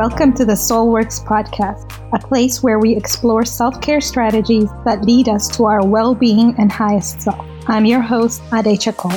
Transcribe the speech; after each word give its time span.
Welcome 0.00 0.32
to 0.36 0.46
the 0.46 0.54
Soulworks 0.54 1.22
podcast, 1.22 1.92
a 2.14 2.26
place 2.26 2.62
where 2.62 2.78
we 2.78 2.96
explore 2.96 3.44
self 3.44 3.82
care 3.82 4.00
strategies 4.00 4.70
that 4.86 5.04
lead 5.04 5.28
us 5.28 5.46
to 5.58 5.66
our 5.66 5.84
well 5.86 6.14
being 6.14 6.54
and 6.56 6.72
highest 6.72 7.20
self. 7.20 7.46
I'm 7.66 7.84
your 7.84 8.00
host, 8.00 8.40
Ade 8.50 8.80
Chacol. 8.80 9.12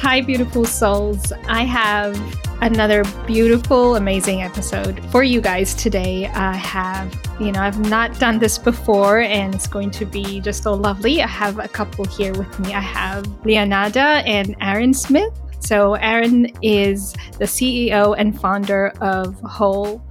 Hi, 0.00 0.20
beautiful 0.20 0.64
souls. 0.64 1.32
I 1.46 1.62
have 1.62 2.16
another 2.64 3.04
beautiful, 3.26 3.96
amazing 3.96 4.40
episode 4.40 4.98
for 5.10 5.22
you 5.22 5.38
guys 5.38 5.74
today. 5.74 6.28
I 6.28 6.56
have, 6.56 7.14
you 7.38 7.52
know, 7.52 7.60
I've 7.60 7.78
not 7.90 8.18
done 8.18 8.38
this 8.38 8.56
before 8.56 9.20
and 9.20 9.54
it's 9.54 9.66
going 9.66 9.90
to 9.90 10.06
be 10.06 10.40
just 10.40 10.62
so 10.62 10.72
lovely. 10.72 11.20
I 11.20 11.26
have 11.26 11.58
a 11.58 11.68
couple 11.68 12.06
here 12.06 12.32
with 12.32 12.58
me. 12.60 12.72
I 12.72 12.80
have 12.80 13.24
Leonada 13.44 14.26
and 14.26 14.56
Aaron 14.62 14.94
Smith. 14.94 15.38
So, 15.60 15.94
Aaron 15.94 16.46
is 16.62 17.12
the 17.38 17.44
CEO 17.44 18.14
and 18.16 18.38
founder 18.38 18.94
of 19.02 19.38
Whole 19.40 20.02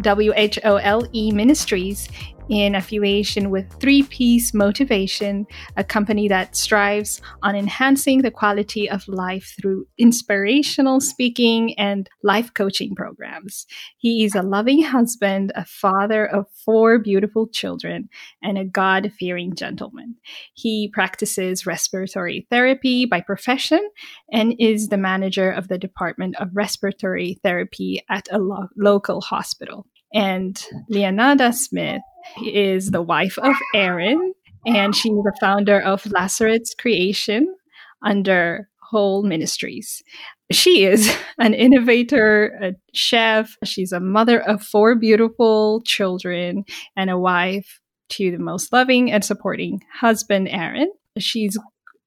W 0.00 0.32
H 0.36 0.58
O 0.64 0.76
L 0.76 1.06
E 1.12 1.30
Ministries, 1.32 2.08
in 2.50 2.74
affiliation 2.74 3.48
with 3.50 3.72
Three 3.80 4.02
Piece 4.02 4.52
Motivation, 4.52 5.46
a 5.76 5.84
company 5.84 6.26
that 6.26 6.56
strives 6.56 7.22
on 7.44 7.54
enhancing 7.54 8.22
the 8.22 8.30
quality 8.32 8.90
of 8.90 9.06
life 9.06 9.54
through 9.60 9.86
inspirational 9.98 11.00
speaking 11.00 11.78
and 11.78 12.10
life 12.24 12.52
coaching 12.52 12.96
programs. 12.96 13.66
He 13.98 14.24
is 14.24 14.34
a 14.34 14.42
loving 14.42 14.82
husband, 14.82 15.52
a 15.54 15.64
father 15.64 16.26
of 16.26 16.46
four 16.64 16.98
beautiful 16.98 17.46
children, 17.46 18.08
and 18.42 18.58
a 18.58 18.64
God 18.64 19.12
fearing 19.16 19.54
gentleman. 19.54 20.16
He 20.54 20.90
practices 20.92 21.66
respiratory 21.66 22.48
therapy 22.50 23.06
by 23.06 23.20
profession 23.20 23.88
and 24.32 24.54
is 24.58 24.88
the 24.88 24.98
manager 24.98 25.52
of 25.52 25.68
the 25.68 25.78
Department 25.78 26.34
of 26.40 26.48
Respiratory 26.52 27.38
Therapy 27.44 28.02
at 28.10 28.26
a 28.32 28.38
lo- 28.38 28.66
local 28.76 29.20
hospital. 29.20 29.86
And 30.12 30.60
Leonada 30.90 31.54
Smith 31.54 32.02
is 32.44 32.90
the 32.90 33.02
wife 33.02 33.38
of 33.38 33.54
Aaron, 33.74 34.34
and 34.66 34.94
she's 34.94 35.12
the 35.12 35.36
founder 35.40 35.80
of 35.80 36.06
Lazarus 36.10 36.74
Creation 36.78 37.54
under 38.02 38.68
Whole 38.82 39.22
Ministries. 39.22 40.02
She 40.50 40.84
is 40.84 41.14
an 41.38 41.54
innovator, 41.54 42.58
a 42.62 42.72
chef. 42.92 43.56
She's 43.64 43.92
a 43.92 44.00
mother 44.00 44.40
of 44.40 44.62
four 44.62 44.94
beautiful 44.94 45.82
children 45.82 46.64
and 46.96 47.10
a 47.10 47.18
wife 47.18 47.80
to 48.10 48.30
the 48.30 48.38
most 48.38 48.72
loving 48.72 49.10
and 49.10 49.24
supporting 49.24 49.80
husband, 49.92 50.48
Aaron. 50.48 50.90
She's 51.18 51.56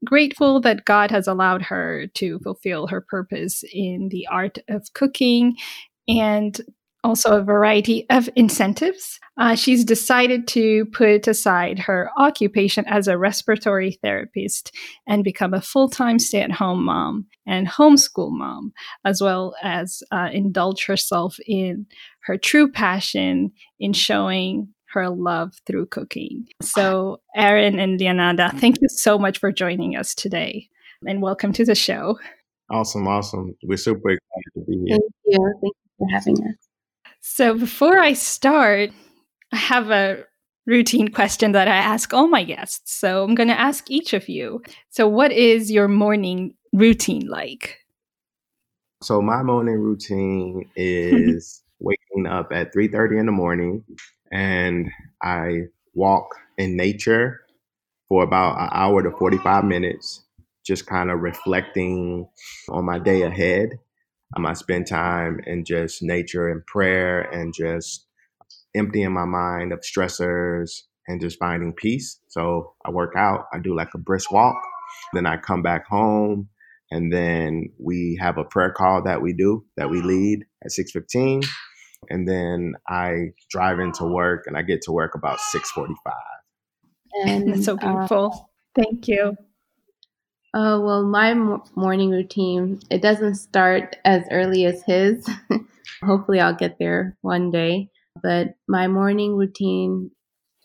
grateful 0.04 0.60
that 0.62 0.86
God 0.86 1.12
has 1.12 1.28
allowed 1.28 1.62
her 1.64 2.08
to 2.16 2.40
fulfill 2.40 2.88
her 2.88 3.02
purpose 3.02 3.64
in 3.72 4.10
the 4.10 4.28
art 4.28 4.58
of 4.68 4.92
cooking 4.94 5.56
and 6.08 6.60
also 7.04 7.38
a 7.38 7.44
variety 7.44 8.06
of 8.10 8.30
incentives. 8.36 9.20
Uh, 9.38 9.56
she's 9.56 9.84
decided 9.84 10.48
to 10.48 10.86
put 10.88 11.28
aside 11.28 11.80
her 11.80 12.10
occupation 12.18 12.86
as 12.88 13.08
a 13.08 13.18
respiratory 13.18 14.00
therapist 14.04 14.76
and 15.08 15.24
become 15.24 15.54
a 15.54 15.62
full 15.62 15.90
time 15.90 16.20
stay 16.20 16.42
at 16.42 16.52
home 16.52 16.86
mom 16.86 17.26
and 17.46 17.68
homeschool 17.68 18.32
mom, 18.32 18.74
as 19.06 19.22
well 19.22 19.56
as 19.62 20.04
uh, 20.12 20.30
indulge 20.32 20.86
herself 20.86 21.38
in 21.48 21.86
her 22.22 22.38
true 22.38 22.72
passion 22.72 23.52
in 23.80 23.94
showing 23.94 24.68
her 24.94 25.10
love 25.10 25.54
through 25.66 25.88
cooking. 25.88 26.46
So, 26.62 27.20
Aaron 27.36 27.80
and 27.80 28.00
Leonada, 28.00 28.58
thank 28.60 28.80
you 28.80 28.88
so 28.88 29.18
much 29.18 29.40
for 29.40 29.52
joining 29.52 29.96
us 29.96 30.14
today 30.14 30.70
and 31.06 31.22
welcome 31.22 31.52
to 31.54 31.66
the 31.66 31.76
show. 31.76 32.20
Awesome, 32.72 33.08
awesome. 33.08 33.56
We're 33.64 33.78
super 33.78 34.12
excited 34.12 34.54
to 34.56 34.62
be 34.62 34.84
here. 34.86 34.98
Thank 34.98 35.14
you. 35.26 35.54
Thank 35.62 35.74
you 35.74 35.98
for 35.98 36.08
having 36.12 36.48
us. 36.48 36.63
So 37.26 37.58
before 37.58 38.00
I 38.00 38.14
start, 38.14 38.92
I 39.54 39.56
have 39.56 39.92
a 39.92 40.26
routine 40.68 41.08
question 41.08 41.54
that 41.54 41.70
I 41.70 41.78
ask 41.78 42.14
all 42.14 42.28
my 42.28 42.44
guests. 42.44 42.94
So 42.94 43.24
I'm 43.24 43.34
going 43.34 43.48
to 43.48 43.58
ask 43.58 43.90
each 43.90 44.12
of 44.12 44.28
you. 44.28 44.62
So 44.90 45.08
what 45.08 45.32
is 45.32 45.72
your 45.72 45.88
morning 45.88 46.54
routine 46.74 47.26
like? 47.28 47.80
So 49.02 49.22
my 49.22 49.42
morning 49.42 49.76
routine 49.76 50.70
is 50.76 51.64
waking 51.80 52.28
up 52.28 52.52
at 52.52 52.74
3:30 52.74 53.18
in 53.22 53.26
the 53.26 53.32
morning 53.32 53.86
and 54.34 54.92
I 55.22 55.62
walk 55.94 56.36
in 56.58 56.76
nature 56.76 57.46
for 58.10 58.24
about 58.24 58.60
an 58.60 58.68
hour 58.74 59.02
to 59.02 59.12
45 59.12 59.64
minutes 59.64 60.26
just 60.66 60.88
kind 60.88 61.10
of 61.10 61.22
reflecting 61.22 62.28
on 62.68 62.84
my 62.84 63.00
day 63.00 63.22
ahead 63.22 63.80
um, 64.36 64.46
I 64.46 64.54
spend 64.54 64.88
time 64.88 65.40
in 65.46 65.66
just 65.66 66.02
nature 66.02 66.50
and 66.50 66.66
prayer 66.66 67.22
and 67.22 67.54
just 67.54 68.08
emptying 68.76 69.14
my 69.14 69.26
mind 69.26 69.72
of 69.72 69.82
stressors 69.82 70.82
and 71.08 71.22
just 71.22 71.38
finding 71.40 71.74
peace. 71.74 72.20
So 72.30 72.74
I 72.86 72.92
work 72.92 73.14
out, 73.16 73.46
I 73.54 73.60
do 73.60 73.76
like 73.76 73.94
a 73.94 73.98
brisk 74.00 74.32
walk, 74.32 74.56
then 75.14 75.26
I 75.26 75.38
come 75.38 75.62
back 75.62 75.86
home 75.88 76.50
and 76.92 77.12
then 77.12 77.70
we 77.80 78.18
have 78.22 78.38
a 78.38 78.44
prayer 78.44 78.72
call 78.72 79.04
that 79.04 79.22
we 79.22 79.34
do 79.34 79.66
that 79.78 79.90
we 79.90 80.02
lead 80.02 80.46
at 80.64 80.72
6:15 80.72 81.44
and 82.10 82.28
then 82.28 82.74
I 82.88 83.32
drive 83.50 83.80
into 83.80 84.06
work 84.06 84.44
and 84.48 84.58
I 84.58 84.62
get 84.62 84.82
to 84.84 84.92
work 84.92 85.16
about 85.16 85.40
6:45. 85.40 85.96
And 87.26 87.48
that's 87.54 87.66
so 87.66 87.74
uh, 87.74 87.78
beautiful. 87.78 88.32
Uh, 88.34 88.82
Thank 88.82 89.08
you. 89.08 89.36
Oh, 90.54 90.82
well, 90.82 91.06
my 91.06 91.34
morning 91.78 92.12
routine, 92.12 92.82
it 92.92 93.02
doesn't 93.02 93.38
start 93.38 93.96
as 94.06 94.26
early 94.32 94.66
as 94.66 94.84
his. 94.84 95.30
Hopefully, 96.04 96.42
I'll 96.42 96.56
get 96.58 96.78
there 96.80 97.18
one 97.22 97.52
day. 97.52 97.90
But 98.22 98.56
my 98.68 98.90
morning 98.90 99.38
routine, 99.38 100.12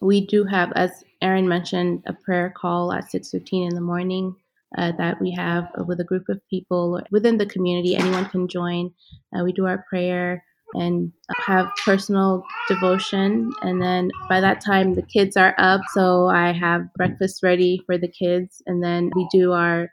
we 0.02 0.26
do 0.26 0.44
have, 0.44 0.72
as 0.74 1.04
Aaron 1.22 1.48
mentioned, 1.48 2.04
a 2.08 2.14
prayer 2.14 2.52
call 2.56 2.92
at 2.92 3.12
6.15 3.12 3.70
in 3.70 3.76
the 3.76 3.82
morning 3.82 4.36
uh, 4.76 4.92
that 4.98 5.22
we 5.22 5.32
have 5.32 5.68
with 5.86 6.00
a 6.00 6.04
group 6.04 6.28
of 6.30 6.42
people 6.50 7.00
within 7.12 7.38
the 7.38 7.46
community. 7.46 7.96
Anyone 7.96 8.26
can 8.26 8.48
join. 8.48 8.92
Uh, 9.38 9.44
we 9.44 9.52
do 9.52 9.66
our 9.68 9.86
prayer 9.88 10.44
and 10.74 11.12
have 11.46 11.66
personal 11.84 12.44
devotion. 12.68 13.52
And 13.62 13.80
then 13.82 14.10
by 14.28 14.40
that 14.40 14.60
time, 14.60 14.94
the 14.94 15.02
kids 15.02 15.36
are 15.36 15.54
up. 15.58 15.80
So 15.92 16.28
I 16.28 16.52
have 16.52 16.92
breakfast 16.94 17.42
ready 17.42 17.82
for 17.86 17.96
the 17.96 18.08
kids. 18.08 18.62
And 18.66 18.82
then 18.82 19.10
we 19.14 19.26
do 19.32 19.52
our, 19.52 19.90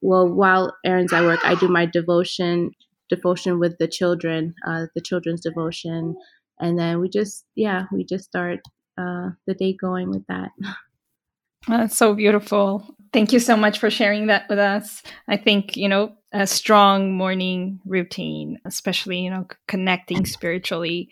well, 0.00 0.28
while 0.28 0.76
Aaron's 0.84 1.12
at 1.12 1.24
work, 1.24 1.40
I 1.44 1.54
do 1.54 1.68
my 1.68 1.86
devotion, 1.86 2.72
devotion 3.08 3.58
with 3.58 3.78
the 3.78 3.88
children, 3.88 4.54
uh, 4.66 4.86
the 4.94 5.00
children's 5.00 5.40
devotion. 5.40 6.16
And 6.60 6.78
then 6.78 7.00
we 7.00 7.08
just, 7.08 7.44
yeah, 7.54 7.84
we 7.92 8.04
just 8.04 8.24
start 8.24 8.60
uh, 8.98 9.30
the 9.46 9.54
day 9.54 9.72
going 9.72 10.10
with 10.10 10.26
that. 10.26 10.50
That's 11.68 11.96
so 11.96 12.14
beautiful. 12.14 12.94
Thank 13.12 13.32
you 13.32 13.38
so 13.38 13.56
much 13.56 13.78
for 13.78 13.90
sharing 13.90 14.26
that 14.26 14.48
with 14.48 14.58
us. 14.58 15.02
I 15.28 15.36
think, 15.36 15.76
you 15.76 15.88
know, 15.88 16.12
a 16.32 16.46
strong 16.46 17.12
morning 17.12 17.80
routine, 17.86 18.58
especially, 18.64 19.20
you 19.20 19.30
know, 19.30 19.46
connecting 19.66 20.26
spiritually 20.26 21.08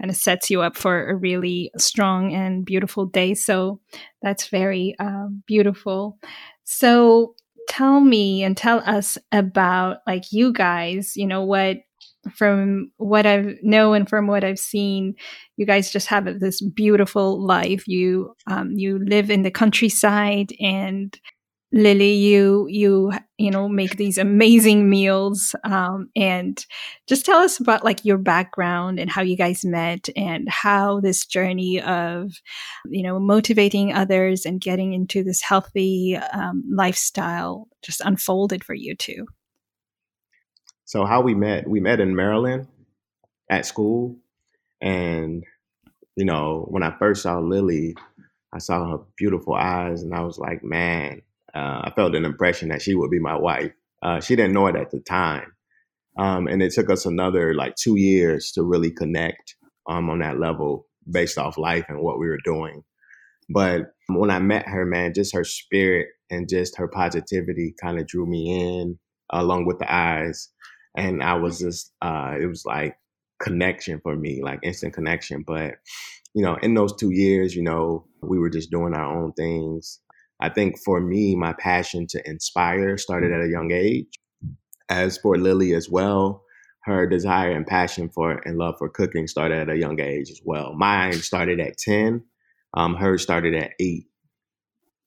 kind 0.00 0.10
of 0.10 0.16
sets 0.16 0.50
you 0.50 0.60
up 0.60 0.76
for 0.76 1.08
a 1.08 1.14
really 1.14 1.70
strong 1.78 2.34
and 2.34 2.64
beautiful 2.64 3.06
day. 3.06 3.34
So 3.34 3.80
that's 4.22 4.48
very 4.48 4.94
uh, 4.98 5.28
beautiful. 5.46 6.18
So 6.64 7.34
tell 7.68 8.00
me 8.00 8.42
and 8.42 8.56
tell 8.56 8.80
us 8.80 9.16
about 9.32 9.98
like 10.06 10.32
you 10.32 10.52
guys, 10.52 11.16
you 11.16 11.26
know, 11.26 11.44
what 11.44 11.78
from 12.34 12.90
what 12.96 13.24
I've 13.24 13.54
know 13.62 13.92
and 13.92 14.08
from 14.08 14.26
what 14.26 14.42
I've 14.44 14.58
seen, 14.58 15.14
you 15.56 15.64
guys 15.64 15.92
just 15.92 16.08
have 16.08 16.40
this 16.40 16.60
beautiful 16.60 17.40
life. 17.40 17.86
You 17.86 18.34
um, 18.48 18.72
you 18.72 18.98
live 19.04 19.30
in 19.30 19.42
the 19.42 19.50
countryside 19.50 20.52
and 20.60 21.18
Lily, 21.72 22.12
you 22.12 22.66
you 22.68 23.12
you 23.38 23.50
know 23.50 23.68
make 23.68 23.96
these 23.96 24.18
amazing 24.18 24.88
meals, 24.88 25.54
um, 25.64 26.08
and 26.14 26.64
just 27.08 27.26
tell 27.26 27.38
us 27.38 27.58
about 27.58 27.84
like 27.84 28.04
your 28.04 28.18
background 28.18 29.00
and 29.00 29.10
how 29.10 29.22
you 29.22 29.36
guys 29.36 29.64
met, 29.64 30.08
and 30.16 30.48
how 30.48 31.00
this 31.00 31.26
journey 31.26 31.82
of 31.82 32.32
you 32.86 33.02
know 33.02 33.18
motivating 33.18 33.92
others 33.92 34.46
and 34.46 34.60
getting 34.60 34.92
into 34.92 35.24
this 35.24 35.42
healthy 35.42 36.16
um, 36.32 36.62
lifestyle 36.70 37.66
just 37.82 38.00
unfolded 38.00 38.62
for 38.62 38.74
you 38.74 38.94
too. 38.94 39.26
So 40.84 41.04
how 41.04 41.20
we 41.20 41.34
met? 41.34 41.68
We 41.68 41.80
met 41.80 41.98
in 41.98 42.14
Maryland 42.14 42.68
at 43.50 43.66
school, 43.66 44.16
and 44.80 45.42
you 46.14 46.24
know 46.24 46.64
when 46.68 46.84
I 46.84 46.96
first 46.96 47.24
saw 47.24 47.40
Lily, 47.40 47.96
I 48.52 48.58
saw 48.58 48.92
her 48.92 49.04
beautiful 49.16 49.54
eyes, 49.54 50.04
and 50.04 50.14
I 50.14 50.20
was 50.20 50.38
like, 50.38 50.62
man 50.62 51.22
uh, 51.56 51.80
I 51.84 51.92
felt 51.96 52.14
an 52.14 52.24
impression 52.24 52.68
that 52.68 52.82
she 52.82 52.94
would 52.94 53.10
be 53.10 53.18
my 53.18 53.36
wife. 53.36 53.72
Uh, 54.02 54.20
she 54.20 54.36
didn't 54.36 54.52
know 54.52 54.66
it 54.66 54.76
at 54.76 54.90
the 54.90 55.00
time. 55.00 55.52
Um, 56.18 56.46
and 56.46 56.62
it 56.62 56.72
took 56.72 56.90
us 56.90 57.06
another 57.06 57.54
like 57.54 57.76
two 57.76 57.96
years 57.96 58.52
to 58.52 58.62
really 58.62 58.90
connect 58.90 59.56
um, 59.88 60.10
on 60.10 60.20
that 60.20 60.38
level 60.38 60.86
based 61.10 61.38
off 61.38 61.58
life 61.58 61.86
and 61.88 62.00
what 62.00 62.18
we 62.18 62.28
were 62.28 62.40
doing. 62.44 62.82
But 63.48 63.92
when 64.08 64.30
I 64.30 64.38
met 64.38 64.68
her, 64.68 64.84
man, 64.84 65.14
just 65.14 65.34
her 65.34 65.44
spirit 65.44 66.08
and 66.30 66.48
just 66.48 66.76
her 66.78 66.88
positivity 66.88 67.74
kind 67.80 67.98
of 67.98 68.06
drew 68.06 68.26
me 68.26 68.80
in 68.80 68.98
along 69.32 69.66
with 69.66 69.78
the 69.78 69.92
eyes. 69.92 70.48
And 70.96 71.22
I 71.22 71.34
was 71.34 71.58
just, 71.58 71.92
uh, 72.02 72.34
it 72.40 72.46
was 72.46 72.64
like 72.64 72.96
connection 73.40 74.00
for 74.02 74.16
me, 74.16 74.42
like 74.42 74.60
instant 74.62 74.94
connection. 74.94 75.44
But, 75.46 75.74
you 76.34 76.42
know, 76.42 76.56
in 76.62 76.74
those 76.74 76.94
two 76.96 77.10
years, 77.10 77.54
you 77.54 77.62
know, 77.62 78.06
we 78.22 78.38
were 78.38 78.50
just 78.50 78.70
doing 78.70 78.94
our 78.94 79.22
own 79.22 79.32
things. 79.34 80.00
I 80.40 80.48
think 80.48 80.78
for 80.84 81.00
me, 81.00 81.34
my 81.34 81.54
passion 81.54 82.06
to 82.10 82.28
inspire 82.28 82.98
started 82.98 83.32
at 83.32 83.40
a 83.40 83.48
young 83.48 83.72
age. 83.72 84.18
As 84.88 85.18
for 85.18 85.36
Lily 85.36 85.74
as 85.74 85.88
well, 85.88 86.44
her 86.84 87.06
desire 87.06 87.50
and 87.50 87.66
passion 87.66 88.08
for 88.08 88.40
and 88.44 88.58
love 88.58 88.76
for 88.78 88.88
cooking 88.88 89.26
started 89.26 89.58
at 89.58 89.74
a 89.74 89.78
young 89.78 90.00
age 90.00 90.30
as 90.30 90.40
well. 90.44 90.74
Mine 90.74 91.14
started 91.14 91.58
at 91.58 91.78
10, 91.78 92.22
um, 92.74 92.94
hers 92.94 93.22
started 93.22 93.54
at 93.54 93.72
8. 93.80 94.04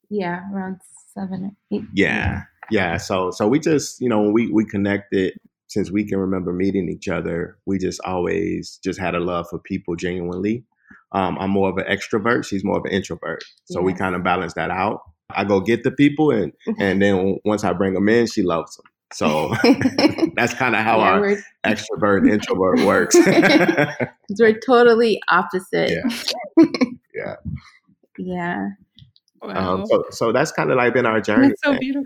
Yeah, 0.10 0.42
around 0.54 0.82
7 1.14 1.56
or 1.72 1.78
8. 1.78 1.84
Yeah. 1.94 2.44
Yeah, 2.72 2.98
so 2.98 3.32
so 3.32 3.48
we 3.48 3.60
just, 3.60 4.00
you 4.00 4.10
know, 4.10 4.30
we 4.30 4.52
we 4.52 4.64
connected 4.64 5.34
since 5.70 5.92
we 5.92 6.04
can 6.04 6.20
remember 6.20 6.52
meeting 6.52 6.90
each 6.90 7.08
other. 7.08 7.58
We 7.66 7.78
just 7.80 8.00
always 8.06 8.80
just 8.84 9.00
had 9.00 9.16
a 9.16 9.20
love 9.20 9.48
for 9.50 9.60
people 9.60 9.96
genuinely. 9.96 10.66
Um, 11.12 11.38
I'm 11.40 11.50
more 11.50 11.70
of 11.70 11.78
an 11.78 11.86
extrovert. 11.86 12.46
She's 12.46 12.64
more 12.64 12.78
of 12.78 12.86
an 12.86 12.92
introvert. 12.92 13.44
So 13.66 13.82
we 13.82 13.94
kind 13.94 14.16
of 14.16 14.24
balance 14.24 14.54
that 14.54 14.70
out. 14.70 15.02
I 15.32 15.44
go 15.44 15.60
get 15.60 15.84
the 15.84 15.92
people, 15.92 16.32
and 16.32 16.54
and 16.80 17.02
then 17.02 17.40
once 17.46 17.64
I 17.64 17.74
bring 17.74 17.94
them 17.94 18.10
in, 18.10 18.28
she 18.28 18.44
loves 18.44 18.76
them. 18.78 18.86
So 19.12 19.54
that's 20.36 20.54
kind 20.54 20.76
of 20.76 20.82
how 20.82 21.00
yeah, 21.00 21.12
our 21.12 21.38
extrovert 21.66 22.30
introvert 22.30 22.80
works. 22.86 23.16
we're 24.40 24.60
totally 24.60 25.20
opposite. 25.30 25.92
Yeah. 25.92 26.66
Yeah. 27.16 27.36
yeah. 28.18 28.68
Wow. 29.42 29.76
Um, 29.76 29.86
so, 29.88 30.04
so 30.12 30.32
that's 30.32 30.52
kind 30.52 30.70
of 30.70 30.78
like 30.78 30.94
been 30.94 31.06
our 31.06 31.22
journey. 31.22 31.50
That's 31.50 31.62
so 31.64 31.78
beautiful. 31.80 32.06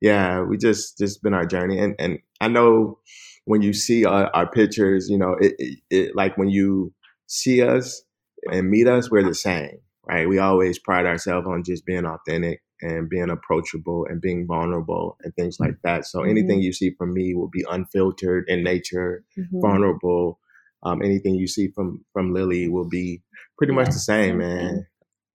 Yeah, 0.00 0.42
we 0.42 0.56
just 0.56 0.98
just 0.98 1.22
been 1.22 1.34
our 1.34 1.46
journey, 1.46 1.78
and 1.78 1.94
and 1.98 2.18
I 2.40 2.48
know 2.48 2.98
when 3.44 3.62
you 3.62 3.72
see 3.72 4.04
our, 4.04 4.30
our 4.34 4.48
pictures, 4.48 5.08
you 5.08 5.18
know, 5.18 5.34
it, 5.40 5.54
it, 5.58 5.78
it 5.90 6.16
like 6.16 6.36
when 6.38 6.48
you 6.48 6.92
see 7.26 7.62
us 7.62 8.02
and 8.50 8.70
meet 8.70 8.86
us, 8.86 9.10
we're 9.10 9.22
the 9.22 9.34
same, 9.34 9.78
right? 10.06 10.28
We 10.28 10.38
always 10.38 10.78
pride 10.78 11.06
ourselves 11.06 11.46
on 11.46 11.64
just 11.64 11.86
being 11.86 12.04
authentic 12.04 12.62
and 12.80 13.08
being 13.08 13.30
approachable 13.30 14.06
and 14.08 14.20
being 14.20 14.46
vulnerable 14.46 15.16
and 15.22 15.34
things 15.34 15.58
like 15.60 15.76
that. 15.84 16.04
So 16.04 16.20
mm-hmm. 16.20 16.30
anything 16.30 16.60
you 16.60 16.72
see 16.72 16.94
from 16.98 17.14
me 17.14 17.34
will 17.34 17.48
be 17.48 17.64
unfiltered 17.70 18.44
in 18.48 18.64
nature, 18.64 19.24
mm-hmm. 19.38 19.60
vulnerable. 19.60 20.38
Um, 20.82 21.00
anything 21.02 21.36
you 21.36 21.46
see 21.46 21.68
from 21.68 22.04
from 22.12 22.34
Lily 22.34 22.68
will 22.68 22.88
be 22.88 23.22
pretty 23.56 23.72
yeah. 23.72 23.78
much 23.78 23.88
the 23.88 23.92
same, 23.92 24.38
man. 24.38 24.86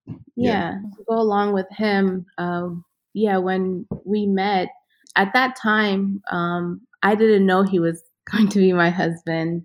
Yeah, 0.05 0.15
yeah. 0.35 0.73
go 1.07 1.15
along 1.15 1.53
with 1.53 1.67
him. 1.71 2.25
Um, 2.37 2.83
yeah, 3.13 3.37
when 3.37 3.87
we 4.05 4.27
met 4.27 4.67
at 5.15 5.33
that 5.33 5.55
time, 5.55 6.21
um, 6.29 6.81
I 7.01 7.15
didn't 7.15 7.45
know 7.45 7.63
he 7.63 7.79
was 7.79 8.03
going 8.31 8.49
to 8.49 8.59
be 8.59 8.73
my 8.73 8.89
husband. 8.89 9.63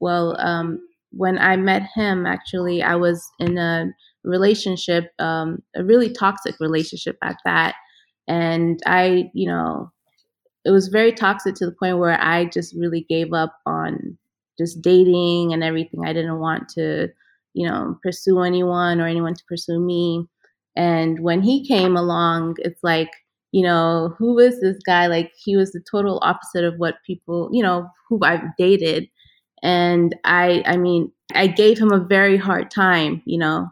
Well, 0.00 0.36
um, 0.38 0.80
when 1.12 1.38
I 1.38 1.56
met 1.56 1.82
him, 1.94 2.26
actually, 2.26 2.82
I 2.82 2.96
was 2.96 3.26
in 3.38 3.56
a 3.56 3.86
relationship, 4.24 5.12
um, 5.18 5.62
a 5.76 5.84
really 5.84 6.10
toxic 6.10 6.54
relationship 6.60 7.16
at 7.22 7.36
that. 7.44 7.74
And 8.28 8.80
I, 8.86 9.30
you 9.34 9.48
know, 9.48 9.90
it 10.64 10.70
was 10.70 10.88
very 10.88 11.12
toxic 11.12 11.54
to 11.56 11.66
the 11.66 11.72
point 11.72 11.98
where 11.98 12.20
I 12.20 12.44
just 12.44 12.74
really 12.76 13.04
gave 13.08 13.32
up 13.32 13.58
on 13.66 14.16
just 14.58 14.80
dating 14.80 15.52
and 15.52 15.64
everything. 15.64 16.06
I 16.06 16.12
didn't 16.12 16.38
want 16.38 16.68
to, 16.70 17.08
you 17.54 17.68
know, 17.68 17.98
pursue 18.02 18.40
anyone 18.40 19.00
or 19.00 19.06
anyone 19.06 19.34
to 19.34 19.44
pursue 19.48 19.80
me. 19.80 20.26
And 20.76 21.20
when 21.20 21.42
he 21.42 21.66
came 21.66 21.96
along, 21.96 22.56
it's 22.58 22.82
like, 22.82 23.10
you 23.50 23.62
know, 23.62 24.14
who 24.18 24.38
is 24.38 24.60
this 24.60 24.78
guy? 24.86 25.06
Like, 25.08 25.32
he 25.36 25.56
was 25.56 25.72
the 25.72 25.82
total 25.90 26.20
opposite 26.22 26.64
of 26.64 26.78
what 26.78 27.02
people, 27.06 27.50
you 27.52 27.62
know, 27.62 27.88
who 28.08 28.20
I've 28.22 28.56
dated. 28.56 29.08
And 29.62 30.16
I, 30.24 30.62
I 30.64 30.76
mean, 30.76 31.12
I 31.34 31.46
gave 31.48 31.78
him 31.78 31.92
a 31.92 32.04
very 32.04 32.36
hard 32.36 32.70
time, 32.70 33.22
you 33.26 33.38
know, 33.38 33.68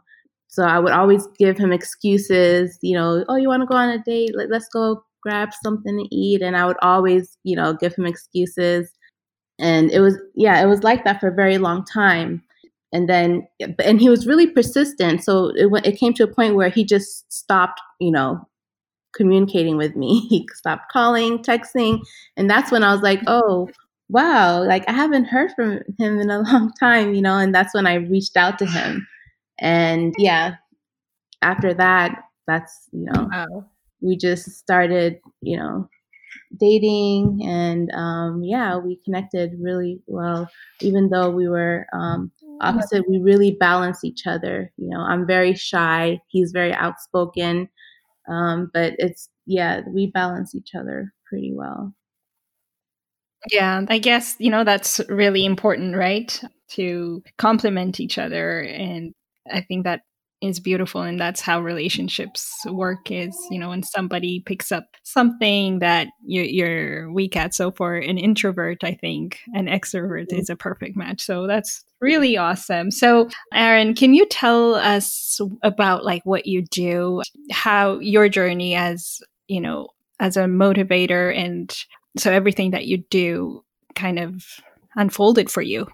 so 0.50 0.64
I 0.64 0.80
would 0.80 0.92
always 0.92 1.28
give 1.38 1.56
him 1.56 1.72
excuses, 1.72 2.76
you 2.82 2.96
know, 2.96 3.24
oh, 3.28 3.36
you 3.36 3.48
want 3.48 3.62
to 3.62 3.66
go 3.66 3.76
on 3.76 3.88
a 3.88 4.02
date? 4.02 4.32
Let, 4.34 4.50
let's 4.50 4.68
go 4.68 5.04
grab 5.22 5.50
something 5.62 5.96
to 5.96 6.14
eat. 6.14 6.42
And 6.42 6.56
I 6.56 6.66
would 6.66 6.76
always, 6.82 7.38
you 7.44 7.54
know, 7.54 7.72
give 7.72 7.94
him 7.94 8.04
excuses. 8.04 8.90
And 9.60 9.92
it 9.92 10.00
was, 10.00 10.18
yeah, 10.34 10.60
it 10.60 10.66
was 10.66 10.82
like 10.82 11.04
that 11.04 11.20
for 11.20 11.28
a 11.28 11.34
very 11.34 11.58
long 11.58 11.84
time. 11.84 12.42
And 12.92 13.08
then, 13.08 13.46
and 13.78 14.00
he 14.00 14.08
was 14.08 14.26
really 14.26 14.48
persistent. 14.48 15.22
So 15.22 15.52
it, 15.54 15.68
it 15.86 15.98
came 15.98 16.14
to 16.14 16.24
a 16.24 16.34
point 16.34 16.56
where 16.56 16.68
he 16.68 16.84
just 16.84 17.32
stopped, 17.32 17.80
you 18.00 18.10
know, 18.10 18.44
communicating 19.14 19.76
with 19.76 19.94
me. 19.94 20.26
He 20.30 20.48
stopped 20.54 20.90
calling, 20.90 21.44
texting. 21.44 22.00
And 22.36 22.50
that's 22.50 22.72
when 22.72 22.82
I 22.82 22.92
was 22.92 23.02
like, 23.02 23.20
oh, 23.28 23.68
wow, 24.08 24.64
like 24.64 24.82
I 24.88 24.92
haven't 24.92 25.26
heard 25.26 25.52
from 25.54 25.78
him 25.96 26.18
in 26.18 26.28
a 26.28 26.40
long 26.50 26.72
time, 26.72 27.14
you 27.14 27.22
know, 27.22 27.36
and 27.36 27.54
that's 27.54 27.72
when 27.72 27.86
I 27.86 27.94
reached 27.94 28.36
out 28.36 28.58
to 28.58 28.66
him. 28.66 29.06
And 29.60 30.14
yeah, 30.18 30.56
after 31.42 31.74
that, 31.74 32.24
that's, 32.46 32.88
you 32.92 33.04
know, 33.04 33.28
wow. 33.30 33.66
we 34.00 34.16
just 34.16 34.50
started, 34.50 35.20
you 35.42 35.56
know, 35.56 35.88
dating 36.58 37.40
and 37.44 37.90
um, 37.92 38.42
yeah, 38.42 38.76
we 38.76 39.00
connected 39.04 39.52
really 39.60 40.00
well. 40.06 40.48
Even 40.80 41.08
though 41.10 41.30
we 41.30 41.48
were 41.48 41.86
um, 41.92 42.30
opposite, 42.60 43.08
we 43.08 43.18
really 43.18 43.52
balance 43.52 44.04
each 44.04 44.26
other. 44.26 44.72
You 44.76 44.88
know, 44.90 45.00
I'm 45.00 45.26
very 45.26 45.54
shy, 45.54 46.20
he's 46.28 46.52
very 46.52 46.72
outspoken. 46.72 47.68
Um, 48.28 48.70
but 48.72 48.94
it's, 48.98 49.28
yeah, 49.46 49.80
we 49.88 50.06
balance 50.06 50.54
each 50.54 50.74
other 50.74 51.12
pretty 51.28 51.52
well. 51.54 51.94
Yeah, 53.50 53.84
I 53.88 53.98
guess, 53.98 54.36
you 54.38 54.50
know, 54.50 54.64
that's 54.64 55.00
really 55.08 55.44
important, 55.44 55.96
right? 55.96 56.42
To 56.72 57.22
complement 57.38 57.98
each 57.98 58.18
other 58.18 58.60
and 58.60 59.14
I 59.50 59.60
think 59.60 59.84
that 59.84 60.02
is 60.40 60.58
beautiful 60.58 61.02
and 61.02 61.20
that's 61.20 61.40
how 61.40 61.60
relationships 61.60 62.62
work 62.66 63.10
is 63.10 63.36
you 63.50 63.58
know 63.58 63.68
when 63.68 63.82
somebody 63.82 64.40
picks 64.46 64.72
up 64.72 64.84
something 65.02 65.80
that 65.80 66.08
you're, 66.24 66.44
you're 66.44 67.12
weak 67.12 67.36
at. 67.36 67.54
So 67.54 67.70
for 67.70 67.96
an 67.96 68.18
introvert 68.18 68.82
i 68.82 68.94
think 68.94 69.40
an 69.54 69.66
extrovert 69.66 70.28
mm-hmm. 70.28 70.40
is 70.40 70.50
a 70.50 70.56
perfect 70.56 70.96
match. 70.96 71.20
So 71.20 71.46
that's 71.46 71.84
really 72.00 72.36
awesome. 72.36 72.90
So 72.90 73.28
aaron 73.52 73.94
can 73.94 74.14
you 74.14 74.26
tell 74.26 74.74
us 74.74 75.40
about 75.62 76.04
like 76.04 76.24
what 76.24 76.46
you 76.46 76.62
do 76.62 77.22
how 77.50 77.98
your 77.98 78.28
journey 78.28 78.74
as 78.74 79.20
you 79.48 79.60
know 79.60 79.88
as 80.20 80.36
a 80.36 80.44
motivator 80.44 81.36
and 81.36 81.76
so 82.16 82.32
everything 82.32 82.70
that 82.70 82.86
you 82.86 82.98
do 83.10 83.62
kind 83.94 84.18
of 84.18 84.44
unfolded 84.96 85.50
for 85.50 85.62
you 85.62 85.86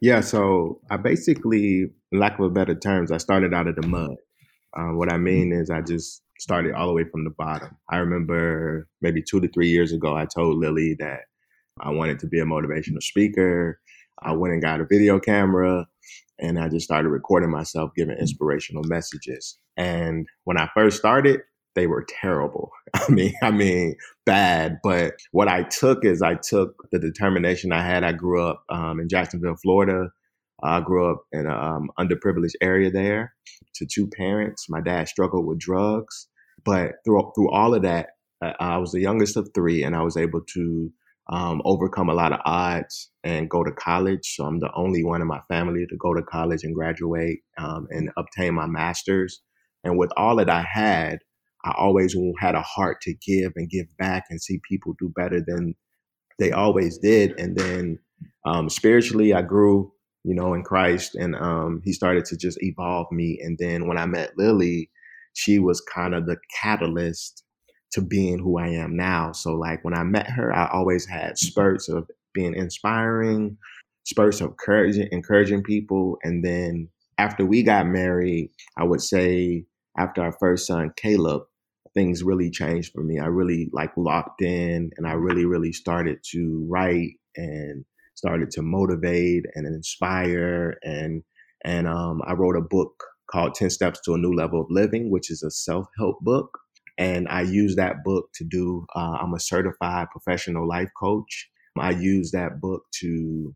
yeah, 0.00 0.20
so 0.20 0.80
I 0.90 0.96
basically, 0.96 1.90
lack 2.12 2.38
of 2.38 2.46
a 2.46 2.50
better 2.50 2.74
terms, 2.74 3.12
I 3.12 3.18
started 3.18 3.54
out 3.54 3.68
of 3.68 3.76
the 3.76 3.86
mud. 3.86 4.16
Uh, 4.76 4.94
what 4.94 5.12
I 5.12 5.18
mean 5.18 5.52
is, 5.52 5.70
I 5.70 5.80
just 5.82 6.22
started 6.38 6.74
all 6.74 6.86
the 6.86 6.92
way 6.94 7.04
from 7.04 7.24
the 7.24 7.30
bottom. 7.30 7.76
I 7.90 7.98
remember 7.98 8.88
maybe 9.02 9.22
two 9.22 9.40
to 9.40 9.48
three 9.48 9.68
years 9.68 9.92
ago, 9.92 10.16
I 10.16 10.24
told 10.24 10.58
Lily 10.58 10.96
that 10.98 11.20
I 11.80 11.90
wanted 11.90 12.18
to 12.20 12.26
be 12.26 12.40
a 12.40 12.44
motivational 12.44 13.02
speaker. 13.02 13.80
I 14.22 14.32
went 14.32 14.54
and 14.54 14.62
got 14.62 14.80
a 14.80 14.86
video 14.86 15.18
camera 15.18 15.86
and 16.38 16.58
I 16.58 16.68
just 16.68 16.84
started 16.84 17.08
recording 17.08 17.50
myself 17.50 17.90
giving 17.94 18.16
inspirational 18.16 18.84
messages. 18.84 19.58
And 19.76 20.26
when 20.44 20.58
I 20.58 20.68
first 20.74 20.96
started, 20.96 21.40
they 21.74 21.86
were 21.86 22.04
terrible. 22.08 22.70
I 22.94 23.10
mean, 23.10 23.34
I 23.42 23.50
mean, 23.50 23.96
bad. 24.26 24.78
But 24.82 25.14
what 25.32 25.48
I 25.48 25.62
took 25.64 26.04
is 26.04 26.22
I 26.22 26.34
took 26.34 26.74
the 26.92 26.98
determination 26.98 27.72
I 27.72 27.82
had. 27.82 28.04
I 28.04 28.12
grew 28.12 28.42
up 28.42 28.64
um, 28.68 29.00
in 29.00 29.08
Jacksonville, 29.08 29.56
Florida. 29.62 30.10
I 30.62 30.80
grew 30.80 31.10
up 31.10 31.22
in 31.32 31.46
an 31.46 31.52
um, 31.52 31.90
underprivileged 31.98 32.54
area 32.60 32.90
there 32.90 33.34
to 33.74 33.86
two 33.86 34.06
parents. 34.08 34.66
My 34.68 34.80
dad 34.80 35.08
struggled 35.08 35.46
with 35.46 35.58
drugs. 35.58 36.28
But 36.64 36.96
through, 37.04 37.32
through 37.34 37.50
all 37.50 37.74
of 37.74 37.82
that, 37.82 38.10
I 38.42 38.78
was 38.78 38.92
the 38.92 39.00
youngest 39.00 39.36
of 39.36 39.50
three, 39.54 39.82
and 39.82 39.94
I 39.94 40.02
was 40.02 40.16
able 40.16 40.40
to 40.54 40.92
um, 41.30 41.62
overcome 41.64 42.08
a 42.08 42.14
lot 42.14 42.32
of 42.32 42.40
odds 42.44 43.10
and 43.22 43.48
go 43.48 43.62
to 43.62 43.70
college. 43.72 44.34
So 44.34 44.44
I'm 44.44 44.58
the 44.58 44.72
only 44.74 45.04
one 45.04 45.20
in 45.20 45.28
my 45.28 45.40
family 45.48 45.86
to 45.88 45.96
go 45.96 46.14
to 46.14 46.22
college 46.22 46.64
and 46.64 46.74
graduate 46.74 47.40
um, 47.58 47.86
and 47.90 48.10
obtain 48.16 48.54
my 48.54 48.66
master's. 48.66 49.40
And 49.84 49.96
with 49.96 50.10
all 50.16 50.36
that 50.36 50.50
I 50.50 50.66
had, 50.70 51.20
I 51.64 51.72
always 51.76 52.16
had 52.40 52.54
a 52.54 52.62
heart 52.62 53.00
to 53.02 53.14
give 53.14 53.52
and 53.56 53.68
give 53.68 53.86
back 53.98 54.24
and 54.30 54.40
see 54.40 54.60
people 54.68 54.94
do 54.98 55.12
better 55.14 55.42
than 55.46 55.74
they 56.38 56.52
always 56.52 56.98
did. 56.98 57.38
And 57.38 57.56
then 57.56 57.98
um, 58.46 58.68
spiritually, 58.68 59.34
I 59.34 59.42
grew, 59.42 59.92
you 60.24 60.34
know, 60.34 60.54
in 60.54 60.62
Christ, 60.62 61.14
and 61.14 61.36
um, 61.36 61.82
He 61.84 61.92
started 61.92 62.24
to 62.26 62.36
just 62.36 62.62
evolve 62.62 63.06
me. 63.12 63.38
And 63.42 63.58
then 63.58 63.86
when 63.86 63.98
I 63.98 64.06
met 64.06 64.32
Lily, 64.36 64.90
she 65.34 65.58
was 65.58 65.80
kind 65.80 66.14
of 66.14 66.26
the 66.26 66.36
catalyst 66.60 67.44
to 67.92 68.00
being 68.00 68.38
who 68.38 68.58
I 68.58 68.68
am 68.68 68.96
now. 68.96 69.32
So, 69.32 69.54
like 69.54 69.84
when 69.84 69.94
I 69.94 70.02
met 70.02 70.30
her, 70.30 70.54
I 70.54 70.68
always 70.72 71.06
had 71.06 71.38
spurts 71.38 71.88
of 71.88 72.08
being 72.32 72.54
inspiring, 72.54 73.56
spurts 74.04 74.40
of 74.40 74.50
encouraging, 74.50 75.08
encouraging 75.12 75.62
people, 75.62 76.16
and 76.22 76.44
then 76.44 76.88
after 77.18 77.44
we 77.44 77.62
got 77.62 77.86
married, 77.86 78.50
I 78.78 78.84
would 78.84 79.02
say 79.02 79.66
after 79.98 80.22
our 80.22 80.32
first 80.40 80.66
son, 80.66 80.92
Caleb, 80.96 81.42
things 81.94 82.22
really 82.22 82.50
changed 82.50 82.92
for 82.92 83.02
me. 83.02 83.18
I 83.18 83.26
really 83.26 83.68
like 83.72 83.92
locked 83.96 84.42
in 84.42 84.90
and 84.96 85.06
I 85.06 85.12
really, 85.12 85.44
really 85.44 85.72
started 85.72 86.18
to 86.32 86.66
write 86.68 87.14
and 87.36 87.84
started 88.14 88.50
to 88.52 88.62
motivate 88.62 89.44
and 89.54 89.66
inspire 89.66 90.76
and 90.82 91.22
and 91.64 91.86
um, 91.86 92.22
I 92.26 92.32
wrote 92.32 92.56
a 92.56 92.62
book 92.62 93.04
called 93.30 93.54
10 93.54 93.70
Steps 93.70 94.00
to 94.04 94.14
a 94.14 94.18
New 94.18 94.34
Level 94.34 94.62
of 94.62 94.66
Living, 94.70 95.10
which 95.10 95.30
is 95.30 95.42
a 95.42 95.50
self-help 95.50 96.20
book. 96.20 96.58
And 96.98 97.28
I 97.28 97.42
use 97.42 97.76
that 97.76 98.02
book 98.04 98.30
to 98.34 98.44
do, 98.44 98.86
uh, 98.94 99.18
I'm 99.20 99.34
a 99.34 99.40
certified 99.40 100.08
professional 100.10 100.68
life 100.68 100.90
coach. 100.98 101.48
I 101.78 101.90
use 101.90 102.30
that 102.32 102.60
book 102.60 102.82
to 103.00 103.54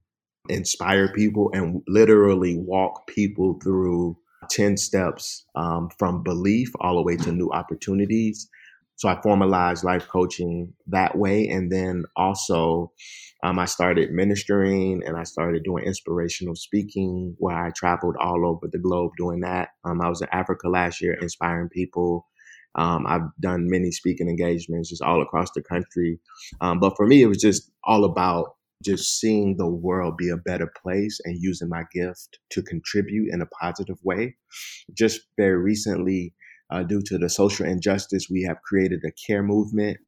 inspire 0.49 1.13
people 1.13 1.51
and 1.53 1.83
literally 1.89 2.57
walk 2.57 3.07
people 3.07 3.59
through 3.63 4.17
10 4.49 4.77
steps 4.77 5.45
um, 5.55 5.89
from 5.99 6.23
belief 6.23 6.71
all 6.81 6.97
the 6.97 7.03
way 7.03 7.17
to 7.17 7.33
new 7.33 7.51
opportunities. 7.51 8.49
So 8.97 9.09
I 9.09 9.21
formalized 9.23 9.85
life 9.85 10.07
coaching 10.09 10.73
that 10.87 11.19
way. 11.19 11.49
And 11.49 11.71
then 11.71 12.05
also, 12.17 12.93
um, 13.43 13.59
I 13.59 13.65
started 13.65 14.13
ministering 14.13 15.03
and 15.05 15.17
I 15.17 15.25
started 15.25 15.65
doing 15.65 15.85
inspirational 15.85 16.55
speaking 16.55 17.35
where 17.39 17.57
I 17.57 17.71
traveled 17.77 18.17
all 18.21 18.47
over 18.47 18.69
the 18.71 18.79
globe 18.79 19.13
doing 19.19 19.41
that. 19.41 19.71
Um, 19.85 20.01
I 20.01 20.09
was 20.09 20.23
in 20.23 20.29
Africa 20.33 20.69
last 20.69 21.03
year 21.03 21.15
inspiring 21.21 21.69
people. 21.69 22.27
Um, 22.77 23.07
I've 23.07 23.29
done 23.41 23.69
many 23.69 23.91
speaking 23.91 24.29
engagements 24.29 24.91
just 24.91 25.03
all 25.03 25.23
across 25.23 25.51
the 25.55 25.63
country. 25.63 26.19
Um, 26.61 26.81
but 26.81 26.97
for 26.97 27.07
me, 27.07 27.23
it 27.23 27.27
was 27.27 27.41
just 27.41 27.71
all 27.85 28.05
about 28.05 28.54
just 28.83 29.19
seeing 29.21 29.57
the 29.57 29.69
world 29.69 30.17
be 30.17 30.29
a 30.29 30.37
better 30.37 30.71
place 30.83 31.21
and 31.25 31.39
using 31.41 31.69
my 31.69 31.85
gift 31.93 32.39
to 32.51 32.63
contribute 32.63 33.33
in 33.33 33.41
a 33.41 33.47
positive 33.47 33.99
way. 34.03 34.37
Just 34.93 35.21
very 35.37 35.57
recently, 35.57 36.35
uh, 36.71 36.83
due 36.83 37.03
to 37.03 37.19
the 37.19 37.29
social 37.29 37.67
injustice, 37.67 38.29
we 38.31 38.43
have 38.43 38.63
created 38.63 39.01
a 39.05 39.13
care 39.27 39.43
movement 39.43 39.99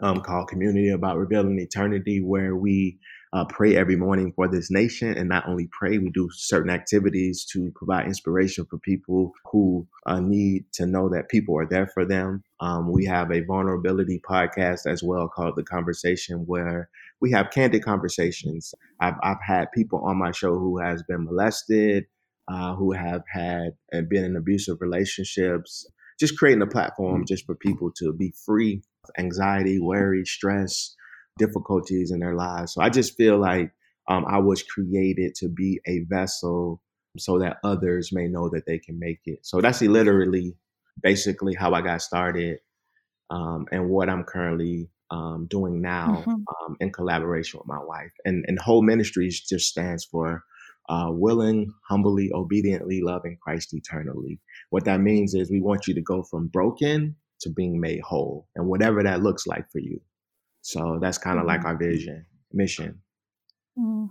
um, 0.00 0.20
called 0.20 0.48
Community 0.48 0.90
About 0.90 1.16
Revealing 1.16 1.58
Eternity, 1.58 2.20
where 2.20 2.54
we 2.54 2.98
uh, 3.32 3.44
pray 3.44 3.76
every 3.76 3.96
morning 3.96 4.32
for 4.34 4.48
this 4.48 4.70
nation. 4.70 5.16
And 5.16 5.28
not 5.28 5.48
only 5.48 5.68
pray, 5.72 5.98
we 5.98 6.10
do 6.10 6.28
certain 6.32 6.70
activities 6.70 7.44
to 7.52 7.70
provide 7.74 8.06
inspiration 8.06 8.66
for 8.68 8.78
people 8.78 9.32
who 9.50 9.86
uh, 10.06 10.20
need 10.20 10.64
to 10.74 10.86
know 10.86 11.08
that 11.10 11.28
people 11.28 11.58
are 11.58 11.68
there 11.68 11.86
for 11.86 12.04
them. 12.04 12.42
Um, 12.60 12.90
we 12.90 13.04
have 13.04 13.30
a 13.30 13.44
vulnerability 13.44 14.20
podcast 14.28 14.86
as 14.86 15.02
well 15.02 15.28
called 15.28 15.56
The 15.56 15.64
Conversation, 15.64 16.44
where 16.46 16.88
we 17.20 17.30
have 17.32 17.50
candid 17.50 17.84
conversations. 17.84 18.74
I've, 19.00 19.14
I've 19.22 19.42
had 19.46 19.72
people 19.72 20.00
on 20.04 20.18
my 20.18 20.32
show 20.32 20.58
who 20.58 20.78
has 20.78 21.02
been 21.02 21.24
molested, 21.24 22.06
uh, 22.50 22.74
who 22.74 22.92
have 22.92 23.22
had 23.30 23.72
and 23.92 24.08
been 24.08 24.24
in 24.24 24.36
abusive 24.36 24.78
relationships. 24.80 25.86
Just 26.18 26.36
creating 26.36 26.62
a 26.62 26.66
platform 26.66 27.24
just 27.26 27.46
for 27.46 27.54
people 27.54 27.92
to 27.98 28.12
be 28.12 28.32
free 28.44 28.82
of 29.04 29.10
anxiety, 29.18 29.78
worry, 29.78 30.24
stress, 30.24 30.96
difficulties 31.38 32.10
in 32.10 32.20
their 32.20 32.34
lives. 32.34 32.74
So 32.74 32.82
I 32.82 32.90
just 32.90 33.16
feel 33.16 33.38
like 33.38 33.72
um, 34.08 34.24
I 34.28 34.38
was 34.38 34.62
created 34.62 35.34
to 35.36 35.48
be 35.48 35.80
a 35.86 36.00
vessel 36.08 36.82
so 37.16 37.38
that 37.38 37.58
others 37.64 38.10
may 38.12 38.28
know 38.28 38.48
that 38.50 38.64
they 38.66 38.78
can 38.78 38.98
make 38.98 39.20
it. 39.24 39.40
So 39.42 39.60
that's 39.60 39.80
literally 39.80 40.56
basically 41.02 41.54
how 41.54 41.72
I 41.72 41.80
got 41.82 42.02
started 42.02 42.58
um, 43.30 43.66
and 43.72 43.88
what 43.88 44.08
I'm 44.08 44.24
currently 44.24 44.90
um, 45.10 45.46
doing 45.48 45.80
now 45.80 46.22
mm-hmm. 46.26 46.30
Um, 46.30 46.76
in 46.80 46.92
collaboration 46.92 47.58
with 47.58 47.66
my 47.66 47.82
wife. 47.82 48.12
And, 48.24 48.44
and 48.46 48.58
whole 48.58 48.82
ministries 48.82 49.40
just 49.40 49.68
stands 49.68 50.04
for 50.04 50.44
uh, 50.88 51.08
willing, 51.10 51.72
humbly, 51.88 52.30
obediently 52.32 53.00
loving 53.02 53.36
Christ 53.42 53.74
eternally. 53.74 54.40
What 54.70 54.84
that 54.84 55.00
means 55.00 55.34
is 55.34 55.50
we 55.50 55.60
want 55.60 55.86
you 55.86 55.94
to 55.94 56.02
go 56.02 56.22
from 56.22 56.48
broken 56.48 57.16
to 57.40 57.50
being 57.50 57.80
made 57.80 58.00
whole, 58.00 58.48
and 58.56 58.66
whatever 58.66 59.02
that 59.02 59.22
looks 59.22 59.46
like 59.46 59.70
for 59.70 59.78
you. 59.78 60.00
So 60.68 60.98
that's 61.00 61.16
kind 61.16 61.38
of 61.38 61.46
mm-hmm. 61.46 61.48
like 61.48 61.64
our 61.64 61.78
vision, 61.78 62.26
mission. 62.52 63.00
Mm. 63.78 64.08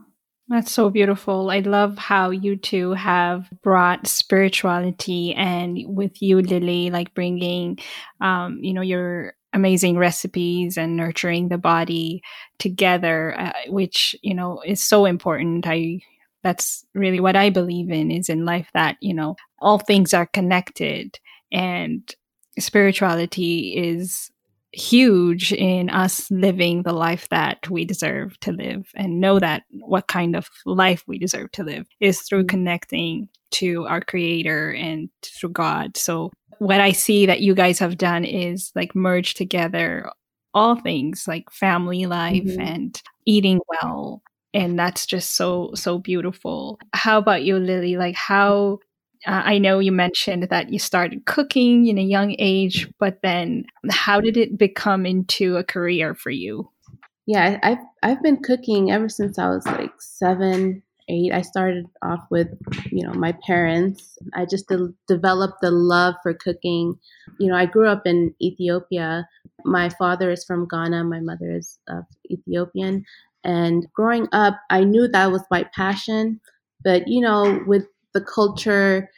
That's 0.49 0.71
so 0.71 0.89
beautiful. 0.89 1.51
I 1.51 1.59
love 1.59 1.99
how 1.99 2.31
you 2.31 2.55
two 2.55 2.93
have 2.93 3.47
brought 3.61 4.07
spirituality 4.07 5.35
and 5.35 5.77
with 5.85 6.19
you, 6.19 6.41
Lily, 6.41 6.89
like 6.89 7.13
bringing, 7.13 7.77
um, 8.21 8.57
you 8.63 8.73
know, 8.73 8.81
your 8.81 9.35
amazing 9.53 9.99
recipes 9.99 10.77
and 10.77 10.97
nurturing 10.97 11.49
the 11.49 11.59
body 11.59 12.23
together, 12.57 13.39
uh, 13.39 13.51
which, 13.67 14.15
you 14.23 14.33
know, 14.33 14.63
is 14.65 14.81
so 14.81 15.05
important. 15.05 15.67
I, 15.67 15.99
that's 16.43 16.83
really 16.95 17.19
what 17.19 17.35
I 17.35 17.51
believe 17.51 17.91
in 17.91 18.09
is 18.09 18.29
in 18.29 18.45
life 18.45 18.69
that, 18.73 18.97
you 18.99 19.13
know, 19.13 19.35
all 19.59 19.77
things 19.77 20.11
are 20.11 20.25
connected 20.25 21.19
and 21.51 22.01
spirituality 22.57 23.75
is 23.77 24.31
huge 24.73 25.53
in 25.53 25.89
us 25.89 26.29
living 26.29 26.83
the 26.83 26.93
life 26.93 27.27
that 27.29 27.69
we 27.69 27.85
deserve 27.85 28.39
to 28.41 28.51
live 28.51 28.89
and 28.95 29.19
know 29.19 29.39
that 29.39 29.63
what 29.71 30.07
kind 30.07 30.35
of 30.35 30.49
life 30.65 31.03
we 31.07 31.17
deserve 31.17 31.51
to 31.53 31.63
live 31.63 31.87
is 31.99 32.21
through 32.21 32.41
mm-hmm. 32.41 32.49
connecting 32.49 33.29
to 33.51 33.85
our 33.87 34.01
creator 34.01 34.71
and 34.71 35.09
through 35.23 35.49
God. 35.49 35.95
So 35.95 36.31
what 36.59 36.81
I 36.81 36.91
see 36.91 37.25
that 37.25 37.41
you 37.41 37.55
guys 37.55 37.79
have 37.79 37.97
done 37.97 38.25
is 38.25 38.71
like 38.75 38.95
merge 38.95 39.35
together 39.35 40.11
all 40.53 40.75
things 40.75 41.25
like 41.27 41.49
family 41.51 42.05
life 42.05 42.43
mm-hmm. 42.43 42.61
and 42.61 43.01
eating 43.25 43.59
well 43.67 44.21
and 44.53 44.77
that's 44.77 45.05
just 45.05 45.35
so 45.35 45.71
so 45.75 45.99
beautiful. 45.99 46.79
How 46.93 47.17
about 47.19 47.43
you 47.43 47.57
Lily? 47.59 47.95
Like 47.97 48.15
how 48.15 48.79
uh, 49.27 49.43
I 49.43 49.57
know 49.57 49.79
you 49.79 49.91
mentioned 49.91 50.47
that 50.49 50.71
you 50.71 50.79
started 50.79 51.25
cooking 51.25 51.87
in 51.87 51.97
a 51.97 52.03
young 52.03 52.35
age, 52.39 52.89
but 52.97 53.19
then 53.21 53.65
how 53.91 54.21
did 54.21 54.37
it 54.37 54.57
become 54.57 55.05
into 55.05 55.57
a 55.57 55.63
career 55.63 56.15
for 56.15 56.29
you? 56.29 56.69
Yeah, 57.25 57.59
I've 57.61 57.83
I've 58.03 58.23
been 58.23 58.37
cooking 58.37 58.89
ever 58.89 59.09
since 59.09 59.37
I 59.37 59.49
was 59.49 59.65
like 59.65 59.91
seven, 59.99 60.81
eight. 61.09 61.33
I 61.33 61.41
started 61.41 61.85
off 62.01 62.23
with, 62.31 62.47
you 62.89 63.05
know, 63.05 63.13
my 63.13 63.33
parents. 63.45 64.17
I 64.33 64.45
just 64.45 64.69
de- 64.69 64.93
developed 65.09 65.59
the 65.61 65.71
love 65.71 66.15
for 66.23 66.33
cooking. 66.33 66.97
You 67.37 67.49
know, 67.49 67.55
I 67.55 67.65
grew 67.65 67.89
up 67.89 68.03
in 68.07 68.33
Ethiopia. 68.41 69.27
My 69.65 69.89
father 69.89 70.31
is 70.31 70.45
from 70.45 70.69
Ghana. 70.69 71.03
My 71.03 71.19
mother 71.19 71.51
is 71.51 71.79
uh, 71.91 72.03
Ethiopian. 72.31 73.03
And 73.43 73.87
growing 73.93 74.29
up, 74.31 74.57
I 74.69 74.85
knew 74.85 75.09
that 75.09 75.31
was 75.31 75.43
my 75.51 75.65
passion. 75.75 76.39
But 76.81 77.09
you 77.09 77.19
know, 77.19 77.61
with 77.67 77.87
the 78.17 78.25
culture 78.25 79.09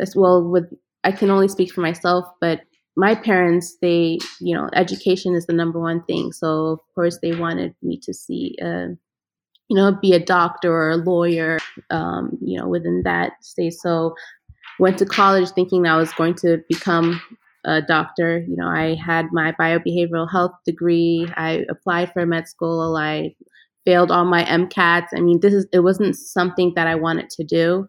as 0.00 0.14
well 0.14 0.48
with 0.48 0.72
I 1.04 1.12
can 1.12 1.30
only 1.30 1.48
speak 1.48 1.72
for 1.72 1.82
myself, 1.82 2.24
but 2.40 2.60
my 2.96 3.14
parents, 3.14 3.76
they, 3.82 4.18
you 4.40 4.56
know, 4.56 4.70
education 4.74 5.34
is 5.34 5.46
the 5.46 5.52
number 5.52 5.80
one 5.80 6.02
thing. 6.04 6.32
So 6.32 6.66
of 6.66 6.80
course 6.94 7.18
they 7.20 7.34
wanted 7.34 7.74
me 7.82 7.98
to 8.04 8.14
see, 8.14 8.56
uh, 8.62 8.88
you 9.68 9.76
know, 9.76 9.92
be 10.00 10.12
a 10.12 10.20
doctor 10.20 10.72
or 10.72 10.90
a 10.90 10.96
lawyer, 10.96 11.58
um, 11.90 12.38
you 12.40 12.58
know, 12.58 12.68
within 12.68 13.02
that 13.04 13.32
state. 13.42 13.74
So 13.74 14.14
went 14.78 14.98
to 14.98 15.06
college 15.06 15.50
thinking 15.50 15.86
I 15.86 15.96
was 15.96 16.12
going 16.14 16.34
to 16.36 16.62
become 16.68 17.20
a 17.64 17.82
doctor. 17.82 18.44
You 18.48 18.56
know, 18.56 18.68
I 18.68 18.94
had 18.94 19.26
my 19.32 19.52
biobehavioral 19.60 20.30
health 20.30 20.52
degree. 20.64 21.28
I 21.36 21.64
applied 21.68 22.12
for 22.12 22.24
med 22.24 22.48
school. 22.48 22.96
I 22.96 23.34
failed 23.84 24.10
all 24.10 24.24
my 24.24 24.44
MCATs. 24.44 25.08
I 25.14 25.20
mean, 25.20 25.40
this 25.40 25.52
is 25.52 25.66
it 25.72 25.80
wasn't 25.80 26.16
something 26.16 26.72
that 26.76 26.86
I 26.86 26.94
wanted 26.94 27.28
to 27.30 27.44
do 27.44 27.88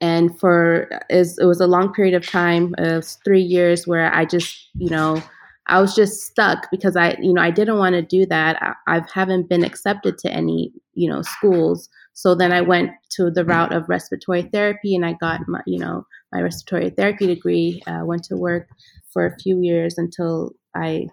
and 0.00 0.38
for 0.38 0.88
is 1.08 1.38
it 1.38 1.44
was 1.44 1.60
a 1.60 1.66
long 1.66 1.92
period 1.92 2.14
of 2.14 2.26
time 2.26 2.74
of 2.78 3.04
three 3.24 3.40
years 3.42 3.86
where 3.86 4.12
i 4.14 4.24
just 4.24 4.68
you 4.74 4.90
know 4.90 5.22
i 5.68 5.80
was 5.80 5.94
just 5.94 6.22
stuck 6.22 6.70
because 6.70 6.96
i 6.96 7.16
you 7.20 7.32
know 7.32 7.42
i 7.42 7.50
didn't 7.50 7.78
want 7.78 7.94
to 7.94 8.02
do 8.02 8.26
that. 8.26 8.56
I, 8.62 8.96
I 8.96 9.02
haven't 9.12 9.48
been 9.48 9.64
accepted 9.64 10.18
to 10.18 10.30
any 10.30 10.72
you 10.94 11.08
know 11.08 11.22
schools. 11.22 11.88
So 12.12 12.34
then 12.34 12.52
i 12.52 12.60
went 12.60 12.90
to 13.10 13.30
the 13.30 13.44
route 13.44 13.72
of 13.72 13.88
respiratory 13.88 14.42
therapy 14.42 14.94
and 14.94 15.04
i 15.04 15.14
got 15.14 15.40
my 15.48 15.60
you 15.66 15.78
know 15.78 16.06
my 16.32 16.40
respiratory 16.40 16.90
therapy 16.90 17.26
degree 17.26 17.82
uh, 17.86 18.02
went 18.04 18.24
to 18.24 18.36
work 18.36 18.68
for 19.12 19.26
a 19.26 19.38
few 19.38 19.60
years 19.60 19.98
until 19.98 20.52
i 20.74 21.06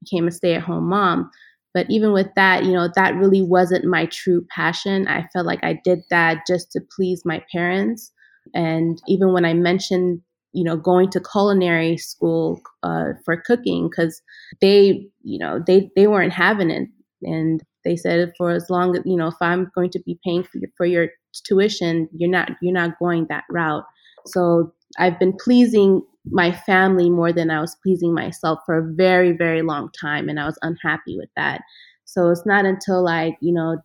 became 0.00 0.28
a 0.28 0.30
stay-at-home 0.30 0.88
mom. 0.88 1.28
But 1.74 1.86
even 1.90 2.12
with 2.12 2.28
that 2.36 2.64
you 2.64 2.72
know 2.72 2.88
that 2.94 3.16
really 3.16 3.42
wasn't 3.42 3.84
my 3.84 4.06
true 4.06 4.46
passion. 4.54 5.08
I 5.08 5.26
felt 5.32 5.46
like 5.46 5.62
i 5.62 5.80
did 5.84 6.00
that 6.10 6.46
just 6.46 6.70
to 6.72 6.80
please 6.96 7.22
my 7.24 7.42
parents 7.52 8.12
and 8.54 9.00
even 9.06 9.32
when 9.32 9.44
I 9.44 9.54
mentioned, 9.54 10.20
you 10.52 10.64
know, 10.64 10.76
going 10.76 11.10
to 11.10 11.20
culinary 11.20 11.96
school 11.96 12.60
uh, 12.82 13.12
for 13.24 13.36
cooking, 13.36 13.88
because 13.88 14.20
they, 14.60 15.08
you 15.22 15.38
know, 15.38 15.62
they 15.66 15.90
they 15.96 16.06
weren't 16.06 16.32
having 16.32 16.70
it, 16.70 16.88
and 17.22 17.62
they 17.84 17.96
said 17.96 18.32
for 18.36 18.50
as 18.50 18.68
long 18.70 18.96
as 18.96 19.02
you 19.04 19.16
know, 19.16 19.28
if 19.28 19.36
I'm 19.40 19.70
going 19.74 19.90
to 19.90 20.00
be 20.00 20.18
paying 20.24 20.42
for 20.42 20.58
your, 20.58 20.70
for 20.76 20.86
your 20.86 21.08
tuition, 21.44 22.08
you're 22.12 22.30
not 22.30 22.50
you're 22.62 22.72
not 22.72 22.98
going 22.98 23.26
that 23.28 23.44
route. 23.50 23.84
So 24.26 24.72
I've 24.98 25.18
been 25.18 25.36
pleasing 25.36 26.02
my 26.30 26.52
family 26.52 27.08
more 27.10 27.32
than 27.32 27.50
I 27.50 27.60
was 27.60 27.76
pleasing 27.82 28.12
myself 28.12 28.58
for 28.66 28.78
a 28.78 28.92
very 28.94 29.32
very 29.32 29.62
long 29.62 29.90
time, 29.98 30.28
and 30.28 30.40
I 30.40 30.46
was 30.46 30.58
unhappy 30.62 31.16
with 31.16 31.30
that. 31.36 31.62
So 32.04 32.30
it's 32.30 32.46
not 32.46 32.64
until 32.64 33.06
I, 33.06 33.36
you 33.40 33.52
know, 33.52 33.76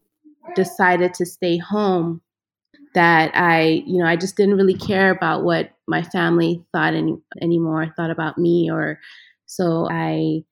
decided 0.55 1.13
to 1.15 1.25
stay 1.25 1.57
home 1.57 2.21
that 2.95 3.31
I, 3.33 3.83
you 3.85 3.97
know, 3.97 4.05
I 4.05 4.15
just 4.15 4.37
didn't 4.37 4.57
really 4.57 4.75
care 4.75 5.09
about 5.09 5.43
what 5.43 5.71
my 5.87 6.03
family 6.03 6.63
thought 6.71 6.93
any, 6.93 7.17
anymore, 7.41 7.93
thought 7.95 8.11
about 8.11 8.37
me 8.37 8.69
or 8.71 8.99
so 9.45 9.87
I 9.89 10.43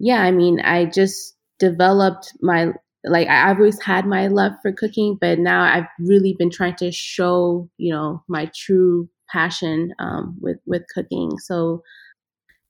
yeah, 0.00 0.22
I 0.22 0.30
mean, 0.30 0.60
I 0.60 0.86
just 0.86 1.36
developed 1.58 2.32
my 2.40 2.72
like 3.04 3.28
I've 3.28 3.58
always 3.58 3.80
had 3.82 4.06
my 4.06 4.26
love 4.28 4.52
for 4.62 4.72
cooking, 4.72 5.18
but 5.20 5.38
now 5.38 5.62
I've 5.62 5.86
really 6.00 6.34
been 6.38 6.50
trying 6.50 6.76
to 6.76 6.90
show, 6.90 7.68
you 7.78 7.92
know, 7.92 8.22
my 8.28 8.50
true 8.54 9.08
passion 9.30 9.92
um, 9.98 10.36
with 10.40 10.58
with 10.66 10.82
cooking. 10.92 11.38
So 11.38 11.82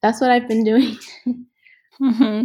that's 0.02 0.21
what 0.21 0.30
I've 0.30 0.49
been 0.49 0.64
doing. 0.64 0.99
mm-hmm. 2.02 2.45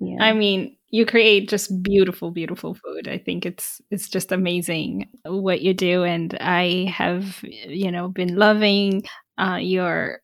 Yeah. 0.00 0.22
I 0.22 0.32
mean, 0.32 0.73
you 0.94 1.04
create 1.04 1.48
just 1.48 1.82
beautiful, 1.82 2.30
beautiful 2.30 2.74
food. 2.74 3.08
I 3.08 3.18
think 3.18 3.44
it's 3.44 3.82
it's 3.90 4.08
just 4.08 4.30
amazing 4.30 5.08
what 5.24 5.60
you 5.60 5.74
do, 5.74 6.04
and 6.04 6.38
I 6.40 6.88
have 6.94 7.40
you 7.42 7.90
know 7.90 8.06
been 8.06 8.36
loving 8.36 9.02
uh, 9.36 9.56
your 9.56 10.20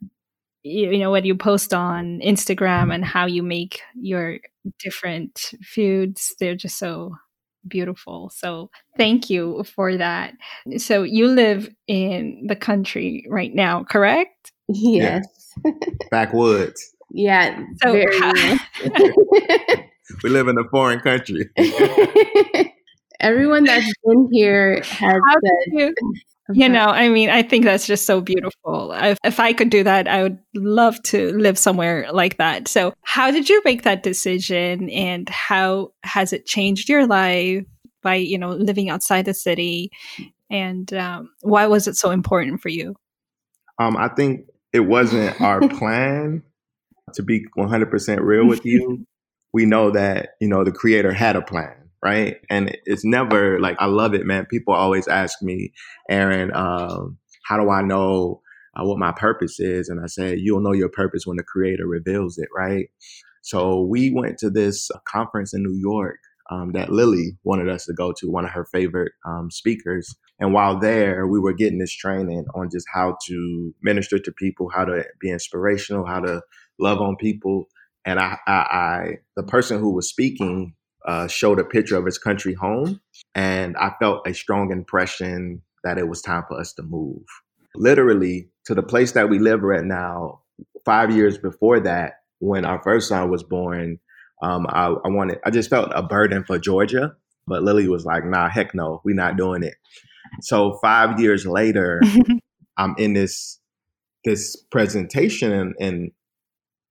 you 0.62 0.96
know 1.00 1.10
what 1.10 1.24
you 1.24 1.34
post 1.34 1.74
on 1.74 2.20
Instagram 2.20 2.94
and 2.94 3.04
how 3.04 3.26
you 3.26 3.42
make 3.42 3.82
your 4.00 4.38
different 4.78 5.54
foods. 5.60 6.36
They're 6.38 6.54
just 6.54 6.78
so 6.78 7.16
beautiful. 7.66 8.30
So 8.32 8.70
thank 8.96 9.28
you 9.28 9.64
for 9.64 9.96
that. 9.96 10.34
So 10.76 11.02
you 11.02 11.26
live 11.26 11.68
in 11.88 12.46
the 12.46 12.54
country 12.54 13.26
right 13.28 13.52
now, 13.52 13.82
correct? 13.82 14.52
Yes. 14.68 15.26
Yeah. 15.64 15.72
Backwoods. 16.12 16.94
yeah. 17.10 17.60
So 17.82 18.04
we 20.22 20.30
live 20.30 20.48
in 20.48 20.58
a 20.58 20.64
foreign 20.70 21.00
country. 21.00 21.50
Everyone 23.20 23.64
that's 23.64 23.92
been 24.04 24.28
here 24.32 24.76
has 24.82 25.20
said. 25.44 25.72
You, 25.72 25.94
you 26.52 26.68
know, 26.68 26.86
I 26.86 27.08
mean, 27.08 27.28
I 27.30 27.42
think 27.42 27.64
that's 27.64 27.86
just 27.86 28.06
so 28.06 28.20
beautiful. 28.20 28.92
If, 28.92 29.18
if 29.24 29.38
I 29.38 29.52
could 29.52 29.70
do 29.70 29.84
that, 29.84 30.08
I 30.08 30.22
would 30.22 30.38
love 30.54 31.00
to 31.04 31.32
live 31.36 31.58
somewhere 31.58 32.10
like 32.12 32.38
that. 32.38 32.66
So, 32.66 32.94
how 33.02 33.30
did 33.30 33.48
you 33.48 33.60
make 33.64 33.82
that 33.82 34.02
decision, 34.02 34.88
and 34.90 35.28
how 35.28 35.92
has 36.02 36.32
it 36.32 36.46
changed 36.46 36.88
your 36.88 37.06
life 37.06 37.64
by 38.02 38.16
you 38.16 38.38
know 38.38 38.50
living 38.50 38.88
outside 38.90 39.26
the 39.26 39.34
city? 39.34 39.90
And 40.50 40.92
um, 40.94 41.30
why 41.42 41.66
was 41.66 41.86
it 41.86 41.96
so 41.96 42.10
important 42.10 42.60
for 42.60 42.70
you? 42.70 42.96
Um, 43.78 43.96
I 43.96 44.08
think 44.08 44.46
it 44.72 44.80
wasn't 44.80 45.40
our 45.40 45.60
plan 45.68 46.42
to 47.14 47.22
be 47.22 47.44
100% 47.56 48.20
real 48.20 48.46
with 48.46 48.64
you. 48.64 49.06
We 49.52 49.66
know 49.66 49.90
that, 49.90 50.30
you 50.40 50.48
know, 50.48 50.64
the 50.64 50.72
creator 50.72 51.12
had 51.12 51.36
a 51.36 51.42
plan 51.42 51.76
right? 52.02 52.36
And 52.48 52.76
it's 52.84 53.04
never 53.04 53.60
like 53.60 53.76
I 53.78 53.86
love 53.86 54.14
it, 54.14 54.26
man. 54.26 54.46
People 54.46 54.74
always 54.74 55.06
ask 55.08 55.42
me, 55.42 55.72
Aaron, 56.08 56.50
um, 56.54 57.18
how 57.44 57.58
do 57.58 57.70
I 57.70 57.82
know 57.82 58.40
uh, 58.76 58.84
what 58.84 58.98
my 58.98 59.12
purpose 59.12 59.60
is? 59.60 59.88
And 59.88 60.00
I 60.00 60.06
said, 60.06 60.38
you'll 60.38 60.60
know 60.60 60.72
your 60.72 60.88
purpose 60.88 61.26
when 61.26 61.36
the 61.36 61.42
Creator 61.42 61.86
reveals 61.86 62.38
it, 62.38 62.48
right? 62.54 62.86
So 63.42 63.82
we 63.82 64.12
went 64.12 64.38
to 64.38 64.50
this 64.50 64.90
conference 65.06 65.54
in 65.54 65.62
New 65.62 65.76
York 65.78 66.18
um, 66.50 66.72
that 66.72 66.90
Lily 66.90 67.38
wanted 67.44 67.68
us 67.68 67.84
to 67.86 67.92
go 67.92 68.12
to, 68.12 68.30
one 68.30 68.44
of 68.44 68.50
her 68.50 68.64
favorite 68.64 69.12
um, 69.26 69.50
speakers. 69.50 70.14
And 70.40 70.52
while 70.52 70.78
there, 70.78 71.26
we 71.26 71.38
were 71.38 71.52
getting 71.52 71.78
this 71.78 71.94
training 71.94 72.46
on 72.54 72.70
just 72.72 72.86
how 72.92 73.16
to 73.26 73.74
minister 73.82 74.18
to 74.18 74.32
people, 74.32 74.70
how 74.74 74.84
to 74.84 75.04
be 75.20 75.30
inspirational, 75.30 76.06
how 76.06 76.20
to 76.20 76.42
love 76.78 77.00
on 77.00 77.16
people. 77.16 77.66
And 78.06 78.18
I, 78.18 78.38
I, 78.46 78.52
I 78.52 79.08
the 79.36 79.42
person 79.42 79.78
who 79.78 79.94
was 79.94 80.08
speaking 80.08 80.74
uh, 81.06 81.26
showed 81.28 81.58
a 81.58 81.64
picture 81.64 81.96
of 81.96 82.04
his 82.04 82.18
country 82.18 82.54
home, 82.54 83.00
and 83.34 83.76
I 83.76 83.92
felt 84.00 84.26
a 84.26 84.34
strong 84.34 84.70
impression 84.70 85.62
that 85.84 85.98
it 85.98 86.08
was 86.08 86.22
time 86.22 86.44
for 86.48 86.58
us 86.58 86.72
to 86.74 86.82
move. 86.82 87.22
Literally 87.74 88.48
to 88.66 88.74
the 88.74 88.82
place 88.82 89.12
that 89.12 89.28
we 89.28 89.38
live 89.38 89.62
right 89.62 89.84
now. 89.84 90.40
Five 90.84 91.14
years 91.14 91.38
before 91.38 91.80
that, 91.80 92.14
when 92.38 92.64
our 92.64 92.82
first 92.82 93.08
son 93.08 93.30
was 93.30 93.42
born, 93.42 93.98
um, 94.42 94.66
I, 94.68 94.86
I 94.86 95.08
wanted. 95.08 95.38
I 95.44 95.50
just 95.50 95.70
felt 95.70 95.90
a 95.94 96.02
burden 96.02 96.44
for 96.44 96.58
Georgia, 96.58 97.14
but 97.46 97.62
Lily 97.62 97.88
was 97.88 98.04
like, 98.04 98.24
"Nah, 98.24 98.48
heck 98.48 98.74
no, 98.74 99.00
we're 99.04 99.14
not 99.14 99.36
doing 99.36 99.62
it." 99.62 99.74
So 100.42 100.78
five 100.82 101.20
years 101.20 101.46
later, 101.46 102.00
I'm 102.76 102.94
in 102.96 103.12
this 103.12 103.58
this 104.24 104.56
presentation, 104.70 105.52
and, 105.52 105.74
and 105.80 106.10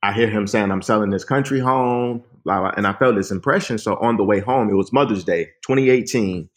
I 0.02 0.14
hear 0.14 0.30
him 0.30 0.48
saying, 0.48 0.72
"I'm 0.72 0.82
selling 0.82 1.10
this 1.10 1.26
country 1.26 1.60
home 1.60 2.24
blah, 2.44 2.60
blah, 2.60 2.72
and 2.76 2.88
I 2.88 2.94
felt 2.94 3.16
this 3.16 3.32
impression. 3.32 3.78
So 3.78 3.96
on 3.96 4.18
the 4.18 4.24
way 4.24 4.40
home, 4.40 4.70
it 4.70 4.76
was 4.76 4.92
Mother's 4.94 5.24
Day, 5.24 5.46
2018. 5.66 6.50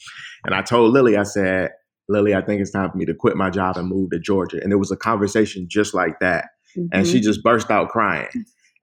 And 0.45 0.55
I 0.55 0.63
told 0.63 0.93
Lily, 0.93 1.17
I 1.17 1.23
said, 1.23 1.71
Lily, 2.09 2.35
I 2.35 2.43
think 2.43 2.61
it's 2.61 2.71
time 2.71 2.91
for 2.91 2.97
me 2.97 3.05
to 3.07 3.15
quit 3.15 3.37
my 3.37 3.51
job 3.51 3.77
and 3.77 3.89
move 3.89 4.11
to 4.11 4.19
Georgia. 4.19 4.59
And 4.63 4.73
it 4.73 4.77
was 4.77 4.91
a 4.91 4.97
conversation 4.97 5.67
just 5.69 5.95
like 5.95 6.19
that. 6.21 6.47
Mm-hmm. 6.77 6.87
And 6.93 7.07
she 7.07 7.19
mm-hmm. 7.19 7.25
just 7.25 7.43
burst 7.43 7.71
out 7.71 7.91
crying. 7.91 8.29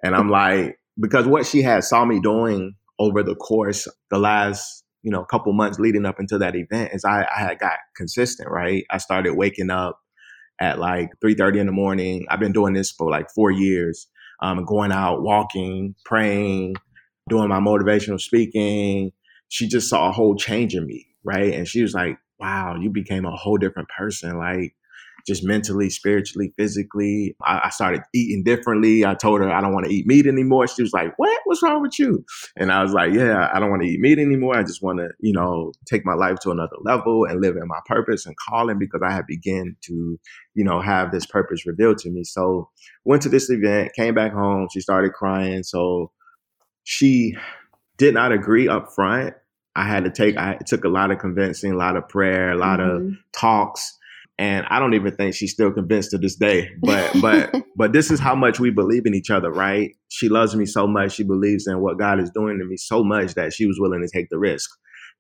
And 0.03 0.15
I'm 0.15 0.29
like, 0.29 0.79
because 0.99 1.25
what 1.25 1.45
she 1.45 1.61
had 1.61 1.83
saw 1.83 2.05
me 2.05 2.19
doing 2.19 2.75
over 2.99 3.23
the 3.23 3.35
course 3.35 3.87
the 4.09 4.17
last 4.17 4.83
you 5.03 5.11
know 5.11 5.23
couple 5.23 5.53
months 5.53 5.79
leading 5.79 6.05
up 6.05 6.19
into 6.19 6.37
that 6.37 6.55
event 6.55 6.91
is 6.93 7.05
I, 7.05 7.25
I 7.33 7.39
had 7.39 7.59
got 7.59 7.77
consistent 7.95 8.49
right 8.49 8.83
i 8.89 8.97
started 8.97 9.35
waking 9.35 9.69
up 9.69 9.97
at 10.59 10.79
like 10.79 11.11
3.30 11.23 11.59
in 11.59 11.65
the 11.67 11.71
morning 11.71 12.25
i've 12.29 12.41
been 12.41 12.51
doing 12.51 12.73
this 12.73 12.91
for 12.91 13.09
like 13.09 13.31
four 13.33 13.51
years 13.51 14.07
um, 14.41 14.65
going 14.65 14.91
out 14.91 15.21
walking 15.21 15.95
praying 16.05 16.75
doing 17.29 17.47
my 17.47 17.59
motivational 17.59 18.19
speaking, 18.19 19.11
she 19.47 19.67
just 19.67 19.89
saw 19.89 20.09
a 20.09 20.11
whole 20.11 20.35
change 20.35 20.75
in 20.75 20.85
me, 20.85 21.07
right? 21.23 21.53
And 21.53 21.67
she 21.67 21.81
was 21.81 21.93
like, 21.93 22.17
wow, 22.39 22.75
you 22.75 22.89
became 22.89 23.25
a 23.25 23.35
whole 23.35 23.57
different 23.57 23.87
person. 23.89 24.37
Like, 24.37 24.73
just 25.25 25.43
mentally, 25.43 25.89
spiritually, 25.89 26.53
physically. 26.57 27.35
I, 27.45 27.61
I, 27.65 27.69
started 27.69 28.01
eating 28.13 28.43
differently. 28.43 29.05
I 29.05 29.13
told 29.15 29.41
her 29.41 29.51
I 29.51 29.61
don't 29.61 29.73
want 29.73 29.85
to 29.85 29.93
eat 29.93 30.07
meat 30.07 30.25
anymore. 30.25 30.67
She 30.67 30.81
was 30.81 30.93
like, 30.93 31.13
What? 31.17 31.39
What's 31.45 31.63
wrong 31.63 31.81
with 31.81 31.97
you? 31.99 32.23
And 32.57 32.71
I 32.71 32.83
was 32.83 32.93
like, 32.93 33.13
Yeah, 33.13 33.49
I 33.53 33.59
don't 33.59 33.69
want 33.69 33.83
to 33.83 33.87
eat 33.87 33.99
meat 33.99 34.19
anymore. 34.19 34.57
I 34.57 34.63
just 34.63 34.81
want 34.81 34.99
to, 34.99 35.09
you 35.19 35.33
know, 35.33 35.71
take 35.87 36.05
my 36.05 36.13
life 36.13 36.39
to 36.39 36.51
another 36.51 36.77
level 36.81 37.25
and 37.25 37.41
live 37.41 37.55
in 37.55 37.67
my 37.67 37.79
purpose 37.85 38.25
and 38.25 38.35
calling 38.49 38.79
because 38.79 39.01
I 39.03 39.11
had 39.11 39.25
begun 39.27 39.75
to, 39.83 40.19
you 40.53 40.63
know, 40.63 40.81
have 40.81 41.11
this 41.11 41.25
purpose 41.25 41.65
revealed 41.65 41.97
to 41.99 42.09
me. 42.09 42.23
So 42.23 42.69
went 43.05 43.21
to 43.23 43.29
this 43.29 43.49
event, 43.49 43.93
came 43.95 44.13
back 44.13 44.33
home. 44.33 44.67
She 44.73 44.81
started 44.81 45.13
crying. 45.13 45.63
So 45.63 46.11
she 46.83 47.35
did 47.97 48.13
not 48.13 48.31
agree 48.31 48.67
up 48.67 48.93
front. 48.93 49.35
I 49.75 49.83
had 49.83 50.03
to 50.05 50.09
take, 50.09 50.35
I 50.37 50.57
took 50.65 50.83
a 50.83 50.89
lot 50.89 51.11
of 51.11 51.19
convincing, 51.19 51.71
a 51.71 51.77
lot 51.77 51.95
of 51.95 52.09
prayer, 52.09 52.51
a 52.51 52.57
lot 52.57 52.79
mm-hmm. 52.79 53.07
of 53.07 53.13
talks. 53.31 53.97
And 54.39 54.65
I 54.69 54.79
don't 54.79 54.93
even 54.93 55.13
think 55.17 55.35
she's 55.35 55.51
still 55.51 55.69
convinced 55.69 56.11
to 56.11 56.17
this 56.17 56.35
day. 56.35 56.69
But 56.79 57.11
but 57.21 57.53
but 57.75 57.91
this 57.91 58.09
is 58.09 58.21
how 58.21 58.35
much 58.35 58.57
we 58.59 58.71
believe 58.71 59.05
in 59.05 59.13
each 59.13 59.29
other, 59.29 59.51
right? 59.51 59.91
She 60.07 60.29
loves 60.29 60.55
me 60.55 60.65
so 60.65 60.87
much. 60.87 61.11
She 61.11 61.23
believes 61.23 61.67
in 61.67 61.81
what 61.81 61.99
God 61.99 62.21
is 62.21 62.31
doing 62.31 62.57
to 62.57 62.65
me 62.65 62.77
so 62.77 63.03
much 63.03 63.33
that 63.33 63.53
she 63.53 63.65
was 63.65 63.79
willing 63.79 64.01
to 64.01 64.07
take 64.07 64.29
the 64.29 64.39
risk. 64.39 64.69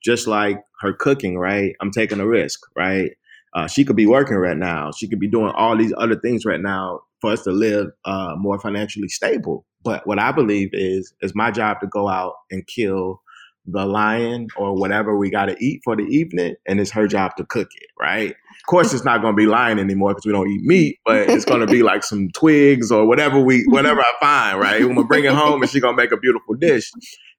Just 0.01 0.25
like 0.25 0.61
her 0.79 0.93
cooking, 0.93 1.37
right? 1.37 1.75
I'm 1.81 1.91
taking 1.91 2.21
a 2.21 2.25
risk, 2.27 2.61
right? 2.77 3.11
Uh, 3.53 3.67
she 3.67 3.83
could 3.83 3.97
be 3.97 4.07
working 4.07 4.37
right 4.37 4.55
now. 4.55 4.91
She 4.97 5.09
could 5.09 5.19
be 5.19 5.27
doing 5.29 5.51
all 5.53 5.75
these 5.75 5.93
other 5.97 6.15
things 6.15 6.45
right 6.45 6.61
now 6.61 7.01
for 7.19 7.31
us 7.31 7.43
to 7.43 7.51
live 7.51 7.87
uh, 8.05 8.35
more 8.37 8.57
financially 8.57 9.09
stable. 9.09 9.65
But 9.83 10.07
what 10.07 10.19
I 10.19 10.31
believe 10.31 10.69
is 10.71 11.13
is 11.21 11.35
my 11.35 11.51
job 11.51 11.81
to 11.81 11.87
go 11.87 12.07
out 12.07 12.35
and 12.51 12.65
kill 12.67 13.21
the 13.65 13.85
lion 13.85 14.47
or 14.57 14.73
whatever 14.75 15.17
we 15.17 15.29
got 15.29 15.45
to 15.45 15.55
eat 15.59 15.81
for 15.83 15.95
the 15.95 16.03
evening, 16.03 16.55
and 16.67 16.79
it's 16.79 16.91
her 16.91 17.07
job 17.07 17.35
to 17.37 17.45
cook 17.45 17.69
it, 17.75 17.87
right? 17.99 18.31
Of 18.31 18.65
course, 18.67 18.93
it's 18.93 19.05
not 19.05 19.21
going 19.21 19.33
to 19.33 19.37
be 19.37 19.45
lion 19.45 19.79
anymore 19.79 20.11
because 20.11 20.25
we 20.25 20.31
don't 20.31 20.49
eat 20.49 20.61
meat, 20.63 20.99
but 21.05 21.29
it's 21.29 21.45
going 21.45 21.61
to 21.61 21.67
be 21.67 21.83
like 21.83 22.03
some 22.03 22.29
twigs 22.33 22.91
or 22.91 23.05
whatever 23.05 23.39
we, 23.39 23.63
whatever 23.67 24.01
I 24.01 24.13
find, 24.19 24.59
right? 24.59 24.81
I'm 24.81 24.95
gonna 24.95 25.05
bring 25.05 25.25
it 25.25 25.33
home, 25.33 25.61
and 25.61 25.69
she's 25.69 25.81
gonna 25.81 25.97
make 25.97 26.11
a 26.11 26.17
beautiful 26.17 26.55
dish. 26.55 26.91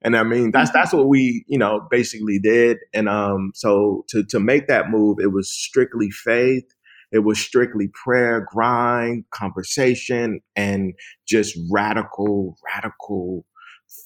And 0.03 0.17
I 0.17 0.23
mean, 0.23 0.51
that's 0.51 0.71
that's 0.71 0.93
what 0.93 1.09
we, 1.09 1.45
you 1.49 1.59
know, 1.59 1.87
basically 1.91 2.39
did. 2.39 2.79
And 2.95 3.09
um, 3.09 3.53
so 3.55 4.05
to 4.09 4.25
to 4.27 4.41
make 4.41 4.69
that 4.69 4.91
move, 4.91 5.19
it 5.21 5.33
was 5.33 5.51
strictly 5.51 6.11
faith 6.11 6.65
it 7.13 7.21
was 7.21 7.41
strictly 7.41 7.89
prayer, 7.89 8.47
grind, 8.53 9.25
conversation, 9.31 10.41
and 10.55 10.95
just 11.27 11.59
radical, 11.71 12.57
radical 12.65 13.45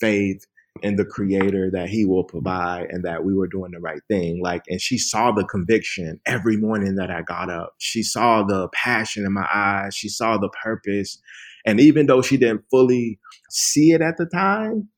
faith 0.00 0.46
in 0.82 0.96
the 0.96 1.04
creator 1.04 1.70
that 1.72 1.88
he 1.88 2.04
will 2.04 2.24
provide 2.24 2.86
and 2.90 3.04
that 3.04 3.24
we 3.24 3.34
were 3.34 3.46
doing 3.46 3.70
the 3.70 3.80
right 3.80 4.00
thing. 4.08 4.42
Like, 4.42 4.62
and 4.68 4.80
she 4.80 4.98
saw 4.98 5.30
the 5.30 5.44
conviction 5.44 6.20
every 6.26 6.56
morning 6.56 6.96
that 6.96 7.10
I 7.10 7.22
got 7.22 7.48
up. 7.48 7.74
She 7.78 8.02
saw 8.02 8.42
the 8.42 8.68
passion 8.74 9.24
in 9.24 9.32
my 9.32 9.46
eyes. 9.52 9.94
She 9.94 10.08
saw 10.08 10.36
the 10.36 10.50
purpose. 10.62 11.20
And 11.64 11.80
even 11.80 12.06
though 12.06 12.22
she 12.22 12.36
didn't 12.36 12.64
fully 12.70 13.20
see 13.50 13.92
it 13.92 14.00
at 14.00 14.16
the 14.16 14.26
time, 14.26 14.88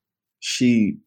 she 0.41 0.99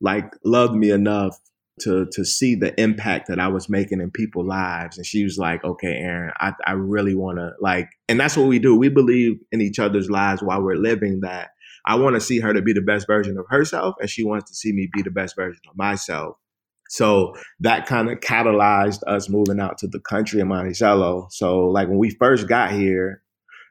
like 0.00 0.32
loved 0.44 0.74
me 0.74 0.90
enough 0.90 1.38
to 1.80 2.06
to 2.12 2.24
see 2.24 2.54
the 2.54 2.78
impact 2.80 3.28
that 3.28 3.40
I 3.40 3.48
was 3.48 3.68
making 3.68 4.00
in 4.00 4.10
people's 4.10 4.46
lives. 4.46 4.98
And 4.98 5.06
she 5.06 5.24
was 5.24 5.38
like, 5.38 5.64
okay, 5.64 5.94
Aaron, 5.94 6.32
I, 6.38 6.52
I 6.66 6.72
really 6.72 7.14
want 7.14 7.38
to 7.38 7.52
like, 7.60 7.88
and 8.08 8.20
that's 8.20 8.36
what 8.36 8.46
we 8.46 8.58
do. 8.58 8.76
We 8.76 8.88
believe 8.88 9.38
in 9.50 9.60
each 9.60 9.78
other's 9.78 10.10
lives 10.10 10.42
while 10.42 10.62
we're 10.62 10.76
living 10.76 11.20
that. 11.20 11.50
I 11.84 11.96
want 11.96 12.14
to 12.14 12.20
see 12.20 12.40
her 12.40 12.52
to 12.52 12.62
be 12.62 12.72
the 12.72 12.80
best 12.80 13.06
version 13.06 13.36
of 13.38 13.46
herself, 13.48 13.96
and 14.00 14.08
she 14.08 14.24
wants 14.24 14.50
to 14.50 14.56
see 14.56 14.72
me 14.72 14.88
be 14.92 15.02
the 15.02 15.10
best 15.10 15.36
version 15.36 15.60
of 15.68 15.76
myself. 15.76 16.36
So 16.88 17.34
that 17.60 17.86
kind 17.86 18.10
of 18.10 18.20
catalyzed 18.20 19.00
us 19.06 19.28
moving 19.28 19.60
out 19.60 19.78
to 19.78 19.86
the 19.86 19.98
country 19.98 20.40
in 20.40 20.48
Monticello. 20.48 21.28
So 21.30 21.68
like 21.68 21.88
when 21.88 21.98
we 21.98 22.10
first 22.10 22.48
got 22.48 22.70
here, 22.72 23.22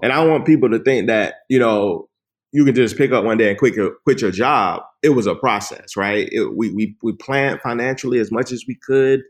and 0.01 0.11
I 0.11 0.25
want 0.25 0.47
people 0.47 0.71
to 0.71 0.79
think 0.79 1.07
that, 1.07 1.35
you 1.47 1.59
know, 1.59 2.09
you 2.51 2.65
can 2.65 2.73
just 2.73 2.97
pick 2.97 3.11
up 3.11 3.23
one 3.23 3.37
day 3.37 3.49
and 3.49 3.59
quit 3.59 3.75
your, 3.75 3.97
quit 4.03 4.21
your 4.21 4.31
job. 4.31 4.81
It 5.03 5.09
was 5.09 5.27
a 5.27 5.35
process, 5.35 5.95
right? 5.95 6.27
It, 6.31 6.55
we, 6.57 6.71
we, 6.71 6.97
we 7.03 7.13
planned 7.13 7.61
financially 7.61 8.17
as 8.17 8.31
much 8.31 8.51
as 8.51 8.65
we 8.67 8.75
could. 8.75 9.21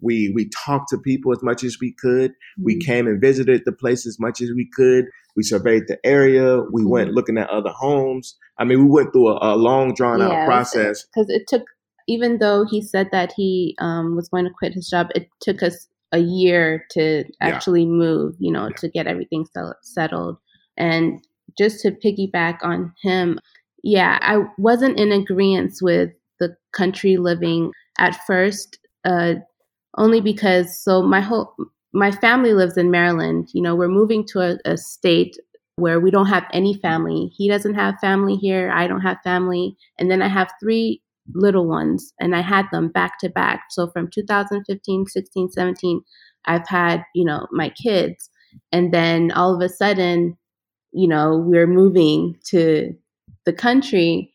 We, 0.00 0.32
we 0.34 0.50
talked 0.64 0.88
to 0.90 0.98
people 0.98 1.32
as 1.32 1.42
much 1.42 1.64
as 1.64 1.78
we 1.80 1.94
could. 1.98 2.30
Mm-hmm. 2.32 2.64
We 2.64 2.78
came 2.78 3.06
and 3.06 3.20
visited 3.20 3.62
the 3.64 3.72
place 3.72 4.06
as 4.06 4.18
much 4.20 4.40
as 4.40 4.50
we 4.54 4.68
could. 4.74 5.06
We 5.36 5.42
surveyed 5.42 5.84
the 5.88 5.98
area. 6.04 6.60
We 6.72 6.82
mm-hmm. 6.82 6.90
went 6.90 7.12
looking 7.12 7.38
at 7.38 7.50
other 7.50 7.70
homes. 7.70 8.36
I 8.58 8.64
mean, 8.64 8.84
we 8.84 8.90
went 8.90 9.12
through 9.12 9.28
a, 9.28 9.54
a 9.54 9.56
long 9.56 9.94
drawn 9.94 10.20
yeah, 10.20 10.28
out 10.28 10.46
process. 10.46 11.04
Because 11.14 11.30
it 11.30 11.46
took, 11.48 11.64
even 12.08 12.38
though 12.38 12.64
he 12.68 12.82
said 12.82 13.08
that 13.12 13.32
he 13.36 13.76
um, 13.78 14.16
was 14.16 14.28
going 14.28 14.44
to 14.44 14.50
quit 14.58 14.74
his 14.74 14.88
job, 14.88 15.08
it 15.14 15.28
took 15.40 15.62
us 15.62 15.88
a 16.12 16.18
year 16.18 16.84
to 16.92 17.24
actually 17.40 17.82
yeah. 17.82 17.88
move, 17.88 18.36
you 18.38 18.52
know, 18.52 18.68
yeah. 18.68 18.76
to 18.76 18.88
get 18.88 19.06
everything 19.06 19.44
settled. 19.82 20.36
And 20.76 21.20
just 21.58 21.80
to 21.80 21.90
piggyback 21.90 22.58
on 22.62 22.92
him, 23.02 23.40
yeah, 23.82 24.18
I 24.20 24.44
wasn't 24.58 24.98
in 24.98 25.12
agreement 25.12 25.74
with 25.80 26.10
the 26.38 26.56
country 26.72 27.16
living 27.16 27.72
at 27.98 28.18
first, 28.26 28.78
uh, 29.04 29.34
only 29.96 30.20
because 30.20 30.82
so 30.82 31.02
my 31.02 31.20
whole 31.20 31.54
my 31.92 32.10
family 32.10 32.52
lives 32.52 32.76
in 32.76 32.90
Maryland. 32.90 33.48
You 33.52 33.62
know, 33.62 33.74
we're 33.74 33.88
moving 33.88 34.24
to 34.28 34.40
a, 34.40 34.58
a 34.64 34.76
state 34.76 35.36
where 35.76 36.00
we 36.00 36.10
don't 36.10 36.26
have 36.26 36.44
any 36.52 36.74
family. 36.74 37.30
He 37.36 37.48
doesn't 37.48 37.74
have 37.74 37.98
family 38.00 38.36
here. 38.36 38.70
I 38.70 38.86
don't 38.86 39.00
have 39.00 39.18
family, 39.24 39.76
and 39.98 40.10
then 40.10 40.22
I 40.22 40.28
have 40.28 40.50
three 40.60 41.02
little 41.34 41.66
ones, 41.66 42.12
and 42.20 42.36
I 42.36 42.40
had 42.40 42.66
them 42.72 42.88
back 42.88 43.18
to 43.20 43.28
back. 43.28 43.64
So 43.70 43.88
from 43.88 44.08
2015, 44.08 45.06
16, 45.06 45.50
17, 45.50 46.02
I've 46.46 46.68
had 46.68 47.04
you 47.14 47.24
know 47.24 47.46
my 47.50 47.70
kids, 47.70 48.30
and 48.72 48.92
then 48.92 49.32
all 49.32 49.54
of 49.54 49.60
a 49.60 49.68
sudden 49.68 50.36
you 50.96 51.06
know, 51.06 51.36
we're 51.36 51.66
moving 51.66 52.38
to 52.46 52.94
the 53.44 53.52
country. 53.52 54.32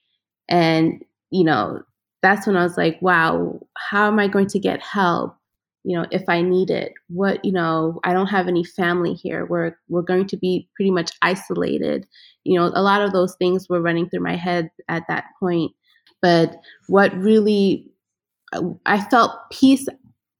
And, 0.47 1.03
you 1.31 1.43
know, 1.43 1.81
that's 2.21 2.45
when 2.45 2.55
I 2.55 2.61
was 2.61 2.77
like, 2.77 3.01
wow, 3.01 3.59
how 3.75 4.07
am 4.07 4.19
I 4.19 4.27
going 4.27 4.45
to 4.47 4.59
get 4.59 4.79
help? 4.79 5.35
You 5.83 5.97
know, 5.97 6.05
if 6.11 6.23
I 6.27 6.41
need 6.41 6.69
it, 6.69 6.93
what, 7.07 7.43
you 7.43 7.51
know, 7.51 7.99
I 8.03 8.13
don't 8.13 8.27
have 8.27 8.47
any 8.47 8.63
family 8.63 9.13
here. 9.13 9.45
We're, 9.45 9.75
we're 9.89 10.01
going 10.01 10.27
to 10.27 10.37
be 10.37 10.67
pretty 10.75 10.91
much 10.91 11.11
isolated. 11.21 12.05
You 12.43 12.59
know, 12.59 12.71
a 12.73 12.81
lot 12.81 13.01
of 13.01 13.13
those 13.13 13.35
things 13.35 13.67
were 13.67 13.81
running 13.81 14.09
through 14.09 14.23
my 14.23 14.35
head 14.35 14.69
at 14.89 15.03
that 15.07 15.25
point. 15.39 15.71
But 16.21 16.55
what 16.87 17.15
really, 17.15 17.91
uh, 18.53 18.61
I 18.85 19.01
felt 19.01 19.31
peace 19.51 19.87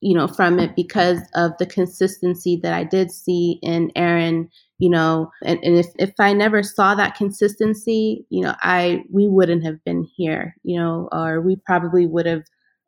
you 0.02 0.16
know, 0.16 0.28
from 0.28 0.60
it 0.60 0.76
because 0.76 1.20
of 1.36 1.52
the 1.60 1.66
consistency 1.66 2.60
that 2.64 2.74
I 2.74 2.84
did 2.84 3.12
see 3.12 3.60
in 3.62 3.92
Aaron, 3.96 4.50
you 4.80 4.90
know, 4.90 5.32
and, 5.46 5.60
and 5.64 5.78
if, 5.78 5.86
if 6.00 6.12
I 6.20 6.34
never 6.34 6.64
saw 6.64 6.96
that 6.96 7.16
consistency, 7.16 8.26
you 8.30 8.42
know, 8.42 8.56
I, 8.62 9.04
we 9.12 9.28
wouldn't 9.28 9.64
have 9.64 9.84
been 9.86 10.08
here, 10.16 10.56
you 10.64 10.80
know, 10.80 11.08
or 11.12 11.40
we 11.40 11.56
probably 11.56 12.08
would 12.08 12.26
have 12.26 12.44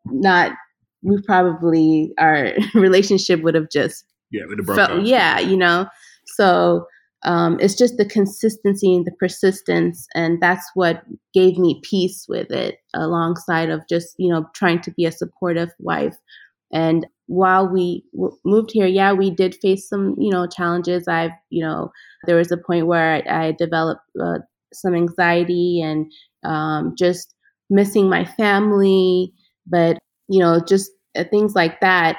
not, 0.05 0.53
we 1.03 1.21
probably, 1.21 2.13
our 2.17 2.53
relationship 2.73 3.41
would 3.41 3.55
have 3.55 3.69
just, 3.69 4.05
yeah, 4.31 4.43
felt, 4.75 5.05
yeah, 5.05 5.39
you 5.39 5.57
know, 5.57 5.87
so, 6.25 6.85
um, 7.25 7.57
it's 7.61 7.75
just 7.75 7.95
the 7.95 8.05
consistency 8.05 8.93
and 8.93 9.05
the 9.05 9.11
persistence 9.11 10.07
and 10.13 10.41
that's 10.41 10.69
what 10.73 11.03
gave 11.33 11.57
me 11.57 11.79
peace 11.81 12.25
with 12.27 12.51
it 12.51 12.79
alongside 12.93 13.69
of 13.69 13.87
just 13.87 14.13
you 14.17 14.27
know 14.27 14.45
trying 14.53 14.81
to 14.81 14.91
be 14.91 15.05
a 15.05 15.11
supportive 15.13 15.69
wife. 15.79 16.17
And 16.73 17.05
while 17.27 17.67
we 17.67 18.03
w- 18.13 18.35
moved 18.43 18.71
here, 18.73 18.87
yeah, 18.87 19.13
we 19.13 19.29
did 19.29 19.55
face 19.61 19.87
some, 19.87 20.15
you 20.17 20.31
know, 20.31 20.47
challenges. 20.47 21.07
I've, 21.07 21.31
you 21.49 21.63
know, 21.63 21.91
there 22.25 22.35
was 22.35 22.51
a 22.51 22.57
point 22.57 22.87
where 22.87 23.23
I, 23.27 23.47
I 23.47 23.51
developed 23.51 24.01
uh, 24.21 24.39
some 24.73 24.95
anxiety 24.95 25.81
and 25.81 26.11
um, 26.43 26.95
just 26.97 27.33
missing 27.69 28.09
my 28.09 28.25
family, 28.25 29.31
but, 29.67 29.99
you 30.27 30.39
know, 30.39 30.59
just 30.65 30.91
uh, 31.17 31.23
things 31.29 31.53
like 31.55 31.79
that. 31.81 32.17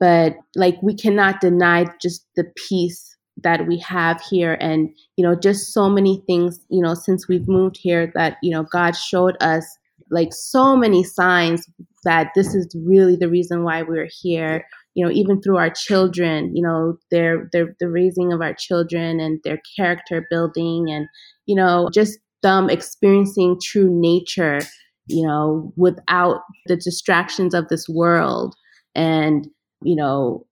But 0.00 0.36
like, 0.56 0.76
we 0.82 0.94
cannot 0.94 1.40
deny 1.40 1.86
just 2.00 2.26
the 2.36 2.44
peace 2.56 3.16
that 3.42 3.66
we 3.66 3.78
have 3.78 4.20
here 4.20 4.58
and 4.60 4.90
you 5.16 5.24
know 5.24 5.34
just 5.34 5.72
so 5.72 5.88
many 5.88 6.22
things 6.26 6.60
you 6.68 6.82
know 6.82 6.92
since 6.92 7.26
we've 7.26 7.48
moved 7.48 7.78
here 7.80 8.12
that 8.14 8.36
you 8.42 8.50
know 8.50 8.62
god 8.70 8.94
showed 8.94 9.36
us 9.40 9.64
like 10.10 10.28
so 10.32 10.76
many 10.76 11.02
signs 11.02 11.66
that 12.04 12.28
this 12.34 12.54
is 12.54 12.68
really 12.86 13.16
the 13.16 13.28
reason 13.28 13.64
why 13.64 13.82
we're 13.82 14.08
here. 14.20 14.64
You 14.94 15.06
know 15.06 15.10
even 15.10 15.40
through 15.40 15.56
our 15.56 15.70
children 15.70 16.54
you 16.54 16.62
know 16.62 16.98
their 17.10 17.48
their 17.50 17.74
the 17.80 17.88
raising 17.88 18.30
of 18.30 18.42
our 18.42 18.52
children 18.52 19.20
and 19.20 19.40
their 19.42 19.58
character 19.74 20.26
building 20.28 20.90
and 20.90 21.08
you 21.46 21.54
know 21.54 21.88
just 21.90 22.18
them 22.42 22.68
experiencing 22.68 23.58
true 23.64 23.88
nature 23.90 24.60
you 25.06 25.26
know 25.26 25.72
without 25.76 26.40
the 26.66 26.76
distractions 26.76 27.54
of 27.54 27.68
this 27.68 27.88
world 27.88 28.54
and 28.94 29.48
you 29.82 29.96
know 29.96 30.46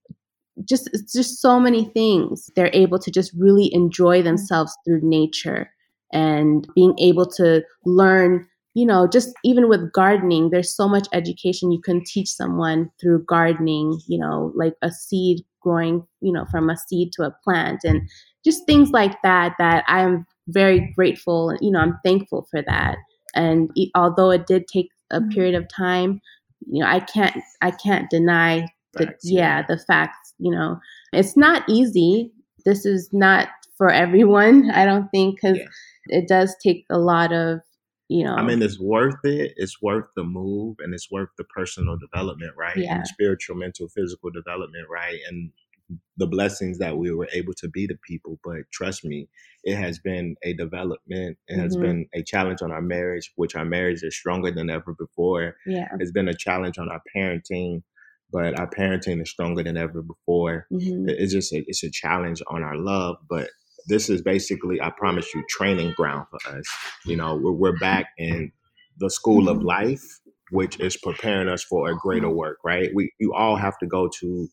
just 0.65 0.91
just 1.13 1.41
so 1.41 1.59
many 1.59 1.85
things 1.87 2.51
they're 2.57 2.71
able 2.73 2.99
to 2.99 3.11
just 3.11 3.33
really 3.39 3.73
enjoy 3.73 4.19
mm-hmm. 4.19 4.27
themselves 4.27 4.77
through 4.85 5.01
nature 5.03 5.71
and 6.13 6.67
being 6.75 6.99
able 6.99 7.27
to 7.27 7.63
learn 7.85 8.47
you 8.75 8.87
know, 8.87 9.09
just 9.09 9.31
even 9.45 9.69
with 9.69 9.93
gardening, 9.93 10.51
there's 10.51 10.75
so 10.75 10.89
much 10.89 11.09
education 11.13 11.73
you 11.73 11.81
can 11.81 12.05
teach 12.05 12.29
someone 12.29 12.91
through 13.01 13.25
gardening, 13.25 14.01
you 14.07 14.19
know, 14.19 14.53
like 14.55 14.75
a 14.83 14.91
seed 14.91 15.45
growing, 15.61 16.07
you 16.21 16.33
know, 16.33 16.45
from 16.51 16.71
a 16.71 16.77
seed 16.77 17.13
to 17.13 17.23
a 17.25 17.35
plant 17.43 17.81
and 17.85 18.09
just 18.45 18.65
things 18.67 18.91
like 18.91 19.21
that, 19.23 19.55
that 19.59 19.85
I 19.89 20.01
am 20.01 20.25
very 20.49 20.93
grateful. 20.95 21.57
You 21.61 21.73
know, 21.73 21.81
I'm 21.81 21.99
thankful 22.05 22.47
for 22.51 22.63
that. 22.63 22.97
And 23.35 23.71
although 23.95 24.31
it 24.31 24.47
did 24.47 24.67
take 24.69 24.91
a 25.11 25.21
mm-hmm. 25.21 25.31
period 25.31 25.55
of 25.55 25.69
time, 25.69 26.21
you 26.67 26.83
know, 26.83 26.89
I 26.89 27.01
can't, 27.01 27.37
I 27.63 27.71
can't 27.71 28.11
deny 28.11 28.67
the, 28.95 29.15
yeah, 29.23 29.63
the 29.67 29.79
facts, 29.79 30.35
you 30.39 30.51
know, 30.51 30.79
it's 31.13 31.37
not 31.37 31.69
easy. 31.69 32.33
This 32.65 32.85
is 32.85 33.09
not 33.13 33.49
for 33.77 33.91
everyone, 33.93 34.71
I 34.71 34.85
don't 34.85 35.09
think, 35.11 35.37
because 35.37 35.59
yeah. 35.59 35.67
it 36.07 36.29
does 36.29 36.55
take 36.63 36.85
a 36.91 36.99
lot 36.99 37.33
of 37.33 37.61
you 38.11 38.25
know. 38.25 38.35
I 38.35 38.43
mean, 38.43 38.61
it's 38.61 38.81
worth 38.81 39.25
it. 39.25 39.55
It's 39.57 39.81
worth 39.81 40.07
the 40.17 40.25
move, 40.25 40.77
and 40.81 40.93
it's 40.93 41.11
worth 41.13 41.29
the 41.39 41.45
personal 41.45 41.97
development, 41.97 42.53
right? 42.59 42.77
Yeah. 42.77 42.97
And 42.97 43.07
spiritual, 43.07 43.55
mental, 43.55 43.87
physical 43.89 44.31
development, 44.31 44.89
right? 44.91 45.21
And 45.29 45.53
the 46.17 46.27
blessings 46.27 46.79
that 46.79 46.97
we 46.97 47.13
were 47.13 47.29
able 47.33 47.53
to 47.55 47.69
be 47.69 47.87
to 47.87 47.97
people. 48.07 48.39
But 48.45 48.71
trust 48.73 49.05
me, 49.05 49.29
it 49.65 49.77
has 49.77 49.99
been 49.99 50.37
a 50.43 50.55
development. 50.55 51.39
It 51.49 51.59
has 51.59 51.75
mm-hmm. 51.75 51.83
been 51.83 52.07
a 52.15 52.23
challenge 52.23 52.63
on 52.63 52.73
our 52.73 52.83
marriage, 52.83 53.33
which 53.37 53.57
our 53.57 53.65
marriage 53.65 54.03
is 54.03 54.17
stronger 54.17 54.51
than 54.51 54.71
ever 54.71 54.95
before. 54.99 55.57
Yeah. 55.67 55.89
It's 55.99 56.13
been 56.13 56.29
a 56.29 56.35
challenge 56.35 56.79
on 56.79 56.89
our 56.89 57.03
parenting, 57.15 57.83
but 58.33 58.59
our 58.59 58.69
parenting 58.69 59.21
is 59.23 59.31
stronger 59.31 59.63
than 59.63 59.77
ever 59.77 60.03
before. 60.03 60.67
Mm-hmm. 60.73 61.09
It's 61.09 61.33
just 61.33 61.53
a, 61.53 61.65
it's 61.67 61.83
a 61.83 61.91
challenge 61.91 62.43
on 62.49 62.63
our 62.63 62.77
love, 62.77 63.17
but 63.29 63.49
this 63.87 64.09
is 64.09 64.23
basically, 64.23 64.81
I 64.81 64.91
promise 64.91 65.35
you, 65.35 65.43
training 65.49 65.95
ground 65.97 66.27
for 66.31 66.57
us. 66.57 66.65
You 67.07 67.17
know, 67.17 67.37
we're, 67.37 67.53
we're 67.53 67.79
back 67.79 68.07
in 68.19 68.53
the 68.99 69.11
school 69.11 69.49
of 69.49 69.63
life, 69.63 70.05
which 70.51 70.79
is 70.81 70.97
preparing 70.97 71.49
us 71.49 71.65
for 71.65 71.91
a 71.91 71.97
greater 71.97 72.29
work, 72.29 72.59
right? 72.65 72.91
We 72.95 73.13
you 73.19 73.33
all 73.33 73.57
have 73.57 73.79
to 73.79 73.87
go 73.87 74.09
to 74.21 74.49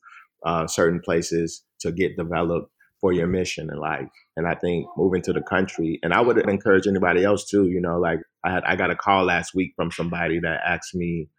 uh, 0.48 0.68
certain 0.68 1.02
places 1.02 1.64
to 1.82 1.94
get 1.94 2.18
developed 2.18 2.72
for 3.02 3.14
your 3.14 3.28
mission 3.28 3.70
in 3.72 3.80
life. 3.80 4.08
And 4.38 4.48
I 4.48 4.56
think 4.56 4.88
moving 4.98 5.24
to 5.24 5.34
the 5.34 5.44
country, 5.44 6.00
and 6.04 6.14
I 6.16 6.22
would 6.22 6.40
encourage 6.50 6.88
anybody 6.88 7.26
else 7.26 7.48
too. 7.50 7.68
You 7.70 7.82
know, 7.82 8.00
like 8.00 8.22
I 8.46 8.52
had 8.54 8.66
I 8.66 8.78
got 8.78 8.92
a 8.92 8.98
call 8.98 9.26
last 9.26 9.56
week 9.56 9.74
from 9.78 9.92
somebody 9.92 10.40
that 10.42 10.62
asked 10.68 10.96
me, 10.96 11.30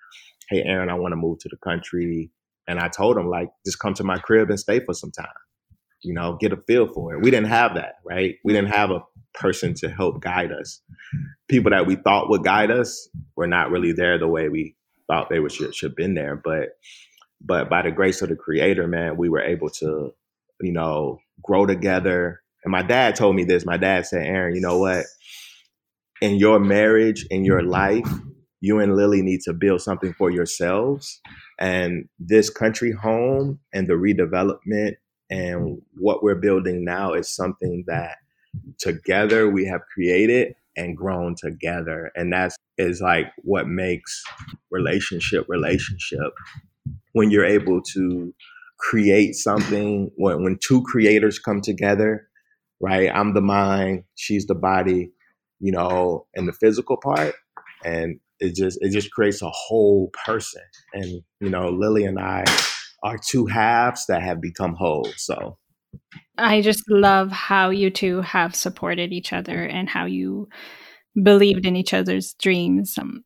"Hey, 0.50 0.64
Aaron, 0.64 0.90
I 0.90 0.96
want 0.96 1.12
to 1.12 1.16
move 1.18 1.40
to 1.40 1.50
the 1.50 1.58
country," 1.58 2.32
and 2.68 2.80
I 2.80 2.88
told 2.90 3.18
him 3.18 3.30
like, 3.30 3.50
just 3.66 3.80
come 3.80 3.94
to 3.96 4.04
my 4.04 4.18
crib 4.18 4.50
and 4.50 4.60
stay 4.60 4.80
for 4.80 4.94
some 4.94 5.12
time 5.12 5.28
you 6.02 6.14
know, 6.14 6.36
get 6.40 6.52
a 6.52 6.56
feel 6.66 6.86
for 6.92 7.14
it. 7.14 7.22
We 7.22 7.30
didn't 7.30 7.48
have 7.48 7.74
that, 7.74 7.96
right? 8.04 8.36
We 8.44 8.52
didn't 8.52 8.70
have 8.70 8.90
a 8.90 9.00
person 9.34 9.74
to 9.76 9.88
help 9.90 10.20
guide 10.22 10.52
us. 10.52 10.80
People 11.48 11.70
that 11.70 11.86
we 11.86 11.96
thought 11.96 12.30
would 12.30 12.44
guide 12.44 12.70
us 12.70 13.08
were 13.36 13.46
not 13.48 13.70
really 13.70 13.92
there 13.92 14.18
the 14.18 14.28
way 14.28 14.48
we 14.48 14.76
thought 15.08 15.28
they 15.30 15.40
should, 15.48 15.74
should 15.74 15.90
have 15.90 15.96
been 15.96 16.14
there. 16.14 16.40
But 16.42 16.70
but 17.40 17.68
by 17.68 17.82
the 17.82 17.90
grace 17.90 18.22
of 18.22 18.28
the 18.28 18.36
creator, 18.36 18.86
man, 18.86 19.16
we 19.16 19.28
were 19.28 19.42
able 19.42 19.70
to, 19.70 20.12
you 20.60 20.72
know, 20.72 21.20
grow 21.42 21.66
together. 21.66 22.42
And 22.64 22.72
my 22.72 22.82
dad 22.82 23.16
told 23.16 23.36
me 23.36 23.44
this. 23.44 23.64
My 23.64 23.76
dad 23.76 24.06
said, 24.06 24.26
Aaron, 24.26 24.54
you 24.54 24.60
know 24.60 24.78
what? 24.78 25.06
In 26.20 26.36
your 26.36 26.58
marriage, 26.58 27.26
in 27.30 27.44
your 27.44 27.62
life, 27.62 28.08
you 28.60 28.80
and 28.80 28.96
Lily 28.96 29.22
need 29.22 29.40
to 29.42 29.52
build 29.52 29.82
something 29.82 30.12
for 30.12 30.30
yourselves. 30.30 31.20
And 31.60 32.08
this 32.18 32.50
country 32.50 32.90
home 32.90 33.60
and 33.72 33.86
the 33.86 33.94
redevelopment 33.94 34.96
and 35.30 35.80
what 35.94 36.22
we're 36.22 36.34
building 36.34 36.84
now 36.84 37.12
is 37.12 37.28
something 37.34 37.84
that 37.86 38.16
together 38.78 39.48
we 39.48 39.66
have 39.66 39.82
created 39.92 40.54
and 40.76 40.96
grown 40.96 41.34
together. 41.36 42.10
And 42.16 42.32
that's 42.32 42.56
is 42.78 43.00
like 43.00 43.26
what 43.38 43.68
makes 43.68 44.22
relationship 44.70 45.44
relationship 45.48 46.32
when 47.12 47.30
you're 47.30 47.44
able 47.44 47.82
to 47.94 48.34
create 48.78 49.34
something 49.34 50.10
when, 50.16 50.42
when 50.42 50.58
two 50.62 50.82
creators 50.82 51.38
come 51.38 51.60
together, 51.60 52.28
right? 52.80 53.10
I'm 53.12 53.34
the 53.34 53.40
mind, 53.40 54.04
she's 54.14 54.46
the 54.46 54.54
body, 54.54 55.10
you 55.60 55.72
know, 55.72 56.26
and 56.34 56.46
the 56.46 56.52
physical 56.52 56.96
part. 56.96 57.34
And 57.84 58.20
it 58.40 58.54
just 58.54 58.78
it 58.80 58.90
just 58.90 59.10
creates 59.10 59.42
a 59.42 59.50
whole 59.50 60.10
person. 60.24 60.62
And, 60.92 61.22
you 61.40 61.50
know, 61.50 61.70
Lily 61.70 62.04
and 62.04 62.18
I 62.18 62.44
are 63.02 63.18
two 63.18 63.46
halves 63.46 64.06
that 64.06 64.22
have 64.22 64.40
become 64.40 64.74
whole. 64.74 65.08
So 65.16 65.58
I 66.36 66.60
just 66.62 66.84
love 66.88 67.30
how 67.32 67.70
you 67.70 67.90
two 67.90 68.20
have 68.22 68.54
supported 68.54 69.12
each 69.12 69.32
other 69.32 69.64
and 69.64 69.88
how 69.88 70.06
you 70.06 70.48
believed 71.20 71.66
in 71.66 71.76
each 71.76 71.92
other's 71.92 72.34
dreams. 72.34 72.96
Um, 72.98 73.24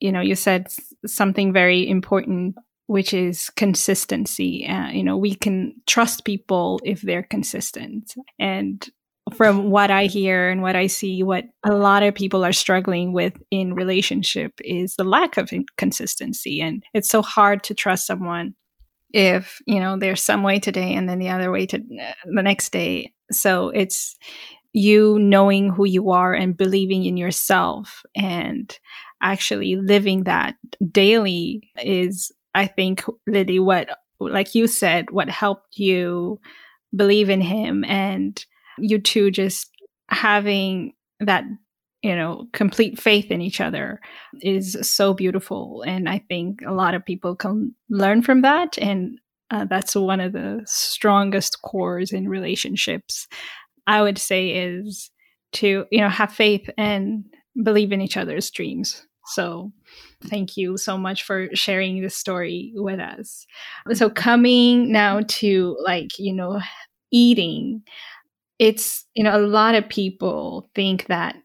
you 0.00 0.12
know, 0.12 0.20
you 0.20 0.34
said 0.34 0.66
something 1.06 1.52
very 1.52 1.88
important, 1.88 2.56
which 2.92 3.14
is 3.14 3.48
consistency. 3.56 4.66
Uh, 4.66 4.90
you 4.90 5.02
know, 5.02 5.16
we 5.16 5.34
can 5.34 5.74
trust 5.86 6.26
people 6.26 6.78
if 6.84 7.00
they're 7.00 7.22
consistent. 7.22 8.14
And 8.38 8.86
from 9.32 9.70
what 9.70 9.90
I 9.90 10.04
hear 10.04 10.50
and 10.50 10.60
what 10.60 10.76
I 10.76 10.88
see, 10.88 11.22
what 11.22 11.46
a 11.64 11.72
lot 11.74 12.02
of 12.02 12.14
people 12.14 12.44
are 12.44 12.52
struggling 12.52 13.14
with 13.14 13.32
in 13.50 13.72
relationship 13.72 14.52
is 14.62 14.96
the 14.96 15.04
lack 15.04 15.38
of 15.38 15.50
consistency. 15.78 16.60
And 16.60 16.84
it's 16.92 17.08
so 17.08 17.22
hard 17.22 17.64
to 17.64 17.74
trust 17.74 18.06
someone 18.06 18.54
if 19.14 19.62
you 19.66 19.80
know 19.80 19.98
there's 19.98 20.22
some 20.22 20.42
way 20.42 20.58
today 20.58 20.94
and 20.94 21.06
then 21.06 21.18
the 21.18 21.28
other 21.28 21.50
way 21.50 21.66
to 21.66 21.76
uh, 21.76 22.12
the 22.24 22.42
next 22.42 22.72
day 22.72 23.12
so 23.30 23.68
it's 23.68 24.16
you 24.72 25.18
knowing 25.18 25.68
who 25.68 25.84
you 25.84 26.10
are 26.12 26.32
and 26.32 26.56
believing 26.56 27.04
in 27.04 27.18
yourself 27.18 28.04
and 28.16 28.78
actually 29.20 29.76
living 29.76 30.24
that 30.24 30.54
daily 30.90 31.70
is 31.82 32.32
i 32.54 32.66
think 32.66 33.04
really 33.26 33.58
what 33.58 33.88
like 34.20 34.54
you 34.54 34.66
said 34.66 35.10
what 35.10 35.28
helped 35.28 35.78
you 35.78 36.38
believe 36.94 37.30
in 37.30 37.40
him 37.40 37.84
and 37.84 38.44
you 38.78 38.98
two 38.98 39.30
just 39.30 39.70
having 40.08 40.92
that 41.20 41.44
you 42.02 42.14
know 42.14 42.46
complete 42.52 43.00
faith 43.00 43.30
in 43.30 43.40
each 43.40 43.60
other 43.60 44.00
is 44.40 44.76
so 44.82 45.14
beautiful. 45.14 45.82
And 45.86 46.08
i 46.08 46.18
think 46.28 46.60
a 46.66 46.72
lot 46.72 46.94
of 46.94 47.04
people 47.04 47.34
can 47.34 47.74
learn 47.88 48.22
from 48.22 48.42
that. 48.42 48.78
And 48.78 49.18
uh, 49.50 49.66
that's 49.66 49.94
one 49.94 50.20
of 50.20 50.32
the 50.32 50.62
strongest 50.64 51.62
cores 51.62 52.12
in 52.12 52.28
relationships 52.28 53.28
i 53.86 54.02
would 54.02 54.18
say 54.18 54.48
is 54.48 55.10
to 55.52 55.84
you 55.90 56.00
know 56.00 56.08
have 56.08 56.32
faith 56.32 56.68
and 56.78 57.24
believe 57.62 57.92
in 57.92 58.00
each 58.00 58.16
other's 58.16 58.50
dreams 58.50 59.06
so 59.26 59.72
thank 60.24 60.56
you 60.56 60.76
so 60.76 60.98
much 60.98 61.22
for 61.22 61.48
sharing 61.54 62.00
this 62.02 62.16
story 62.16 62.72
with 62.74 63.00
us 63.00 63.46
so 63.92 64.10
coming 64.10 64.90
now 64.90 65.20
to 65.28 65.76
like 65.84 66.18
you 66.18 66.32
know 66.32 66.60
eating 67.10 67.82
it's 68.58 69.04
you 69.14 69.22
know 69.22 69.36
a 69.36 69.46
lot 69.46 69.74
of 69.74 69.88
people 69.88 70.68
think 70.74 71.06
that 71.06 71.36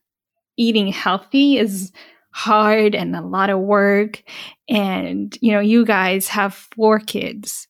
eating 0.58 0.88
healthy 0.88 1.58
is 1.58 1.92
hard 2.38 2.94
and 2.94 3.16
a 3.16 3.22
lot 3.22 3.50
of 3.50 3.60
work. 3.60 4.22
And, 4.70 5.36
you 5.42 5.52
know, 5.52 5.60
you 5.60 5.86
guys 5.86 6.28
have 6.28 6.54
four 6.54 7.00
kids, 7.00 7.68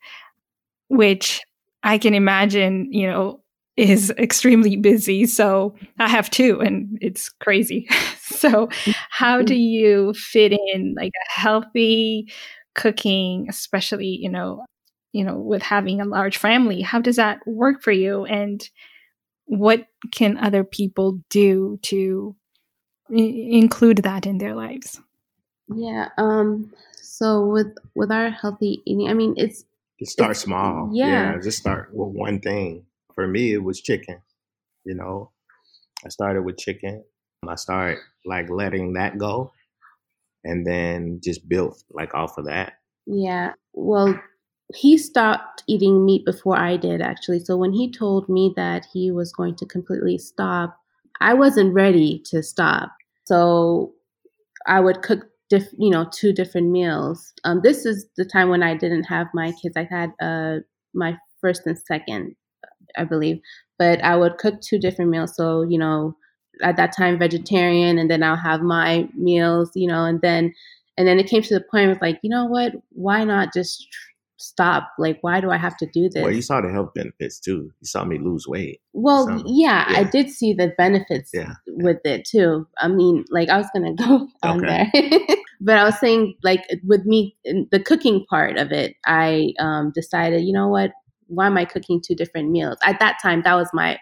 which 0.89 1.41
I 1.83 1.97
can 1.97 2.13
imagine, 2.13 2.91
you 2.91 3.07
know, 3.07 3.41
is 3.77 4.11
extremely 4.17 4.75
busy. 4.75 5.25
So 5.25 5.75
I 5.99 6.09
have 6.09 6.29
two 6.29 6.59
and 6.59 6.97
it's 7.01 7.29
crazy. 7.29 7.87
so 8.19 8.69
how 9.09 9.41
do 9.41 9.55
you 9.55 10.13
fit 10.13 10.51
in 10.51 10.95
like 10.97 11.13
a 11.13 11.39
healthy 11.39 12.31
cooking, 12.75 13.47
especially, 13.49 14.07
you 14.07 14.29
know, 14.29 14.65
you 15.13 15.23
know, 15.23 15.37
with 15.37 15.61
having 15.61 16.01
a 16.01 16.05
large 16.05 16.37
family? 16.37 16.81
How 16.81 16.99
does 16.99 17.15
that 17.15 17.39
work 17.45 17.81
for 17.81 17.91
you? 17.91 18.25
And 18.25 18.67
what 19.45 19.87
can 20.11 20.37
other 20.37 20.63
people 20.63 21.19
do 21.29 21.79
to 21.81 22.35
include 23.09 23.99
that 23.99 24.25
in 24.25 24.37
their 24.37 24.53
lives 24.53 24.99
yeah 25.73 26.09
um 26.17 26.71
so 26.93 27.45
with 27.45 27.67
with 27.95 28.11
our 28.11 28.29
healthy 28.29 28.81
eating 28.85 29.09
i 29.09 29.13
mean 29.13 29.33
it's 29.37 29.63
start 30.03 30.31
it's, 30.31 30.41
small 30.41 30.89
yeah. 30.93 31.33
yeah 31.33 31.41
just 31.41 31.57
start 31.57 31.89
with 31.93 32.09
one 32.09 32.39
thing 32.39 32.85
for 33.17 33.27
me 33.27 33.53
it 33.53 33.63
was 33.63 33.81
chicken 33.81 34.21
you 34.85 34.93
know 34.93 35.31
i 36.05 36.09
started 36.09 36.43
with 36.43 36.57
chicken 36.57 37.03
i 37.49 37.55
started 37.55 37.97
like 38.25 38.49
letting 38.49 38.93
that 38.93 39.17
go 39.17 39.51
and 40.43 40.65
then 40.65 41.19
just 41.23 41.49
built 41.49 41.83
like 41.91 42.13
off 42.13 42.37
of 42.37 42.45
that 42.45 42.73
yeah 43.05 43.53
well 43.73 44.17
he 44.75 44.97
stopped 44.97 45.63
eating 45.67 46.05
meat 46.05 46.23
before 46.25 46.57
i 46.57 46.77
did 46.77 47.01
actually 47.01 47.39
so 47.39 47.57
when 47.57 47.73
he 47.73 47.91
told 47.91 48.29
me 48.29 48.53
that 48.55 48.85
he 48.93 49.11
was 49.11 49.33
going 49.33 49.55
to 49.55 49.65
completely 49.65 50.17
stop 50.17 50.77
I 51.19 51.33
wasn't 51.33 51.73
ready 51.73 52.21
to 52.25 52.43
stop. 52.43 52.91
So 53.25 53.93
I 54.67 54.79
would 54.79 55.01
cook, 55.01 55.25
diff, 55.49 55.67
you 55.77 55.89
know, 55.89 56.07
two 56.11 56.33
different 56.33 56.69
meals. 56.69 57.33
Um, 57.43 57.61
this 57.63 57.85
is 57.85 58.07
the 58.17 58.25
time 58.25 58.49
when 58.49 58.63
I 58.63 58.75
didn't 58.75 59.03
have 59.03 59.27
my 59.33 59.51
kids. 59.61 59.75
I 59.75 59.87
had 59.89 60.11
uh, 60.21 60.59
my 60.93 61.17
first 61.41 61.65
and 61.65 61.77
second, 61.77 62.35
I 62.97 63.03
believe, 63.03 63.39
but 63.77 64.03
I 64.03 64.15
would 64.15 64.37
cook 64.37 64.61
two 64.61 64.79
different 64.79 65.11
meals. 65.11 65.35
So, 65.35 65.63
you 65.63 65.77
know, 65.77 66.15
at 66.61 66.77
that 66.77 66.95
time, 66.95 67.19
vegetarian, 67.19 67.97
and 67.97 68.09
then 68.09 68.23
I'll 68.23 68.35
have 68.35 68.61
my 68.61 69.07
meals, 69.15 69.71
you 69.75 69.87
know, 69.87 70.05
and 70.05 70.21
then, 70.21 70.53
and 70.97 71.07
then 71.07 71.19
it 71.19 71.27
came 71.27 71.41
to 71.43 71.53
the 71.53 71.65
point 71.71 71.91
of 71.91 71.99
like, 72.01 72.19
you 72.23 72.29
know 72.29 72.45
what, 72.45 72.73
why 72.89 73.23
not 73.23 73.53
just 73.53 73.87
stop. 74.37 74.91
Like, 74.97 75.17
why 75.21 75.41
do 75.41 75.51
I 75.51 75.57
have 75.57 75.75
to 75.77 75.85
do 75.87 76.09
this? 76.09 76.23
Well, 76.23 76.31
you 76.31 76.41
saw 76.41 76.61
the 76.61 76.71
health 76.71 76.93
benefits 76.93 77.39
too. 77.39 77.71
You 77.79 77.85
saw 77.85 78.05
me 78.05 78.17
lose 78.17 78.47
weight. 78.47 78.81
Well, 78.93 79.29
yeah, 79.45 79.85
yeah, 79.89 79.99
I 79.99 80.03
did 80.03 80.29
see 80.29 80.53
the 80.53 80.73
benefits 80.77 81.31
yeah. 81.33 81.53
with 81.67 81.99
it 82.05 82.25
too. 82.25 82.67
I 82.79 82.87
mean, 82.87 83.25
like, 83.29 83.49
I 83.49 83.57
was 83.57 83.67
going 83.75 83.95
to 83.95 84.03
go 84.03 84.27
on 84.43 84.63
okay. 84.63 84.89
there. 84.93 85.19
but 85.61 85.77
I 85.77 85.83
was 85.83 85.99
saying, 85.99 86.35
like, 86.43 86.63
with 86.85 87.05
me, 87.05 87.35
the 87.43 87.81
cooking 87.83 88.25
part 88.29 88.57
of 88.57 88.71
it, 88.71 88.95
I 89.05 89.53
um, 89.59 89.91
decided, 89.93 90.43
you 90.43 90.53
know 90.53 90.67
what? 90.67 90.91
Why 91.27 91.47
am 91.47 91.57
I 91.57 91.65
cooking 91.65 92.01
two 92.01 92.15
different 92.15 92.49
meals? 92.51 92.77
At 92.83 92.99
that 92.99 93.17
time, 93.21 93.41
that 93.43 93.55
was 93.55 93.69
my 93.73 93.97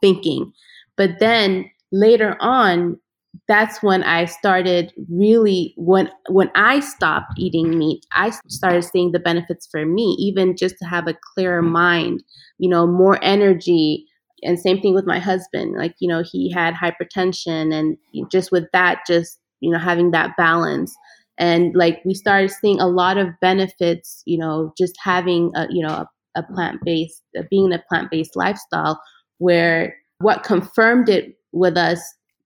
thinking. 0.00 0.52
But 0.96 1.18
then 1.18 1.70
later 1.92 2.36
on, 2.40 2.98
that's 3.46 3.82
when 3.82 4.02
I 4.02 4.24
started 4.24 4.92
really 5.08 5.72
when 5.76 6.10
when 6.28 6.50
I 6.54 6.80
stopped 6.80 7.32
eating 7.38 7.78
meat, 7.78 8.04
I 8.12 8.30
started 8.48 8.82
seeing 8.82 9.12
the 9.12 9.20
benefits 9.20 9.68
for 9.70 9.86
me, 9.86 10.16
even 10.18 10.56
just 10.56 10.76
to 10.80 10.84
have 10.86 11.06
a 11.06 11.16
clearer 11.34 11.62
mind, 11.62 12.24
you 12.58 12.68
know, 12.68 12.86
more 12.86 13.18
energy. 13.22 14.06
And 14.42 14.58
same 14.58 14.80
thing 14.80 14.94
with 14.94 15.06
my 15.06 15.18
husband. 15.18 15.74
Like, 15.76 15.94
you 16.00 16.08
know, 16.08 16.22
he 16.24 16.50
had 16.50 16.74
hypertension 16.74 17.72
and 17.72 17.96
just 18.30 18.50
with 18.50 18.64
that, 18.72 19.02
just, 19.06 19.38
you 19.60 19.70
know, 19.70 19.78
having 19.78 20.10
that 20.12 20.36
balance. 20.36 20.94
And 21.38 21.74
like 21.74 22.00
we 22.04 22.14
started 22.14 22.50
seeing 22.50 22.80
a 22.80 22.88
lot 22.88 23.16
of 23.16 23.28
benefits, 23.40 24.22
you 24.26 24.38
know, 24.38 24.72
just 24.76 24.94
having 25.02 25.52
a, 25.54 25.66
you 25.70 25.86
know, 25.86 25.92
a, 25.94 26.08
a 26.36 26.42
plant-based, 26.42 27.22
uh, 27.38 27.42
being 27.50 27.72
a 27.72 27.82
plant-based 27.88 28.36
lifestyle 28.36 29.00
where 29.38 29.94
what 30.18 30.42
confirmed 30.42 31.08
it 31.08 31.34
with 31.52 31.76
us 31.76 32.00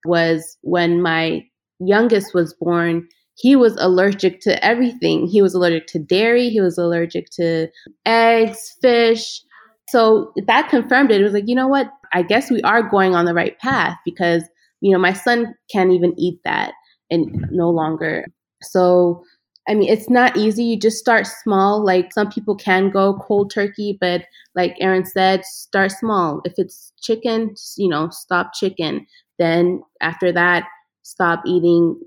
was 0.05 0.57
when 0.61 1.01
my 1.01 1.43
youngest 1.79 2.33
was 2.33 2.53
born, 2.59 3.07
he 3.37 3.55
was 3.55 3.75
allergic 3.77 4.39
to 4.41 4.63
everything. 4.63 5.27
He 5.27 5.41
was 5.41 5.53
allergic 5.53 5.87
to 5.87 5.99
dairy, 5.99 6.49
he 6.49 6.61
was 6.61 6.77
allergic 6.77 7.29
to 7.31 7.67
eggs, 8.05 8.75
fish. 8.81 9.41
So 9.89 10.31
that 10.47 10.69
confirmed 10.69 11.11
it. 11.11 11.21
It 11.21 11.23
was 11.23 11.33
like, 11.33 11.47
you 11.47 11.55
know 11.55 11.67
what? 11.67 11.91
I 12.13 12.23
guess 12.23 12.49
we 12.49 12.61
are 12.61 12.81
going 12.81 13.13
on 13.13 13.25
the 13.25 13.33
right 13.33 13.57
path 13.59 13.97
because, 14.05 14.43
you 14.81 14.91
know, 14.91 14.99
my 14.99 15.13
son 15.13 15.53
can't 15.71 15.91
even 15.91 16.13
eat 16.17 16.39
that 16.43 16.73
and 17.11 17.45
no 17.51 17.69
longer. 17.69 18.25
So, 18.63 19.23
I 19.67 19.73
mean, 19.73 19.89
it's 19.89 20.09
not 20.09 20.37
easy. 20.37 20.63
You 20.63 20.79
just 20.79 20.97
start 20.97 21.25
small. 21.25 21.83
Like 21.83 22.13
some 22.13 22.29
people 22.29 22.55
can 22.55 22.91
go 22.91 23.19
cold 23.21 23.51
turkey, 23.51 23.97
but 23.99 24.25
like 24.53 24.75
Aaron 24.79 25.05
said, 25.05 25.43
start 25.43 25.91
small. 25.91 26.41
If 26.45 26.53
it's 26.57 26.91
chicken, 27.01 27.55
you 27.77 27.89
know, 27.89 28.09
stop 28.09 28.53
chicken. 28.53 29.07
Then 29.39 29.81
after 30.01 30.31
that, 30.31 30.65
stop 31.03 31.41
eating 31.45 31.99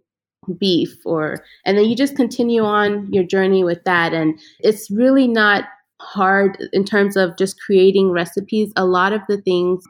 beef 0.59 0.97
or 1.05 1.45
and 1.67 1.77
then 1.77 1.85
you 1.85 1.95
just 1.95 2.17
continue 2.17 2.63
on 2.63 3.13
your 3.13 3.25
journey 3.25 3.63
with 3.63 3.83
that 3.85 4.15
and 4.15 4.39
it's 4.61 4.91
really 4.91 5.29
not 5.29 5.65
hard 6.01 6.57
in 6.73 6.85
terms 6.85 7.17
of 7.17 7.37
just 7.37 7.61
creating 7.61 8.11
recipes 8.11 8.73
a 8.77 8.87
lot 8.87 9.13
of 9.13 9.21
the 9.29 9.41
things 9.43 9.85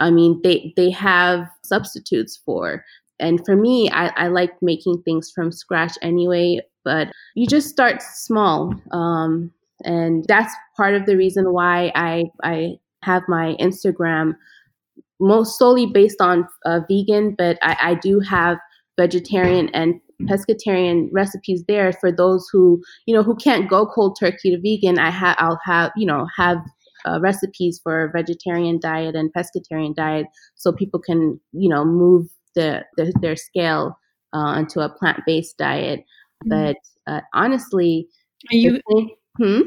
i 0.00 0.10
mean 0.10 0.40
they 0.42 0.72
they 0.76 0.90
have 0.90 1.46
substitutes 1.62 2.40
for 2.44 2.82
and 3.20 3.44
for 3.44 3.54
me 3.54 3.90
i, 3.90 4.08
I 4.16 4.28
like 4.28 4.52
making 4.62 5.02
things 5.02 5.30
from 5.34 5.52
scratch 5.52 5.92
anyway 6.00 6.60
but 6.84 7.08
you 7.34 7.46
just 7.46 7.68
start 7.68 8.02
small 8.02 8.74
um, 8.92 9.52
and 9.84 10.24
that's 10.28 10.54
part 10.76 10.94
of 10.94 11.06
the 11.06 11.16
reason 11.16 11.52
why 11.52 11.92
i 11.94 12.24
i 12.42 12.72
have 13.02 13.22
my 13.28 13.54
instagram 13.60 14.34
most 15.20 15.58
solely 15.58 15.86
based 15.86 16.20
on 16.20 16.46
uh, 16.64 16.80
vegan, 16.88 17.34
but 17.36 17.58
I, 17.62 17.76
I 17.80 17.94
do 17.94 18.20
have 18.20 18.58
vegetarian 18.98 19.68
and 19.70 20.00
pescatarian 20.22 21.08
recipes 21.12 21.62
there 21.68 21.92
for 21.92 22.10
those 22.10 22.48
who 22.52 22.82
you 23.06 23.14
know 23.14 23.22
who 23.22 23.36
can't 23.36 23.70
go 23.70 23.86
cold 23.86 24.16
turkey 24.18 24.50
to 24.50 24.60
vegan. 24.60 24.98
I 24.98 25.10
have 25.10 25.36
I'll 25.38 25.60
have 25.64 25.92
you 25.96 26.06
know 26.06 26.26
have 26.36 26.58
uh, 27.04 27.20
recipes 27.20 27.80
for 27.82 28.10
vegetarian 28.12 28.80
diet 28.80 29.14
and 29.14 29.32
pescatarian 29.32 29.94
diet 29.94 30.26
so 30.56 30.72
people 30.72 31.00
can 31.00 31.40
you 31.52 31.68
know 31.68 31.84
move 31.84 32.28
the, 32.54 32.84
the 32.96 33.12
their 33.20 33.36
scale 33.36 33.98
uh, 34.32 34.56
into 34.58 34.80
a 34.80 34.88
plant 34.88 35.20
based 35.26 35.56
diet. 35.58 36.04
But 36.44 36.76
uh, 37.06 37.20
honestly, 37.34 38.08
are 38.52 38.56
you? 38.56 38.80
Hmm? 39.36 39.60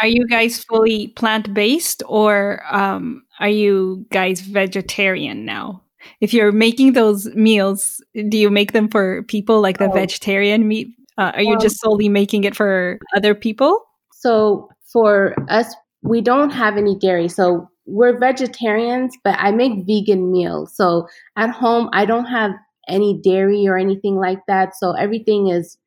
Are 0.00 0.08
you 0.08 0.26
guys 0.26 0.62
fully 0.62 1.08
plant 1.08 1.54
based 1.54 2.02
or 2.06 2.62
um, 2.70 3.22
are 3.40 3.48
you 3.48 4.04
guys 4.10 4.40
vegetarian 4.40 5.44
now? 5.44 5.82
If 6.20 6.34
you're 6.34 6.52
making 6.52 6.92
those 6.92 7.26
meals, 7.34 8.02
do 8.28 8.36
you 8.36 8.50
make 8.50 8.72
them 8.72 8.88
for 8.88 9.22
people 9.24 9.60
like 9.60 9.78
the 9.78 9.90
oh. 9.90 9.92
vegetarian 9.92 10.68
meat? 10.68 10.88
Uh, 11.18 11.32
are 11.34 11.42
you 11.42 11.54
um, 11.54 11.60
just 11.60 11.80
solely 11.80 12.10
making 12.10 12.44
it 12.44 12.54
for 12.54 12.98
other 13.16 13.34
people? 13.34 13.80
So 14.12 14.68
for 14.92 15.34
us, 15.48 15.74
we 16.02 16.20
don't 16.20 16.50
have 16.50 16.76
any 16.76 16.96
dairy. 16.98 17.28
So 17.28 17.68
we're 17.86 18.18
vegetarians, 18.18 19.16
but 19.24 19.36
I 19.38 19.50
make 19.50 19.86
vegan 19.86 20.30
meals. 20.30 20.76
So 20.76 21.08
at 21.36 21.50
home, 21.50 21.88
I 21.92 22.04
don't 22.04 22.26
have 22.26 22.52
any 22.88 23.20
dairy 23.22 23.66
or 23.66 23.76
anything 23.76 24.16
like 24.16 24.40
that. 24.46 24.76
So 24.76 24.92
everything 24.92 25.48
is 25.48 25.78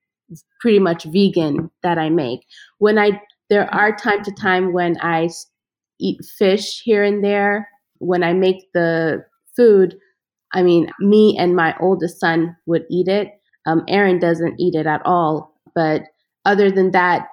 pretty 0.60 0.80
much 0.80 1.06
vegan 1.06 1.72
that 1.84 1.98
I 1.98 2.10
make. 2.10 2.46
When 2.78 2.98
I 2.98 3.22
there 3.50 3.74
are 3.74 3.96
time 3.96 4.24
to 4.24 4.32
time 4.32 4.74
when 4.74 4.98
I 5.02 5.30
eat 6.00 6.24
fish 6.38 6.82
here 6.84 7.04
and 7.04 7.24
there. 7.24 7.68
When 7.98 8.24
I 8.24 8.34
make 8.34 8.72
the 8.74 9.26
food, 9.56 9.98
I 10.54 10.64
mean, 10.64 10.90
me 11.00 11.36
and 11.38 11.56
my 11.56 11.76
oldest 11.80 12.20
son 12.20 12.56
would 12.66 12.86
eat 12.90 13.08
it. 13.08 13.30
Um, 13.66 13.84
Aaron 13.88 14.20
doesn't 14.20 14.60
eat 14.60 14.76
it 14.76 14.88
at 14.88 15.02
all. 15.06 15.54
But 15.76 16.04
other 16.46 16.72
than 16.72 16.92
that, 16.92 17.28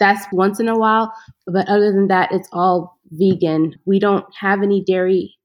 that's 0.00 0.26
once 0.32 0.58
in 0.58 0.68
a 0.68 0.76
while. 0.76 1.12
But 1.46 1.68
other 1.68 1.92
than 1.92 2.08
that, 2.08 2.32
it's 2.32 2.48
all 2.52 2.98
vegan. 3.12 3.76
We 3.86 4.00
don't 4.00 4.26
have 4.38 4.62
any 4.62 4.82
dairy 4.82 5.36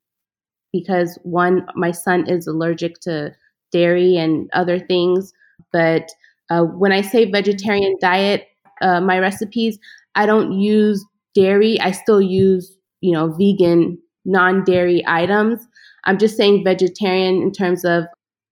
because 0.74 1.20
one, 1.24 1.68
my 1.76 1.92
son 1.92 2.28
is 2.28 2.48
allergic 2.48 3.00
to 3.02 3.36
dairy 3.72 4.18
and 4.18 4.50
other 4.54 4.80
things. 4.80 5.34
But 5.72 6.10
uh, 6.50 6.64
when 6.64 6.92
I 6.92 7.02
say 7.02 7.30
vegetarian 7.30 7.98
diet, 8.02 8.48
uh, 8.82 9.02
my 9.02 9.20
recipes, 9.20 9.78
I 10.16 10.26
don't 10.26 10.54
use 10.60 11.06
dairy. 11.36 11.80
I 11.80 11.92
still 11.92 12.22
use, 12.22 12.78
you 13.02 13.12
know, 13.12 13.30
vegan, 13.32 13.98
non 14.26 14.64
dairy 14.64 15.04
items. 15.08 15.66
I'm 16.06 16.18
just 16.18 16.38
saying 16.38 16.64
vegetarian 16.64 17.42
in 17.42 17.52
terms 17.52 17.86
of, 17.86 18.06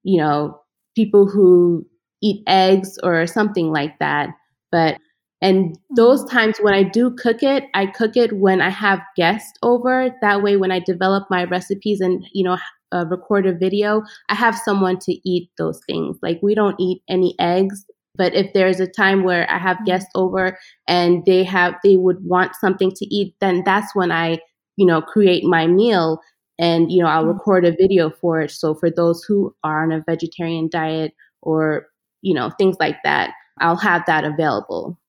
you 0.03 0.21
know, 0.21 0.59
people 0.95 1.27
who 1.27 1.85
eat 2.21 2.43
eggs 2.47 2.97
or 3.03 3.25
something 3.27 3.71
like 3.71 3.97
that. 3.99 4.29
But, 4.71 4.97
and 5.41 5.77
those 5.95 6.23
mm-hmm. 6.23 6.37
times 6.37 6.57
when 6.59 6.73
I 6.73 6.83
do 6.83 7.11
cook 7.11 7.43
it, 7.43 7.65
I 7.73 7.85
cook 7.85 8.17
it 8.17 8.37
when 8.37 8.61
I 8.61 8.69
have 8.69 8.99
guests 9.15 9.53
over. 9.63 10.13
That 10.21 10.41
way, 10.41 10.57
when 10.57 10.71
I 10.71 10.79
develop 10.79 11.27
my 11.29 11.45
recipes 11.45 12.01
and, 12.01 12.25
you 12.33 12.43
know, 12.43 12.57
uh, 12.91 13.05
record 13.07 13.45
a 13.45 13.53
video, 13.53 14.03
I 14.29 14.35
have 14.35 14.57
someone 14.57 14.99
to 14.99 15.29
eat 15.29 15.49
those 15.57 15.79
things. 15.87 16.17
Like, 16.21 16.39
we 16.41 16.55
don't 16.55 16.79
eat 16.79 17.01
any 17.09 17.35
eggs 17.39 17.85
but 18.17 18.33
if 18.33 18.51
there's 18.53 18.79
a 18.79 18.87
time 18.87 19.23
where 19.23 19.49
I 19.49 19.57
have 19.57 19.77
mm-hmm. 19.77 19.85
guests 19.85 20.09
over 20.15 20.57
and 20.87 21.23
they 21.25 21.43
have 21.43 21.75
they 21.83 21.95
would 21.95 22.23
want 22.25 22.55
something 22.55 22.91
to 22.91 23.05
eat, 23.05 23.35
then 23.39 23.63
that's 23.65 23.95
when 23.95 24.11
I, 24.11 24.39
you 24.75 24.85
know, 24.85 25.01
create 25.01 25.43
my 25.43 25.67
meal 25.67 26.19
and 26.59 26.91
you 26.91 27.01
know, 27.01 27.07
I'll 27.07 27.23
mm-hmm. 27.23 27.33
record 27.33 27.65
a 27.65 27.71
video 27.71 28.09
for 28.09 28.41
it. 28.41 28.51
So 28.51 28.73
for 28.73 28.89
those 28.89 29.23
who 29.23 29.55
are 29.63 29.83
on 29.83 29.91
a 29.91 30.03
vegetarian 30.05 30.67
diet 30.69 31.13
or, 31.41 31.87
you 32.21 32.33
know, 32.33 32.49
things 32.57 32.77
like 32.79 32.97
that, 33.03 33.31
I'll 33.59 33.77
have 33.77 34.03
that 34.07 34.25
available. 34.25 34.99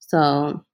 So 0.00 0.64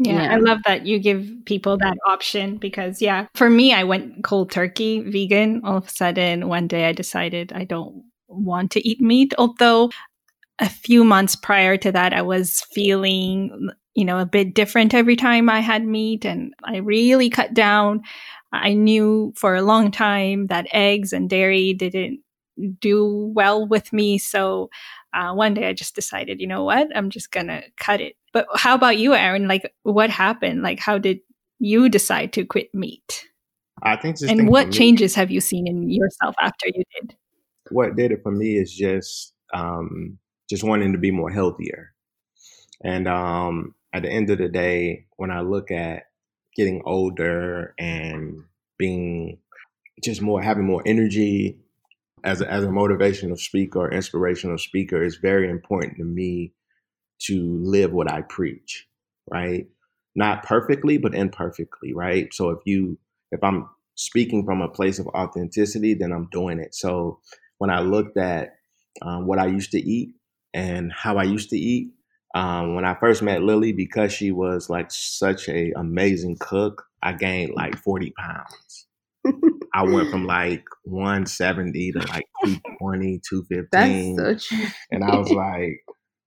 yeah, 0.00 0.22
yeah, 0.22 0.34
I 0.34 0.36
love 0.36 0.60
that 0.64 0.86
you 0.86 0.98
give 0.98 1.28
people 1.44 1.76
that 1.76 1.96
option 2.06 2.56
because, 2.56 3.02
yeah, 3.02 3.26
for 3.34 3.50
me, 3.50 3.74
I 3.74 3.84
went 3.84 4.24
cold 4.24 4.50
turkey 4.50 5.00
vegan. 5.00 5.60
All 5.62 5.76
of 5.76 5.86
a 5.86 5.90
sudden, 5.90 6.48
one 6.48 6.66
day 6.66 6.88
I 6.88 6.92
decided 6.92 7.52
I 7.52 7.64
don't 7.64 8.04
want 8.26 8.70
to 8.72 8.88
eat 8.88 9.00
meat, 9.00 9.34
although 9.36 9.90
a 10.58 10.68
few 10.68 11.04
months 11.04 11.36
prior 11.36 11.76
to 11.76 11.92
that, 11.92 12.14
I 12.14 12.22
was 12.22 12.62
feeling, 12.72 13.70
you 13.94 14.04
know, 14.06 14.18
a 14.18 14.26
bit 14.26 14.54
different 14.54 14.94
every 14.94 15.16
time 15.16 15.48
I 15.50 15.60
had 15.60 15.84
meat 15.86 16.24
and 16.24 16.54
I 16.64 16.78
really 16.78 17.28
cut 17.28 17.52
down. 17.52 18.02
I 18.52 18.72
knew 18.72 19.34
for 19.36 19.54
a 19.54 19.62
long 19.62 19.90
time 19.90 20.46
that 20.46 20.66
eggs 20.72 21.12
and 21.12 21.28
dairy 21.28 21.74
didn't 21.74 22.20
do 22.80 23.32
well 23.34 23.66
with 23.66 23.92
me. 23.92 24.18
So 24.18 24.70
uh, 25.12 25.32
one 25.34 25.54
day 25.54 25.68
I 25.68 25.72
just 25.72 25.94
decided, 25.94 26.40
you 26.40 26.46
know 26.46 26.64
what, 26.64 26.88
I'm 26.94 27.10
just 27.10 27.32
going 27.32 27.48
to 27.48 27.62
cut 27.76 28.00
it. 28.00 28.16
But 28.32 28.46
how 28.54 28.74
about 28.74 28.98
you, 28.98 29.14
Aaron? 29.14 29.48
Like, 29.48 29.72
what 29.82 30.10
happened? 30.10 30.62
Like, 30.62 30.78
how 30.78 30.98
did 30.98 31.20
you 31.58 31.88
decide 31.88 32.32
to 32.34 32.44
quit 32.44 32.74
meat? 32.74 33.26
I 33.82 33.96
think, 33.96 34.18
just 34.18 34.30
and 34.30 34.48
what 34.48 34.70
changes 34.70 35.14
have 35.14 35.30
you 35.30 35.40
seen 35.40 35.66
in 35.66 35.90
yourself 35.90 36.34
after 36.40 36.66
you 36.66 36.82
did? 37.00 37.16
What 37.70 37.96
did 37.96 38.12
it 38.12 38.22
for 38.22 38.30
me 38.30 38.56
is 38.56 38.74
just 38.74 39.32
um, 39.54 40.18
just 40.48 40.64
wanting 40.64 40.92
to 40.92 40.98
be 40.98 41.10
more 41.10 41.30
healthier. 41.30 41.92
And 42.84 43.08
um, 43.08 43.74
at 43.92 44.02
the 44.02 44.10
end 44.10 44.30
of 44.30 44.38
the 44.38 44.48
day, 44.48 45.06
when 45.16 45.30
I 45.30 45.40
look 45.40 45.70
at 45.70 46.04
getting 46.56 46.82
older 46.84 47.74
and 47.78 48.44
being 48.78 49.38
just 50.02 50.22
more 50.22 50.42
having 50.42 50.64
more 50.64 50.82
energy 50.86 51.58
as 52.24 52.40
a, 52.40 52.50
as 52.50 52.64
a 52.64 52.68
motivational 52.68 53.38
speaker 53.38 53.80
or 53.80 53.92
inspirational 53.92 54.58
speaker, 54.58 55.02
is 55.02 55.16
very 55.16 55.48
important 55.48 55.96
to 55.98 56.04
me 56.04 56.52
to 57.26 57.58
live 57.62 57.92
what 57.92 58.10
I 58.10 58.22
preach, 58.22 58.86
right? 59.30 59.66
Not 60.14 60.42
perfectly, 60.44 60.98
but 60.98 61.14
imperfectly, 61.14 61.92
right? 61.94 62.32
So 62.32 62.50
if 62.50 62.60
you 62.64 62.98
if 63.32 63.42
I'm 63.44 63.68
speaking 63.94 64.44
from 64.44 64.60
a 64.60 64.68
place 64.68 64.98
of 64.98 65.06
authenticity, 65.08 65.94
then 65.94 66.12
I'm 66.12 66.28
doing 66.32 66.58
it. 66.58 66.74
So 66.74 67.20
when 67.58 67.70
I 67.70 67.80
looked 67.80 68.16
at 68.16 68.54
um, 69.02 69.26
what 69.26 69.38
I 69.38 69.46
used 69.46 69.72
to 69.72 69.78
eat 69.78 70.14
and 70.54 70.92
how 70.92 71.16
I 71.16 71.24
used 71.24 71.50
to 71.50 71.58
eat. 71.58 71.92
Um, 72.34 72.74
when 72.74 72.84
I 72.84 72.94
first 72.94 73.22
met 73.22 73.42
Lily, 73.42 73.72
because 73.72 74.12
she 74.12 74.30
was 74.30 74.70
like 74.70 74.90
such 74.90 75.48
a 75.48 75.72
amazing 75.76 76.36
cook, 76.38 76.84
I 77.02 77.12
gained 77.12 77.54
like 77.54 77.76
40 77.76 78.12
pounds. 78.12 78.86
I 79.74 79.82
went 79.84 80.10
from 80.10 80.26
like 80.26 80.64
170 80.84 81.92
to 81.92 81.98
like 81.98 82.26
220, 82.44 83.20
215. 83.28 84.16
That's 84.16 84.48
so 84.50 84.56
true. 84.56 84.66
And 84.90 85.04
I 85.04 85.16
was 85.16 85.30
like, 85.30 85.80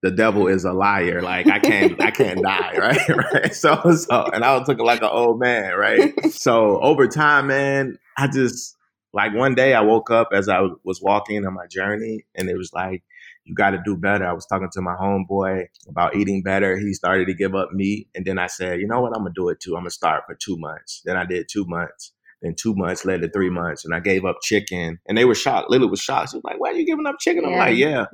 the 0.03 0.11
devil 0.11 0.47
is 0.47 0.65
a 0.65 0.73
liar. 0.73 1.21
Like 1.21 1.47
I 1.47 1.57
can't, 1.57 1.99
I 2.01 2.11
can't 2.11 2.43
die, 2.43 2.73
right? 2.77 3.09
right. 3.33 3.55
So, 3.55 3.75
so, 3.95 4.25
and 4.31 4.43
I 4.43 4.55
was 4.57 4.67
looking 4.67 4.85
like 4.85 5.01
an 5.01 5.09
old 5.11 5.39
man, 5.39 5.73
right? 5.73 6.13
So 6.31 6.79
over 6.81 7.07
time, 7.07 7.47
man, 7.47 7.97
I 8.17 8.27
just 8.27 8.75
like 9.13 9.33
one 9.33 9.55
day 9.55 9.73
I 9.73 9.81
woke 9.81 10.11
up 10.11 10.29
as 10.33 10.49
I 10.49 10.59
was 10.83 11.01
walking 11.01 11.45
on 11.45 11.53
my 11.53 11.67
journey, 11.67 12.25
and 12.35 12.49
it 12.49 12.57
was 12.57 12.71
like 12.73 13.03
you 13.45 13.55
got 13.55 13.71
to 13.71 13.81
do 13.83 13.97
better. 13.97 14.25
I 14.25 14.33
was 14.33 14.45
talking 14.45 14.69
to 14.73 14.81
my 14.81 14.95
homeboy 14.95 15.65
about 15.87 16.15
eating 16.15 16.43
better. 16.43 16.77
He 16.77 16.93
started 16.93 17.25
to 17.27 17.33
give 17.33 17.55
up 17.55 17.71
meat. 17.73 18.07
And 18.15 18.25
then 18.25 18.39
I 18.39 18.47
said, 18.47 18.79
you 18.79 18.87
know 18.87 19.01
what? 19.01 19.15
I'm 19.15 19.25
to 19.25 19.31
do 19.35 19.49
it 19.49 19.59
too. 19.59 19.75
I'm 19.75 19.83
to 19.83 19.89
start 19.89 20.23
for 20.25 20.35
two 20.35 20.57
months. 20.57 21.01
Then 21.05 21.17
I 21.17 21.25
did 21.25 21.47
two 21.51 21.65
months. 21.67 22.13
Then 22.41 22.55
two 22.55 22.73
months 22.75 23.05
led 23.05 23.21
to 23.21 23.29
three 23.29 23.49
months. 23.49 23.83
And 23.83 23.93
I 23.93 23.99
gave 23.99 24.23
up 24.23 24.37
chicken. 24.41 24.99
And 25.07 25.17
they 25.17 25.25
were 25.25 25.35
shocked. 25.35 25.69
Lily 25.69 25.87
was 25.87 25.99
shocked. 25.99 26.31
She 26.31 26.37
was 26.37 26.43
like, 26.45 26.59
why 26.59 26.69
are 26.69 26.75
you 26.75 26.85
giving 26.85 27.05
up 27.05 27.15
chicken? 27.19 27.43
Yeah, 27.43 27.49
I'm 27.49 27.59
like, 27.59 27.77
yeah. 27.77 28.05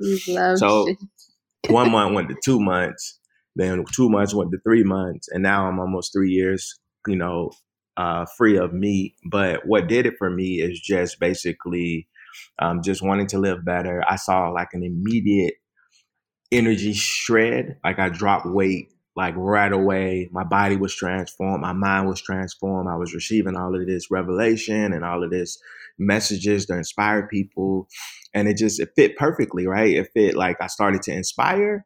So 0.56 0.88
one 1.68 1.90
month 1.90 2.14
went 2.14 2.28
to 2.30 2.36
two 2.44 2.60
months. 2.60 3.18
Then 3.56 3.84
two 3.94 4.08
months 4.08 4.34
went 4.34 4.50
to 4.52 4.58
three 4.64 4.84
months. 4.84 5.28
And 5.30 5.42
now 5.42 5.66
I'm 5.66 5.78
almost 5.78 6.12
three 6.12 6.30
years, 6.30 6.78
you 7.06 7.16
know, 7.16 7.50
uh, 7.96 8.26
free 8.36 8.56
of 8.56 8.72
meat. 8.72 9.14
But 9.30 9.66
what 9.66 9.88
did 9.88 10.06
it 10.06 10.14
for 10.18 10.30
me 10.30 10.60
is 10.60 10.80
just 10.80 11.20
basically 11.20 12.08
um, 12.58 12.82
just 12.82 13.02
wanting 13.02 13.26
to 13.28 13.38
live 13.38 13.64
better. 13.64 14.02
I 14.08 14.16
saw 14.16 14.50
like 14.50 14.68
an 14.72 14.82
immediate 14.84 15.54
energy 16.52 16.92
shred. 16.92 17.76
Like 17.84 17.98
I 17.98 18.08
dropped 18.08 18.46
weight 18.46 18.88
like 19.16 19.34
right 19.36 19.72
away. 19.72 20.28
My 20.32 20.44
body 20.44 20.76
was 20.76 20.94
transformed. 20.94 21.60
My 21.60 21.72
mind 21.72 22.08
was 22.08 22.20
transformed. 22.22 22.88
I 22.88 22.96
was 22.96 23.14
receiving 23.14 23.56
all 23.56 23.74
of 23.78 23.86
this 23.86 24.10
revelation 24.10 24.92
and 24.92 25.04
all 25.04 25.24
of 25.24 25.30
this 25.30 25.58
messages 25.98 26.66
to 26.66 26.76
inspire 26.76 27.26
people. 27.26 27.88
And 28.34 28.48
it 28.48 28.56
just, 28.56 28.80
it 28.80 28.90
fit 28.96 29.16
perfectly, 29.16 29.66
right? 29.66 29.96
It 29.96 30.10
fit 30.14 30.36
like 30.36 30.56
I 30.60 30.66
started 30.68 31.02
to 31.02 31.12
inspire 31.12 31.84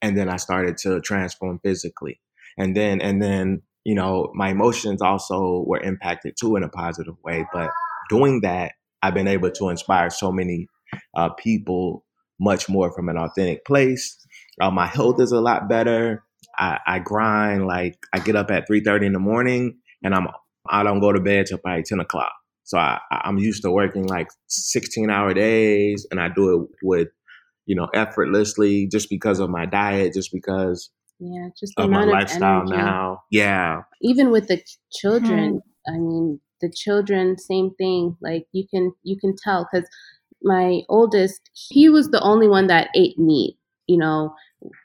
and 0.00 0.16
then 0.16 0.28
I 0.28 0.36
started 0.36 0.76
to 0.78 1.00
transform 1.00 1.60
physically. 1.62 2.20
And 2.58 2.76
then, 2.76 3.00
and 3.00 3.22
then, 3.22 3.62
you 3.84 3.94
know, 3.94 4.30
my 4.34 4.50
emotions 4.50 5.02
also 5.02 5.64
were 5.66 5.80
impacted 5.80 6.34
too 6.40 6.56
in 6.56 6.62
a 6.62 6.68
positive 6.68 7.14
way. 7.24 7.46
But 7.52 7.70
doing 8.08 8.40
that 8.42 8.72
I've 9.02 9.14
been 9.14 9.28
able 9.28 9.50
to 9.50 9.68
inspire 9.68 10.10
so 10.10 10.30
many 10.30 10.68
uh, 11.16 11.30
people 11.30 12.04
much 12.40 12.68
more 12.68 12.92
from 12.92 13.08
an 13.08 13.16
authentic 13.16 13.64
place. 13.64 14.16
Uh, 14.60 14.70
my 14.70 14.86
health 14.86 15.20
is 15.20 15.32
a 15.32 15.40
lot 15.40 15.68
better. 15.68 16.24
I, 16.58 16.78
I 16.86 16.98
grind 16.98 17.66
like 17.66 17.98
I 18.12 18.20
get 18.20 18.36
up 18.36 18.50
at 18.50 18.66
three 18.66 18.80
thirty 18.80 19.06
in 19.06 19.12
the 19.12 19.18
morning, 19.18 19.78
and 20.04 20.14
I'm 20.14 20.28
I 20.68 20.82
don't 20.82 21.00
go 21.00 21.12
to 21.12 21.20
bed 21.20 21.46
till 21.46 21.58
probably 21.58 21.82
ten 21.82 22.00
o'clock. 22.00 22.32
So 22.72 22.78
I, 22.78 22.98
I'm 23.10 23.36
used 23.36 23.62
to 23.64 23.70
working 23.70 24.06
like 24.06 24.28
16 24.48 25.10
hour 25.10 25.34
days 25.34 26.06
and 26.10 26.18
I 26.18 26.30
do 26.34 26.62
it 26.62 26.68
with, 26.82 27.08
you 27.66 27.76
know, 27.76 27.88
effortlessly 27.92 28.88
just 28.90 29.10
because 29.10 29.40
of 29.40 29.50
my 29.50 29.66
diet, 29.66 30.14
just 30.14 30.32
because 30.32 30.88
yeah, 31.20 31.48
just 31.60 31.74
of 31.76 31.90
my 31.90 32.04
lifestyle 32.04 32.64
now. 32.64 33.24
Yeah. 33.30 33.82
Even 34.00 34.30
with 34.30 34.48
the 34.48 34.62
children, 34.90 35.60
mm-hmm. 35.86 35.94
I 35.94 35.98
mean, 35.98 36.40
the 36.62 36.72
children, 36.74 37.36
same 37.36 37.72
thing. 37.74 38.16
Like 38.22 38.46
you 38.52 38.66
can 38.66 38.94
you 39.02 39.18
can 39.20 39.34
tell 39.36 39.68
because 39.70 39.86
my 40.42 40.80
oldest, 40.88 41.50
he 41.52 41.90
was 41.90 42.08
the 42.08 42.22
only 42.22 42.48
one 42.48 42.68
that 42.68 42.88
ate 42.96 43.18
meat, 43.18 43.58
you 43.86 43.98
know, 43.98 44.34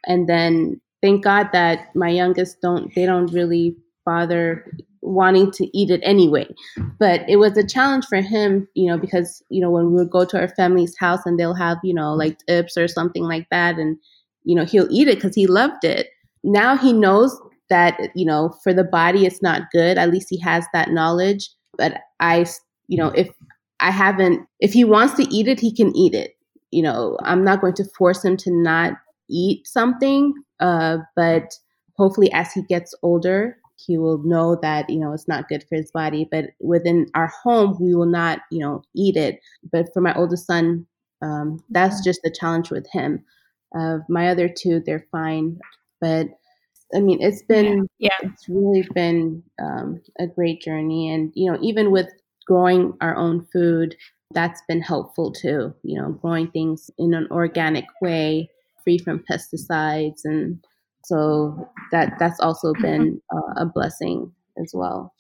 and 0.06 0.28
then 0.28 0.82
thank 1.02 1.24
God 1.24 1.52
that 1.54 1.96
my 1.96 2.10
youngest 2.10 2.58
don't 2.62 2.94
they 2.96 3.06
don't 3.06 3.32
really 3.32 3.78
bother 4.06 4.70
wanting 5.08 5.52
to 5.52 5.78
eat 5.78 5.90
it 5.90 6.02
anyway. 6.04 6.48
But 7.00 7.28
it 7.30 7.38
was 7.38 7.58
a 7.58 7.66
challenge 7.66 8.06
for 8.06 8.22
him, 8.22 8.68
you 8.74 8.88
know, 8.88 8.98
because, 8.98 9.42
you 9.50 9.62
know, 9.62 9.72
when 9.72 9.88
we 9.88 9.94
would 9.94 10.12
go 10.12 10.26
to 10.26 10.40
our 10.40 10.50
family's 10.50 10.96
house 10.98 11.22
and 11.26 11.40
they'll 11.40 11.54
have, 11.54 11.78
you 11.84 11.94
know, 11.94 12.14
like 12.14 12.38
dips 12.48 12.78
or 12.78 12.88
something 12.88 13.24
like 13.24 13.48
that, 13.50 13.78
and, 13.78 13.98
you 14.44 14.56
know, 14.56 14.66
he'll 14.66 14.88
eat 14.90 15.08
it 15.08 15.16
because 15.16 15.36
he 15.36 15.48
loved 15.48 15.84
it. 15.84 16.08
Now 16.44 16.78
he 16.78 16.94
knows 16.94 17.38
that, 17.70 18.00
you 18.16 18.26
know, 18.26 18.56
for 18.64 18.74
the 18.74 18.84
body, 18.84 19.26
it's 19.26 19.42
not 19.42 19.64
good. 19.72 19.98
At 19.98 20.12
least 20.12 20.28
he 20.30 20.40
has 20.40 20.66
that 20.74 20.92
knowledge. 20.92 21.50
But 21.78 22.00
I, 22.20 22.46
you 22.88 22.98
know, 22.98 23.10
if 23.10 23.30
I 23.80 23.92
haven't, 23.92 24.48
if 24.60 24.74
he 24.74 24.84
wants 24.84 25.14
to 25.16 25.24
eat 25.24 25.48
it, 25.48 25.60
he 25.60 25.74
can 25.74 25.96
eat 25.96 26.14
it. 26.14 26.32
You 26.72 26.84
know, 26.84 27.18
I'm 27.24 27.44
not 27.44 27.62
going 27.62 27.74
to 27.76 27.86
force 27.98 28.24
him 28.24 28.38
to 28.38 28.52
not 28.52 28.94
eat 29.30 29.68
something. 29.68 30.34
Uh, 30.60 30.98
but 31.16 31.54
hopefully, 31.98 32.32
as 32.32 32.52
he 32.54 32.62
gets 32.64 32.96
older, 33.04 33.58
he 33.78 33.98
will 33.98 34.18
know 34.24 34.58
that 34.62 34.90
you 34.90 35.00
know 35.00 35.14
it's 35.14 35.28
not 35.28 35.48
good 35.48 35.64
for 35.70 35.76
his 35.76 35.92
body 35.92 36.28
but 36.30 36.46
within 36.60 37.08
our 37.14 37.28
home 37.28 37.78
we 37.80 37.94
will 37.94 38.08
not 38.08 38.40
you 38.52 38.60
know 38.60 38.82
eat 38.96 39.16
it. 39.16 39.40
But 39.72 39.94
for 39.94 40.02
my 40.02 40.14
oldest 40.16 40.48
son 40.48 40.86
um, 41.22 41.60
that's 41.70 42.04
just 42.04 42.22
the 42.24 42.32
challenge 42.32 42.70
with 42.70 42.88
him. 42.92 43.24
Uh, 43.78 44.00
my 44.10 44.28
other 44.30 44.50
two 44.50 44.82
they're 44.86 45.08
fine. 45.12 45.60
But 46.02 46.28
i 46.96 47.00
mean 47.00 47.22
it's 47.22 47.44
been 47.44 47.88
yeah, 48.00 48.10
yeah. 48.22 48.30
it's 48.30 48.48
really 48.48 48.88
been 48.94 49.44
um, 49.62 50.02
a 50.20 50.28
great 50.28 50.62
journey. 50.62 51.10
And 51.14 51.32
you 51.36 51.52
know 51.52 51.58
even 51.62 51.92
with 51.92 52.10
growing 52.46 52.94
our 53.02 53.16
own 53.16 53.46
food 53.52 53.96
that's 54.34 54.62
been 54.68 54.82
helpful 54.82 55.32
too. 55.32 55.74
You 55.84 56.02
know 56.02 56.12
growing 56.14 56.52
things 56.52 56.90
in 56.98 57.14
an 57.14 57.28
organic 57.32 57.86
way 58.02 58.50
free 58.84 58.98
from 58.98 59.24
pesticides 59.30 60.22
and 60.24 60.64
so 61.08 61.70
that 61.92 62.14
that's 62.20 62.40
also 62.42 62.74
mm-hmm. 62.74 62.82
been 62.82 63.22
uh, 63.34 63.62
a 63.62 63.66
blessing 63.66 64.32
as 64.62 64.72
well 64.74 65.14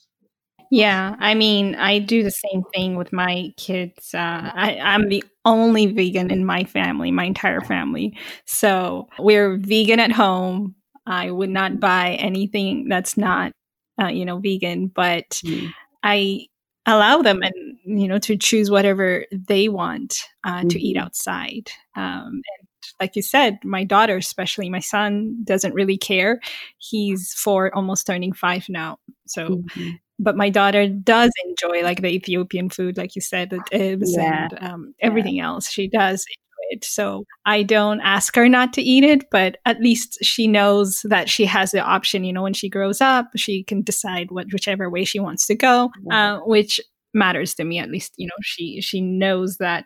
yeah 0.69 1.15
i 1.19 1.33
mean 1.33 1.75
i 1.75 1.97
do 1.97 2.23
the 2.23 2.31
same 2.31 2.61
thing 2.73 2.97
with 2.97 3.13
my 3.13 3.49
kids 3.55 4.13
uh, 4.13 4.51
I, 4.53 4.77
i'm 4.81 5.07
the 5.07 5.23
only 5.45 5.85
vegan 5.85 6.29
in 6.29 6.45
my 6.45 6.65
family 6.65 7.09
my 7.09 7.23
entire 7.23 7.61
family 7.61 8.17
so 8.45 9.07
we're 9.17 9.57
vegan 9.57 10.01
at 10.01 10.11
home 10.11 10.75
i 11.05 11.31
would 11.31 11.49
not 11.49 11.79
buy 11.79 12.17
anything 12.19 12.89
that's 12.89 13.15
not 13.15 13.53
uh, 14.01 14.07
you 14.07 14.25
know 14.25 14.39
vegan 14.39 14.87
but 14.87 15.29
mm. 15.45 15.71
i 16.03 16.47
allow 16.85 17.21
them 17.21 17.41
and 17.43 17.77
you 17.85 18.07
know 18.07 18.19
to 18.19 18.35
choose 18.35 18.69
whatever 18.69 19.25
they 19.31 19.69
want 19.69 20.27
uh, 20.43 20.57
mm-hmm. 20.59 20.67
to 20.67 20.79
eat 20.81 20.97
mm-hmm. 20.97 21.05
outside 21.05 21.71
um, 21.95 22.41
and 22.59 22.66
like 22.99 23.15
you 23.15 23.21
said, 23.21 23.59
my 23.63 23.83
daughter, 23.83 24.17
especially 24.17 24.69
my 24.69 24.79
son, 24.79 25.37
doesn't 25.43 25.73
really 25.73 25.97
care. 25.97 26.39
He's 26.77 27.33
four, 27.33 27.73
almost 27.75 28.05
turning 28.07 28.33
five 28.33 28.67
now. 28.69 28.99
So, 29.27 29.47
mm-hmm. 29.47 29.89
but 30.19 30.37
my 30.37 30.49
daughter 30.49 30.87
does 30.87 31.31
enjoy 31.45 31.83
like 31.83 32.01
the 32.01 32.09
Ethiopian 32.09 32.69
food, 32.69 32.97
like 32.97 33.15
you 33.15 33.21
said, 33.21 33.49
the 33.49 33.59
ibs 33.71 34.15
yeah. 34.15 34.49
and 34.51 34.63
um, 34.63 34.93
everything 34.99 35.35
yeah. 35.35 35.47
else. 35.47 35.69
She 35.69 35.87
does 35.87 36.25
it. 36.69 36.83
So 36.83 37.25
I 37.45 37.63
don't 37.63 38.01
ask 38.01 38.35
her 38.35 38.49
not 38.49 38.73
to 38.73 38.81
eat 38.81 39.03
it, 39.03 39.29
but 39.31 39.57
at 39.65 39.81
least 39.81 40.19
she 40.21 40.47
knows 40.47 41.01
that 41.05 41.29
she 41.29 41.45
has 41.45 41.71
the 41.71 41.81
option. 41.81 42.23
You 42.23 42.33
know, 42.33 42.43
when 42.43 42.53
she 42.53 42.69
grows 42.69 43.01
up, 43.01 43.29
she 43.35 43.63
can 43.63 43.81
decide 43.81 44.31
what 44.31 44.47
whichever 44.51 44.89
way 44.89 45.03
she 45.03 45.19
wants 45.19 45.47
to 45.47 45.55
go, 45.55 45.91
uh, 46.11 46.39
which 46.39 46.79
matters 47.13 47.53
to 47.55 47.63
me. 47.63 47.79
At 47.79 47.89
least, 47.89 48.13
you 48.17 48.27
know, 48.27 48.35
she 48.41 48.81
she 48.81 49.01
knows 49.01 49.57
that 49.57 49.85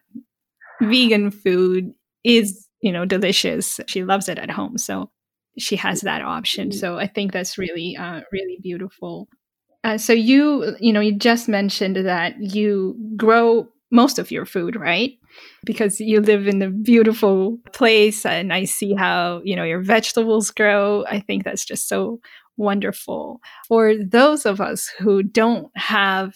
vegan 0.81 1.31
food 1.31 1.91
is 2.23 2.67
you 2.82 2.91
know, 2.91 3.05
delicious. 3.05 3.79
She 3.88 4.03
loves 4.03 4.27
it 4.27 4.39
at 4.39 4.51
home. 4.51 4.77
So 4.77 5.09
she 5.57 5.75
has 5.77 6.01
that 6.01 6.21
option. 6.21 6.69
Mm-hmm. 6.69 6.79
So 6.79 6.97
I 6.97 7.07
think 7.07 7.32
that's 7.32 7.57
really, 7.57 7.95
uh, 7.97 8.21
really 8.32 8.57
beautiful. 8.61 9.27
Uh, 9.84 9.97
so 9.97 10.13
you, 10.13 10.75
you 10.79 10.93
know, 10.93 10.99
you 10.99 11.17
just 11.17 11.49
mentioned 11.49 11.95
that 11.95 12.36
you 12.39 12.95
grow 13.17 13.67
most 13.91 14.19
of 14.19 14.32
your 14.32 14.45
food, 14.45 14.75
right? 14.75 15.13
Because 15.65 15.99
you 15.99 16.21
live 16.21 16.47
in 16.47 16.61
a 16.61 16.69
beautiful 16.69 17.57
place 17.73 18.25
and 18.25 18.53
I 18.53 18.65
see 18.65 18.93
how, 18.93 19.41
you 19.43 19.55
know, 19.55 19.63
your 19.63 19.82
vegetables 19.82 20.49
grow. 20.51 21.05
I 21.07 21.19
think 21.19 21.43
that's 21.43 21.65
just 21.65 21.88
so 21.88 22.19
wonderful. 22.57 23.41
For 23.67 23.95
those 23.95 24.45
of 24.45 24.61
us 24.61 24.88
who 24.99 25.23
don't 25.23 25.67
have, 25.75 26.36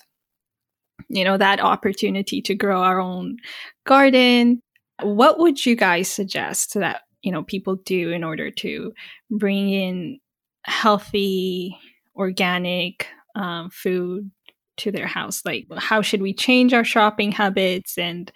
you 1.07 1.23
know, 1.23 1.37
that 1.37 1.59
opportunity 1.59 2.41
to 2.41 2.55
grow 2.55 2.81
our 2.81 2.99
own 2.99 3.37
garden, 3.85 4.61
what 5.01 5.39
would 5.39 5.65
you 5.65 5.75
guys 5.75 6.09
suggest 6.09 6.73
that 6.75 7.01
you 7.21 7.31
know 7.31 7.43
people 7.43 7.75
do 7.75 8.11
in 8.11 8.23
order 8.23 8.51
to 8.51 8.93
bring 9.29 9.69
in 9.69 10.19
healthy, 10.63 11.77
organic 12.15 13.07
um, 13.35 13.69
food 13.71 14.31
to 14.77 14.91
their 14.91 15.07
house? 15.07 15.41
Like, 15.45 15.67
how 15.77 16.01
should 16.01 16.21
we 16.21 16.33
change 16.33 16.73
our 16.73 16.83
shopping 16.83 17.31
habits? 17.31 17.97
And 17.97 18.31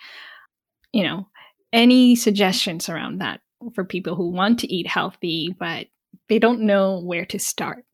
you 0.92 1.04
know, 1.04 1.28
any 1.72 2.16
suggestions 2.16 2.90
around 2.90 3.20
that 3.20 3.42
for 3.76 3.84
people 3.84 4.16
who 4.16 4.32
want 4.32 4.60
to 4.60 4.74
eat 4.74 4.88
healthy 4.88 5.56
but 5.60 5.88
they 6.30 6.40
don't 6.40 6.62
know 6.62 7.02
where 7.02 7.26
to 7.26 7.40
start? 7.40 7.86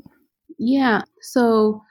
Yeah. 0.60 1.02
So 1.22 1.82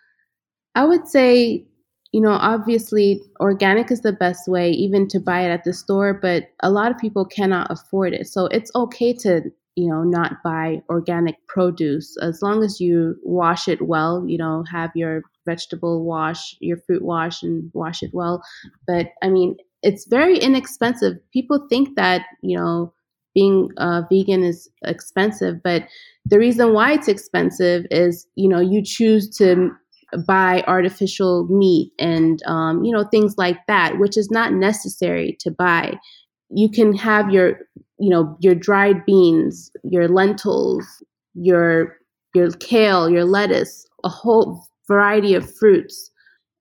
I 0.75 0.85
would 0.85 1.09
say 1.09 1.67
you 2.15 2.21
know, 2.21 2.35
obviously 2.35 3.21
organic 3.41 3.91
is 3.91 4.03
the 4.03 4.13
best 4.13 4.47
way 4.47 4.71
even 4.71 5.09
to 5.09 5.19
buy 5.19 5.41
it 5.41 5.51
at 5.51 5.65
the 5.65 5.73
store, 5.73 6.15
but 6.15 6.45
a 6.61 6.71
lot 6.71 6.93
of 6.93 6.99
people 6.99 7.25
cannot 7.25 7.67
afford 7.73 8.15
it. 8.15 8.29
So 8.29 8.47
it's 8.47 8.71
okay 8.77 9.13
to, 9.15 9.51
you 9.75 9.89
know, 9.89 10.05
not 10.05 10.41
buy 10.45 10.81
organic 10.89 11.45
produce 11.49 12.17
as 12.23 12.41
long 12.41 12.63
as 12.63 12.81
you 12.81 13.17
wash 13.25 13.67
it 13.67 13.83
well, 13.89 14.25
you 14.29 14.39
know, 14.39 14.63
have 14.71 14.93
your 14.95 15.23
vegetable 15.45 16.05
wash, 16.05 16.57
your 16.61 16.77
fruit 16.77 17.03
wash 17.03 17.43
and 17.43 17.69
wash 17.75 18.01
it 18.01 18.11
well. 18.13 18.45
But 18.87 19.09
I 19.21 19.29
mean, 19.29 19.57
it's 19.83 20.07
very 20.07 20.39
inexpensive. 20.39 21.15
People 21.33 21.67
think 21.69 21.97
that, 21.97 22.27
you 22.43 22.57
know, 22.57 22.95
being 23.35 23.71
uh, 23.79 24.03
vegan 24.09 24.45
is 24.45 24.71
expensive, 24.85 25.61
but 25.65 25.89
the 26.27 26.39
reason 26.39 26.75
why 26.75 26.93
it's 26.93 27.09
expensive 27.09 27.87
is, 27.91 28.29
you 28.37 28.49
know, 28.49 28.61
you 28.61 28.85
choose 28.85 29.37
to 29.39 29.73
buy 30.27 30.63
artificial 30.67 31.47
meat 31.49 31.93
and 31.99 32.43
um, 32.47 32.85
you 32.85 32.93
know 32.93 33.05
things 33.05 33.35
like 33.39 33.67
that, 33.67 33.99
which 33.99 34.17
is 34.17 34.31
not 34.31 34.53
necessary 34.53 35.37
to 35.41 35.51
buy. 35.51 35.99
You 36.51 36.71
can 36.71 36.95
have 36.97 37.31
your 37.31 37.59
you 37.99 38.11
know 38.11 38.37
your 38.41 38.55
dried 38.55 39.05
beans, 39.05 39.71
your 39.83 40.09
lentils, 40.09 40.87
your 41.35 41.97
your 42.35 42.51
kale, 42.53 43.09
your 43.09 43.25
lettuce, 43.25 43.87
a 44.05 44.09
whole 44.09 44.67
variety 44.89 45.35
of 45.35 45.55
fruits. 45.57 46.11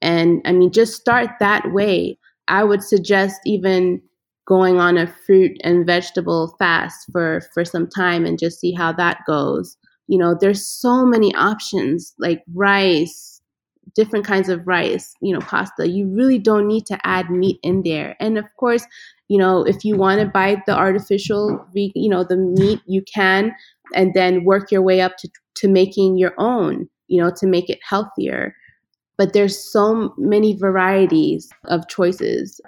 And 0.02 0.42
I 0.46 0.52
mean, 0.52 0.72
just 0.72 1.00
start 1.00 1.30
that 1.40 1.72
way. 1.72 2.18
I 2.48 2.64
would 2.64 2.84
suggest 2.84 3.40
even 3.46 4.02
going 4.46 4.78
on 4.78 4.98
a 4.98 5.08
fruit 5.26 5.58
and 5.64 5.86
vegetable 5.86 6.56
fast 6.60 7.10
for 7.12 7.42
for 7.54 7.64
some 7.64 7.88
time 7.88 8.26
and 8.26 8.38
just 8.38 8.60
see 8.60 8.74
how 8.74 8.92
that 8.94 9.20
goes. 9.26 9.78
You 10.08 10.18
know, 10.18 10.36
there's 10.40 10.68
so 10.68 11.06
many 11.06 11.34
options 11.36 12.14
like 12.20 12.44
rice, 12.54 13.33
different 13.96 14.26
kinds 14.26 14.50
of 14.50 14.66
rice, 14.66 15.14
you 15.22 15.34
know, 15.34 15.40
pasta. 15.40 15.90
You 15.90 16.08
really 16.08 16.40
don't 16.40 16.68
need 16.68 16.86
to 16.88 17.00
add 17.06 17.30
meat 17.30 17.60
in 17.64 17.84
there. 17.84 18.16
And 18.20 18.38
of 18.38 18.46
course, 18.58 18.86
you 19.28 19.38
know, 19.38 19.64
if 19.64 19.84
you 19.84 19.96
want 19.96 20.22
to 20.22 20.28
buy 20.28 20.62
the 20.66 20.76
artificial, 20.76 21.66
you 21.74 22.10
know, 22.10 22.24
the 22.24 22.38
meat, 22.38 22.82
you 22.86 23.04
can, 23.04 23.54
and 23.96 24.14
then 24.14 24.44
work 24.44 24.72
your 24.72 24.82
way 24.82 25.02
up 25.02 25.18
to, 25.18 25.30
to 25.56 25.68
making 25.68 26.18
your 26.18 26.34
own, 26.38 26.90
you 27.08 27.22
know, 27.22 27.32
to 27.38 27.48
make 27.48 27.70
it 27.70 27.80
healthier. 27.88 28.56
But 29.18 29.34
there's 29.34 29.72
so 29.72 30.14
many 30.18 30.56
varieties 30.56 31.50
of 31.66 31.88
choices. 31.88 32.60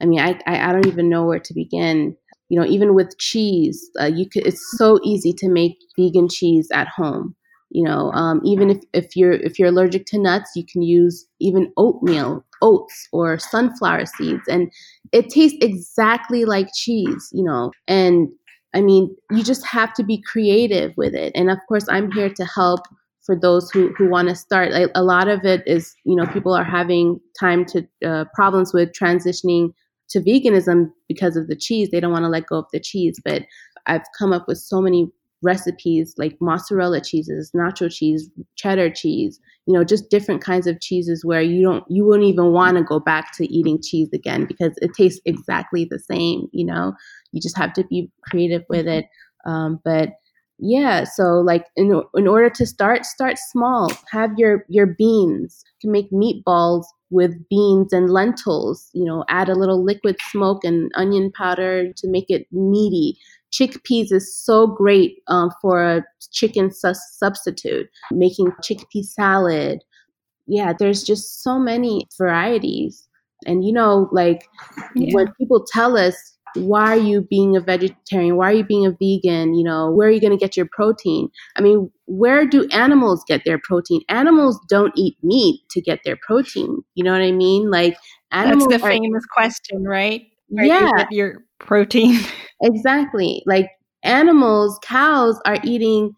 I 0.00 0.06
mean, 0.06 0.20
I, 0.20 0.38
I, 0.46 0.72
don't 0.72 0.86
even 0.86 1.08
know 1.08 1.24
where 1.24 1.38
to 1.38 1.54
begin. 1.54 2.16
You 2.48 2.60
know, 2.60 2.66
even 2.66 2.94
with 2.94 3.16
cheese, 3.18 3.88
uh, 4.00 4.06
you 4.06 4.28
could. 4.28 4.46
It's 4.46 4.62
so 4.76 4.98
easy 5.04 5.32
to 5.34 5.48
make 5.48 5.78
vegan 5.96 6.28
cheese 6.28 6.68
at 6.72 6.88
home 6.88 7.36
you 7.72 7.82
know 7.82 8.12
um, 8.12 8.40
even 8.44 8.70
if, 8.70 8.78
if 8.92 9.16
you're 9.16 9.32
if 9.32 9.58
you're 9.58 9.68
allergic 9.68 10.06
to 10.06 10.18
nuts 10.18 10.52
you 10.54 10.64
can 10.64 10.82
use 10.82 11.26
even 11.40 11.72
oatmeal 11.76 12.44
oats 12.60 13.08
or 13.12 13.38
sunflower 13.38 14.06
seeds 14.06 14.42
and 14.48 14.70
it 15.12 15.28
tastes 15.28 15.58
exactly 15.60 16.44
like 16.44 16.68
cheese 16.74 17.28
you 17.32 17.42
know 17.42 17.72
and 17.88 18.28
i 18.74 18.80
mean 18.80 19.14
you 19.30 19.42
just 19.42 19.66
have 19.66 19.92
to 19.92 20.04
be 20.04 20.22
creative 20.22 20.92
with 20.96 21.14
it 21.14 21.32
and 21.34 21.50
of 21.50 21.58
course 21.68 21.86
i'm 21.88 22.12
here 22.12 22.30
to 22.30 22.44
help 22.44 22.80
for 23.24 23.36
those 23.36 23.70
who, 23.70 23.92
who 23.96 24.08
want 24.08 24.28
to 24.28 24.34
start. 24.34 24.72
Like, 24.72 24.90
a 24.94 25.02
lot 25.02 25.28
of 25.28 25.44
it 25.44 25.62
is, 25.66 25.94
you 26.04 26.16
know, 26.16 26.26
people 26.26 26.54
are 26.54 26.64
having 26.64 27.20
time 27.38 27.64
to 27.66 27.86
uh, 28.04 28.24
problems 28.34 28.74
with 28.74 28.92
transitioning 28.92 29.72
to 30.10 30.20
veganism 30.20 30.90
because 31.08 31.36
of 31.36 31.46
the 31.46 31.56
cheese. 31.56 31.90
They 31.90 32.00
don't 32.00 32.12
want 32.12 32.24
to 32.24 32.28
let 32.28 32.46
go 32.46 32.58
of 32.58 32.66
the 32.72 32.80
cheese. 32.80 33.20
But 33.24 33.42
I've 33.86 34.02
come 34.18 34.32
up 34.32 34.46
with 34.48 34.58
so 34.58 34.80
many 34.80 35.10
recipes 35.42 36.14
like 36.16 36.36
mozzarella 36.40 37.00
cheeses, 37.00 37.50
nacho 37.54 37.92
cheese, 37.92 38.30
cheddar 38.56 38.90
cheese, 38.90 39.40
you 39.66 39.74
know, 39.74 39.84
just 39.84 40.10
different 40.10 40.42
kinds 40.42 40.66
of 40.66 40.80
cheeses 40.80 41.24
where 41.24 41.42
you 41.42 41.62
don't, 41.62 41.84
you 41.88 42.04
wouldn't 42.04 42.28
even 42.28 42.52
want 42.52 42.76
to 42.76 42.84
go 42.84 43.00
back 43.00 43.36
to 43.36 43.52
eating 43.52 43.80
cheese 43.82 44.08
again 44.12 44.46
because 44.46 44.72
it 44.80 44.92
tastes 44.96 45.20
exactly 45.24 45.84
the 45.84 45.98
same, 45.98 46.48
you 46.52 46.64
know, 46.64 46.94
you 47.32 47.40
just 47.40 47.56
have 47.56 47.72
to 47.74 47.84
be 47.84 48.10
creative 48.28 48.62
with 48.68 48.86
it. 48.86 49.06
Um, 49.46 49.80
but 49.84 50.10
yeah, 50.58 51.04
so 51.04 51.40
like 51.40 51.66
in, 51.76 52.02
in 52.14 52.28
order 52.28 52.48
to 52.50 52.66
start, 52.66 53.04
start 53.04 53.36
small, 53.38 53.90
have 54.10 54.30
your, 54.36 54.64
your 54.68 54.86
beans, 54.86 55.64
you 55.80 55.88
can 55.88 55.92
make 55.92 56.10
meatballs 56.10 56.84
with 57.10 57.48
beans 57.48 57.92
and 57.92 58.10
lentils, 58.10 58.88
you 58.94 59.04
know, 59.04 59.24
add 59.28 59.48
a 59.48 59.54
little 59.54 59.84
liquid 59.84 60.16
smoke 60.30 60.64
and 60.64 60.90
onion 60.94 61.30
powder 61.36 61.92
to 61.92 62.08
make 62.08 62.26
it 62.28 62.46
meaty 62.52 63.18
chickpeas 63.52 64.12
is 64.12 64.34
so 64.34 64.66
great 64.66 65.18
um, 65.28 65.50
for 65.60 65.82
a 65.82 66.04
chicken 66.32 66.72
su- 66.72 66.94
substitute, 66.94 67.88
making 68.10 68.52
chickpea 68.62 69.04
salad. 69.04 69.80
Yeah, 70.46 70.72
there's 70.76 71.04
just 71.04 71.42
so 71.42 71.58
many 71.58 72.06
varieties. 72.18 73.08
And 73.46 73.64
you 73.64 73.72
know, 73.72 74.08
like 74.12 74.48
yeah. 74.94 75.14
when 75.14 75.32
people 75.38 75.64
tell 75.72 75.96
us, 75.96 76.16
why 76.54 76.92
are 76.92 76.98
you 76.98 77.22
being 77.22 77.56
a 77.56 77.60
vegetarian? 77.60 78.36
Why 78.36 78.50
are 78.50 78.54
you 78.54 78.64
being 78.64 78.86
a 78.86 78.90
vegan? 78.90 79.54
You 79.54 79.64
know, 79.64 79.90
where 79.90 80.08
are 80.08 80.10
you 80.10 80.20
going 80.20 80.32
to 80.32 80.38
get 80.38 80.56
your 80.56 80.68
protein? 80.70 81.28
I 81.56 81.62
mean, 81.62 81.90
where 82.06 82.46
do 82.46 82.68
animals 82.68 83.24
get 83.26 83.42
their 83.44 83.58
protein? 83.58 84.02
Animals 84.08 84.60
don't 84.68 84.92
eat 84.96 85.16
meat 85.22 85.60
to 85.70 85.80
get 85.80 86.00
their 86.04 86.18
protein. 86.26 86.82
You 86.94 87.04
know 87.04 87.12
what 87.12 87.22
I 87.22 87.32
mean? 87.32 87.70
Like 87.70 87.96
animals. 88.30 88.68
That's 88.68 88.82
the 88.82 88.88
are, 88.88 88.90
famous 88.90 89.24
question, 89.26 89.84
right? 89.84 90.22
Where 90.48 90.64
yeah. 90.64 91.06
You 91.10 91.16
your 91.16 91.44
protein. 91.58 92.20
Exactly. 92.62 93.42
Like 93.46 93.70
animals, 94.04 94.78
cows 94.82 95.38
are 95.46 95.58
eating 95.64 96.14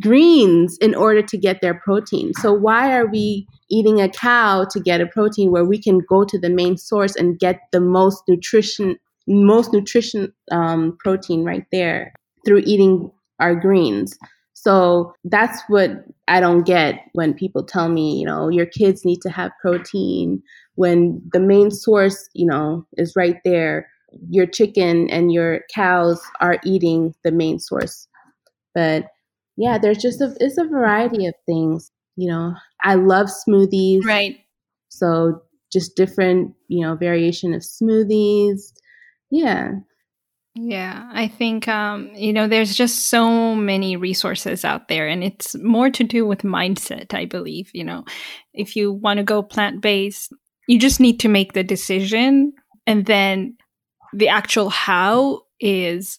greens 0.00 0.78
in 0.80 0.94
order 0.94 1.22
to 1.22 1.38
get 1.38 1.60
their 1.60 1.74
protein. 1.74 2.32
So 2.40 2.52
why 2.52 2.96
are 2.96 3.06
we 3.06 3.46
eating 3.70 4.00
a 4.00 4.08
cow 4.08 4.66
to 4.70 4.80
get 4.80 5.00
a 5.00 5.06
protein 5.06 5.52
where 5.52 5.64
we 5.64 5.80
can 5.80 6.00
go 6.08 6.24
to 6.24 6.38
the 6.38 6.50
main 6.50 6.76
source 6.76 7.16
and 7.16 7.38
get 7.38 7.60
the 7.72 7.80
most 7.80 8.22
nutrition 8.28 8.96
most 9.28 9.72
nutrition 9.72 10.32
um, 10.52 10.96
protein 11.00 11.44
right 11.44 11.64
there 11.72 12.12
through 12.46 12.62
eating 12.66 13.10
our 13.40 13.54
greens. 13.54 14.16
So 14.54 15.14
that's 15.24 15.62
what 15.68 15.92
I 16.28 16.40
don't 16.40 16.64
get 16.66 17.00
when 17.12 17.34
people 17.34 17.64
tell 17.64 17.88
me, 17.88 18.18
you 18.18 18.26
know, 18.26 18.48
your 18.48 18.66
kids 18.66 19.04
need 19.04 19.20
to 19.22 19.30
have 19.30 19.52
protein 19.62 20.42
when 20.76 21.22
the 21.32 21.40
main 21.40 21.70
source, 21.70 22.28
you 22.34 22.46
know, 22.46 22.86
is 22.98 23.14
right 23.16 23.36
there 23.44 23.88
your 24.30 24.46
chicken 24.46 25.08
and 25.10 25.32
your 25.32 25.60
cows 25.74 26.20
are 26.40 26.58
eating 26.64 27.14
the 27.24 27.32
main 27.32 27.58
source. 27.58 28.08
But 28.74 29.06
yeah, 29.56 29.78
there's 29.78 29.98
just 29.98 30.20
a 30.20 30.34
it's 30.40 30.58
a 30.58 30.64
variety 30.64 31.26
of 31.26 31.34
things. 31.46 31.90
You 32.16 32.28
know, 32.28 32.54
I 32.82 32.94
love 32.94 33.28
smoothies. 33.28 34.04
Right. 34.04 34.38
So 34.88 35.42
just 35.72 35.96
different, 35.96 36.54
you 36.68 36.86
know, 36.86 36.94
variation 36.94 37.54
of 37.54 37.62
smoothies. 37.62 38.72
Yeah. 39.30 39.72
Yeah, 40.56 41.10
I 41.12 41.26
think 41.26 41.66
um, 41.66 42.12
you 42.14 42.32
know 42.32 42.46
there's 42.46 42.76
just 42.76 43.06
so 43.06 43.56
many 43.56 43.96
resources 43.96 44.64
out 44.64 44.86
there, 44.86 45.08
and 45.08 45.24
it's 45.24 45.56
more 45.56 45.90
to 45.90 46.04
do 46.04 46.24
with 46.24 46.42
mindset. 46.42 47.12
I 47.12 47.24
believe 47.24 47.70
you 47.74 47.82
know, 47.82 48.04
if 48.52 48.76
you 48.76 48.92
want 48.92 49.18
to 49.18 49.24
go 49.24 49.42
plant 49.42 49.80
based, 49.80 50.32
you 50.68 50.78
just 50.78 51.00
need 51.00 51.18
to 51.20 51.28
make 51.28 51.54
the 51.54 51.64
decision, 51.64 52.52
and 52.86 53.04
then 53.04 53.56
the 54.14 54.28
actual 54.28 54.70
how 54.70 55.42
is 55.60 56.18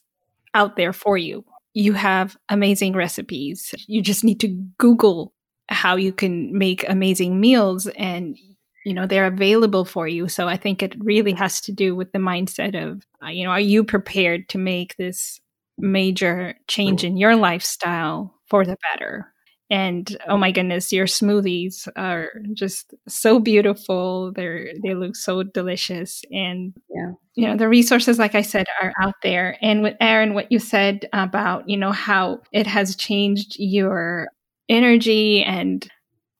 out 0.54 0.76
there 0.76 0.94
for 0.94 1.18
you. 1.18 1.46
You 1.74 1.94
have 1.94 2.38
amazing 2.50 2.94
recipes. 2.94 3.74
You 3.88 4.02
just 4.02 4.24
need 4.24 4.40
to 4.42 4.48
Google 4.78 5.34
how 5.70 5.96
you 5.96 6.14
can 6.14 6.58
make 6.58 6.88
amazing 6.88 7.40
meals 7.40 7.88
and 7.98 8.38
you 8.86 8.94
know 8.94 9.08
they're 9.08 9.26
available 9.26 9.84
for 9.84 10.08
you 10.08 10.28
so 10.28 10.48
i 10.48 10.56
think 10.56 10.84
it 10.84 10.96
really 11.00 11.34
has 11.34 11.60
to 11.60 11.72
do 11.72 11.96
with 11.96 12.12
the 12.12 12.20
mindset 12.20 12.76
of 12.80 13.04
uh, 13.24 13.30
you 13.30 13.44
know 13.44 13.50
are 13.50 13.60
you 13.60 13.84
prepared 13.84 14.48
to 14.48 14.60
make 14.60 14.96
this 14.98 15.40
major 15.78 16.56
change 16.68 17.04
in 17.04 17.18
your 17.18 17.36
lifestyle 17.36 18.36
for 18.48 18.64
the 18.64 18.78
better 18.94 19.34
and 19.70 20.18
oh 20.28 20.38
my 20.38 20.52
goodness 20.52 20.94
your 20.94 21.08
smoothies 21.08 21.88
are 21.96 22.30
just 22.54 22.94
so 23.08 23.40
beautiful. 23.40 24.32
They're 24.34 24.74
they 24.84 24.94
look 24.94 25.16
so 25.16 25.44
delicious. 25.44 26.24
And 26.32 26.74
yeah. 26.90 27.12
you 27.36 27.48
know 27.48 27.58
the 27.58 27.70
resources 27.70 28.20
like 28.20 28.36
i 28.36 28.42
said 28.42 28.68
are 28.82 28.94
out 29.02 29.16
there. 29.24 29.58
And 29.62 29.82
with 29.82 29.96
aaron 30.00 30.34
what 30.34 30.52
you 30.52 30.60
said 30.60 31.08
about 31.14 31.68
you 31.70 31.78
know 31.78 31.92
how 31.92 32.42
it 32.52 32.68
has 32.68 32.96
changed 32.96 33.56
your 33.58 34.28
energy 34.70 35.44
and 35.44 35.88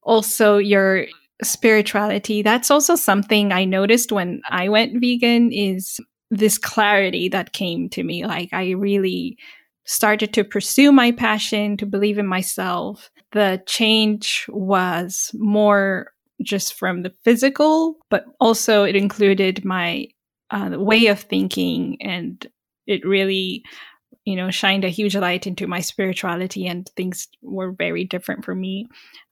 also 0.04 0.58
your 0.58 1.06
spirituality 1.44 2.42
that's 2.42 2.72
also 2.72 2.96
something 2.96 3.52
i 3.52 3.66
noticed 3.66 4.10
when 4.10 4.42
i 4.50 4.70
went 4.70 5.02
vegan 5.02 5.52
is 5.52 6.00
this 6.32 6.58
clarity 6.58 7.30
that 7.30 7.54
came 7.54 7.90
to 7.90 8.04
me. 8.04 8.26
Like 8.26 8.50
i 8.52 8.72
really 8.72 9.38
started 9.86 10.34
to 10.34 10.44
pursue 10.44 10.92
my 10.92 11.12
passion 11.12 11.78
to 11.78 11.86
believe 11.86 12.18
in 12.18 12.28
myself 12.28 13.10
the 13.36 13.62
change 13.66 14.46
was 14.50 15.30
more 15.34 16.14
just 16.42 16.74
from 16.74 17.04
the 17.04 17.14
physical, 17.24 17.98
but 18.10 18.26
also 18.40 18.86
it 18.86 18.96
included 18.96 19.66
my 19.66 20.08
uh, 20.52 20.72
way 20.74 21.08
of 21.08 21.20
thinking, 21.20 21.98
and 22.02 22.48
it 22.88 23.06
really, 23.06 23.64
you 24.24 24.38
know, 24.38 24.50
shined 24.52 24.86
a 24.86 24.90
huge 24.90 25.18
light 25.18 25.46
into 25.46 25.68
my 25.68 25.82
spirituality, 25.82 26.66
and 26.66 26.90
things 26.96 27.28
were 27.42 27.72
very 27.72 28.06
different 28.06 28.46
for 28.46 28.56
me. 28.56 28.88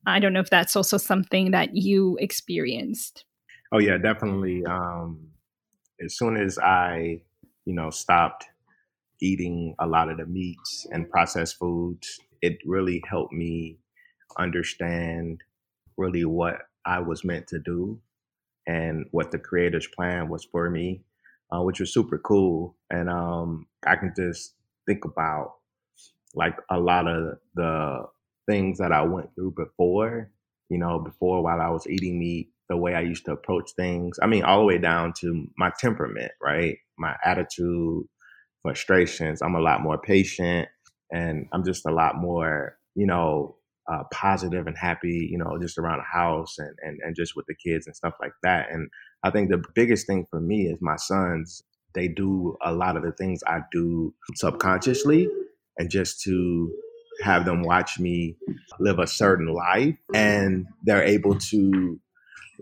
I 0.06 0.20
don't 0.20 0.34
know 0.34 0.42
if 0.42 0.50
that's 0.50 0.76
also 0.76 0.98
something 0.98 1.52
that 1.52 1.76
you 1.76 2.18
experienced. 2.20 3.24
Oh 3.72 3.80
yeah, 3.80 3.98
definitely. 3.98 4.66
Um, 4.66 5.30
as 6.04 6.18
soon 6.18 6.36
as 6.36 6.60
I, 6.60 7.22
you 7.64 7.74
know, 7.74 7.90
stopped 7.90 8.48
eating 9.24 9.76
a 9.80 9.88
lot 9.88 10.10
of 10.10 10.18
the 10.20 10.28
meats 10.28 10.88
and 10.92 11.10
processed 11.10 11.58
foods, 11.58 12.20
it 12.44 12.60
really 12.66 13.04
helped 13.10 13.34
me 13.34 13.80
understand 14.38 15.42
really 15.98 16.26
what 16.26 16.58
I 16.86 17.00
was 17.00 17.24
meant 17.26 17.48
to 17.50 17.60
do 17.60 18.00
and 18.68 19.06
what 19.12 19.32
the 19.32 19.40
creator's 19.40 19.88
plan 19.88 20.30
was 20.30 20.46
for 20.46 20.70
me, 20.70 21.04
uh, 21.52 21.62
which 21.62 21.80
was 21.80 21.94
super 21.94 22.18
cool. 22.20 22.76
And 22.90 23.10
um, 23.10 23.68
I 23.86 23.96
can 23.96 24.14
just 24.16 24.56
think 24.88 25.06
about 25.06 25.56
like 26.36 26.58
a 26.70 26.80
lot 26.80 27.08
of 27.08 27.38
the 27.56 28.06
things 28.50 28.80
that 28.80 28.92
I 28.92 29.04
went 29.04 29.34
through 29.36 29.54
before, 29.58 30.32
you 30.70 30.78
know, 30.78 31.00
before 31.00 31.44
while 31.44 31.62
I 31.62 31.70
was 31.70 31.88
eating 31.88 32.20
meat, 32.20 32.50
the 32.70 32.78
way 32.78 32.96
I 32.96 33.02
used 33.02 33.26
to 33.26 33.34
approach 33.34 33.72
things. 33.76 34.18
I 34.22 34.28
mean, 34.28 34.44
all 34.44 34.60
the 34.60 34.66
way 34.66 34.78
down 34.78 35.14
to 35.20 35.48
my 35.58 35.72
temperament, 35.80 36.32
right? 36.42 36.78
My 36.98 37.16
attitude, 37.26 38.06
frustrations. 38.64 39.42
I'm 39.42 39.56
a 39.56 39.62
lot 39.62 39.82
more 39.82 39.98
patient 39.98 40.68
and 41.12 41.48
I'm 41.54 41.64
just 41.64 41.86
a 41.86 41.92
lot 41.92 42.16
more, 42.16 42.78
you 42.96 43.06
know, 43.06 43.58
uh, 43.92 44.04
positive 44.12 44.66
and 44.66 44.78
happy, 44.78 45.28
you 45.30 45.38
know, 45.38 45.58
just 45.62 45.78
around 45.78 46.00
the 46.00 46.06
house 46.06 46.58
and, 46.58 46.76
and, 46.82 47.00
and 47.04 47.16
just 47.16 47.36
with 47.36 47.46
the 47.48 47.56
kids 47.56 47.86
and 47.86 47.96
stuff 47.96 48.14
like 48.22 48.32
that. 48.42 48.72
And 48.72 48.90
I 49.24 49.30
think 49.30 49.50
the 49.50 49.62
biggest 49.76 50.08
thing 50.08 50.26
for 50.32 50.40
me 50.40 50.68
is 50.68 50.78
my 50.82 50.96
sons, 50.96 51.62
they 51.94 52.08
do 52.08 52.56
a 52.64 52.74
lot 52.74 52.96
of 52.96 53.04
the 53.04 53.12
things 53.12 53.42
I 53.46 53.60
do 53.72 54.14
subconsciously. 54.36 55.28
And 55.78 55.90
just 55.90 56.22
to 56.22 56.72
have 57.22 57.46
them 57.46 57.64
watch 57.64 58.00
me 58.00 58.38
live 58.80 59.00
a 59.00 59.08
certain 59.08 59.48
life 59.48 59.98
and 60.14 60.66
they're 60.84 61.04
able 61.04 61.38
to 61.38 62.00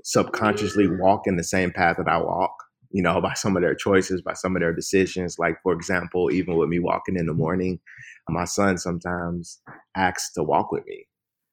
subconsciously 0.04 0.88
walk 0.88 1.28
in 1.28 1.38
the 1.38 1.44
same 1.44 1.72
path 1.72 1.98
that 1.98 2.08
I 2.08 2.18
walk 2.18 2.54
you 2.92 3.02
know, 3.04 3.22
by 3.22 3.34
some 3.34 3.56
of 3.56 3.62
their 3.62 3.76
choices, 3.76 4.22
by 4.22 4.34
some 4.34 4.56
of 4.56 4.62
their 4.62 4.74
decisions. 4.74 5.40
Like, 5.40 5.62
for 5.64 5.74
example, 5.74 6.32
even 6.32 6.56
with 6.56 6.70
me 6.70 6.80
walking 6.80 7.18
in 7.18 7.26
the 7.26 7.34
morning, 7.34 7.80
my 8.30 8.46
son 8.46 8.78
sometimes 8.78 9.60
asks 9.96 10.34
to 10.34 10.44
walk 10.44 10.72
with 10.72 10.86
me 10.86 11.08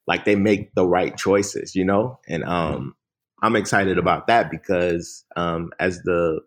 like 0.07 0.25
they 0.25 0.35
make 0.37 0.75
the 0.75 0.87
right 0.87 1.17
choices, 1.17 1.75
you 1.75 1.85
know? 1.85 2.19
And 2.29 2.45
um 2.45 2.95
I'm 3.43 3.57
excited 3.57 3.99
about 3.99 4.27
that 4.27 4.51
because 4.51 5.25
um 5.37 5.71
as 5.79 6.01
the, 6.03 6.41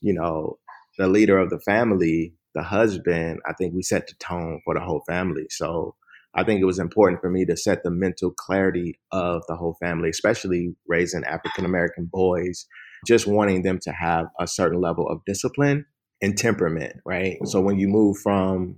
you 0.00 0.12
know, 0.14 0.58
the 0.98 1.08
leader 1.08 1.38
of 1.38 1.50
the 1.50 1.60
family, 1.60 2.34
the 2.54 2.62
husband, 2.62 3.40
I 3.46 3.52
think 3.54 3.74
we 3.74 3.82
set 3.82 4.06
the 4.08 4.14
tone 4.14 4.60
for 4.64 4.74
the 4.74 4.80
whole 4.80 5.02
family. 5.06 5.46
So 5.50 5.94
I 6.34 6.44
think 6.44 6.60
it 6.60 6.64
was 6.66 6.78
important 6.78 7.20
for 7.20 7.30
me 7.30 7.44
to 7.46 7.56
set 7.56 7.82
the 7.82 7.90
mental 7.90 8.30
clarity 8.30 8.98
of 9.12 9.42
the 9.48 9.56
whole 9.56 9.76
family, 9.80 10.10
especially 10.10 10.74
raising 10.86 11.24
African 11.24 11.64
American 11.64 12.06
boys, 12.06 12.66
just 13.06 13.26
wanting 13.26 13.62
them 13.62 13.78
to 13.82 13.92
have 13.92 14.26
a 14.40 14.46
certain 14.46 14.80
level 14.80 15.08
of 15.08 15.24
discipline 15.26 15.86
and 16.22 16.36
temperament, 16.36 16.96
right? 17.06 17.38
So 17.46 17.60
when 17.60 17.78
you 17.78 17.88
move 17.88 18.18
from 18.18 18.76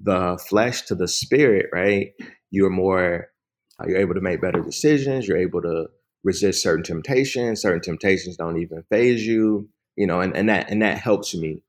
the 0.00 0.38
flesh 0.48 0.82
to 0.82 0.94
the 0.94 1.08
spirit, 1.08 1.66
right, 1.72 2.12
you're 2.50 2.70
more 2.70 3.28
Uh, 3.80 3.86
you're 3.88 4.00
able 4.00 4.14
to 4.14 4.20
make 4.20 4.40
better 4.40 4.62
decisions. 4.62 5.28
You're 5.28 5.38
able 5.38 5.62
to 5.62 5.86
resist 6.24 6.62
certain 6.62 6.82
temptations. 6.84 7.62
Certain 7.62 7.80
temptations 7.80 8.36
don't 8.36 8.58
even 8.60 8.82
faze 8.90 9.26
you. 9.26 9.68
You 9.96 10.06
know, 10.06 10.20
and, 10.20 10.36
and 10.36 10.48
that 10.48 10.70
and 10.70 10.82
that 10.82 10.98
helps 10.98 11.34
me. 11.34 11.62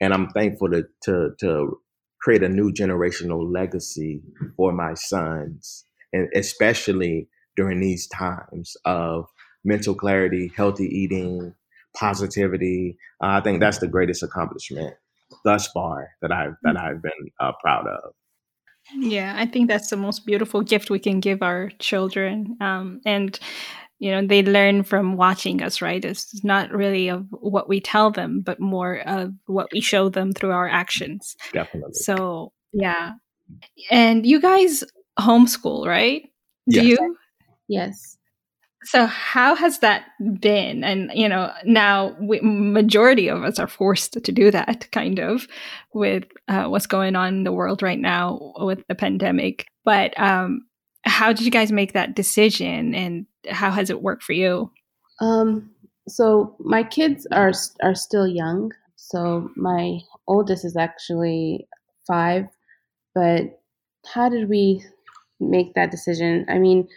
And 0.00 0.14
I'm 0.14 0.28
thankful 0.30 0.70
to 0.70 0.84
to 1.04 1.30
to 1.40 1.80
create 2.20 2.42
a 2.44 2.48
new 2.48 2.72
generational 2.72 3.52
legacy 3.52 4.22
for 4.56 4.72
my 4.72 4.94
sons, 4.94 5.84
and 6.12 6.28
especially 6.34 7.28
during 7.56 7.80
these 7.80 8.08
times 8.08 8.76
of 8.84 9.26
mental 9.66 9.94
clarity, 9.94 10.50
healthy 10.56 10.86
eating, 10.86 11.54
positivity. 11.94 12.96
Uh, 13.22 13.38
I 13.38 13.40
think 13.40 13.60
that's 13.60 13.78
the 13.78 13.88
greatest 13.88 14.22
accomplishment 14.22 14.94
thus 15.44 15.66
far 15.68 16.10
that 16.22 16.32
I've 16.32 16.54
that 16.62 16.76
I've 16.76 17.02
been 17.02 17.30
uh, 17.40 17.52
proud 17.60 17.86
of. 17.86 18.12
Yeah, 18.94 19.34
I 19.36 19.46
think 19.46 19.68
that's 19.68 19.90
the 19.90 19.96
most 19.96 20.24
beautiful 20.24 20.62
gift 20.62 20.90
we 20.90 21.00
can 21.00 21.18
give 21.18 21.42
our 21.42 21.70
children, 21.80 22.56
um, 22.60 23.00
and 23.04 23.38
you 23.98 24.12
know 24.12 24.24
they 24.24 24.42
learn 24.44 24.84
from 24.84 25.16
watching 25.16 25.62
us. 25.62 25.82
Right? 25.82 26.04
It's 26.04 26.44
not 26.44 26.70
really 26.70 27.08
of 27.08 27.26
what 27.30 27.68
we 27.68 27.80
tell 27.80 28.10
them, 28.12 28.42
but 28.42 28.60
more 28.60 28.98
of 29.00 29.32
what 29.46 29.68
we 29.72 29.80
show 29.80 30.08
them 30.08 30.32
through 30.32 30.52
our 30.52 30.68
actions. 30.68 31.36
Definitely. 31.52 31.94
So 31.94 32.52
yeah, 32.72 33.14
and 33.90 34.24
you 34.24 34.40
guys 34.40 34.84
homeschool, 35.18 35.86
right? 35.86 36.22
Do 36.68 36.76
Yes. 36.76 36.84
you? 36.86 37.16
Yes. 37.68 38.15
So 38.86 39.06
how 39.06 39.54
has 39.56 39.80
that 39.80 40.04
been? 40.40 40.84
And 40.84 41.10
you 41.12 41.28
know, 41.28 41.52
now 41.64 42.16
we, 42.20 42.40
majority 42.42 43.28
of 43.28 43.42
us 43.42 43.58
are 43.58 43.66
forced 43.66 44.12
to 44.24 44.32
do 44.32 44.50
that, 44.52 44.88
kind 44.92 45.18
of, 45.18 45.46
with 45.92 46.24
uh, 46.48 46.66
what's 46.66 46.86
going 46.86 47.16
on 47.16 47.34
in 47.34 47.44
the 47.44 47.52
world 47.52 47.82
right 47.82 47.98
now 47.98 48.52
with 48.56 48.82
the 48.88 48.94
pandemic. 48.94 49.66
But 49.84 50.18
um, 50.18 50.66
how 51.04 51.32
did 51.32 51.44
you 51.44 51.50
guys 51.50 51.72
make 51.72 51.92
that 51.94 52.14
decision, 52.14 52.94
and 52.94 53.26
how 53.50 53.70
has 53.70 53.90
it 53.90 54.02
worked 54.02 54.22
for 54.22 54.34
you? 54.34 54.70
Um, 55.20 55.70
so 56.08 56.56
my 56.60 56.82
kids 56.82 57.26
are 57.32 57.52
are 57.82 57.94
still 57.94 58.26
young. 58.26 58.72
So 58.96 59.50
my 59.56 59.98
oldest 60.26 60.64
is 60.64 60.76
actually 60.76 61.66
five. 62.06 62.46
But 63.14 63.60
how 64.06 64.28
did 64.28 64.48
we 64.48 64.84
make 65.40 65.74
that 65.74 65.90
decision? 65.90 66.46
I 66.48 66.58
mean, 66.58 66.88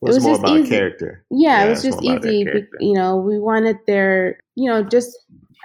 Well, 0.00 0.14
it's 0.14 0.16
was 0.16 0.24
more 0.24 0.32
just 0.34 0.40
about 0.42 0.58
easy. 0.58 0.70
character. 0.70 1.24
yeah, 1.30 1.58
Yeah, 1.58 1.66
it 1.66 1.70
was 1.70 1.82
just 1.82 2.02
more 2.02 2.12
about 2.12 2.22
their 2.22 2.32
easy. 2.32 2.66
You 2.80 2.94
know, 2.94 3.16
we 3.16 3.38
wanted 3.38 3.78
their, 3.86 4.38
you 4.54 4.70
know, 4.70 4.82
just 4.82 5.16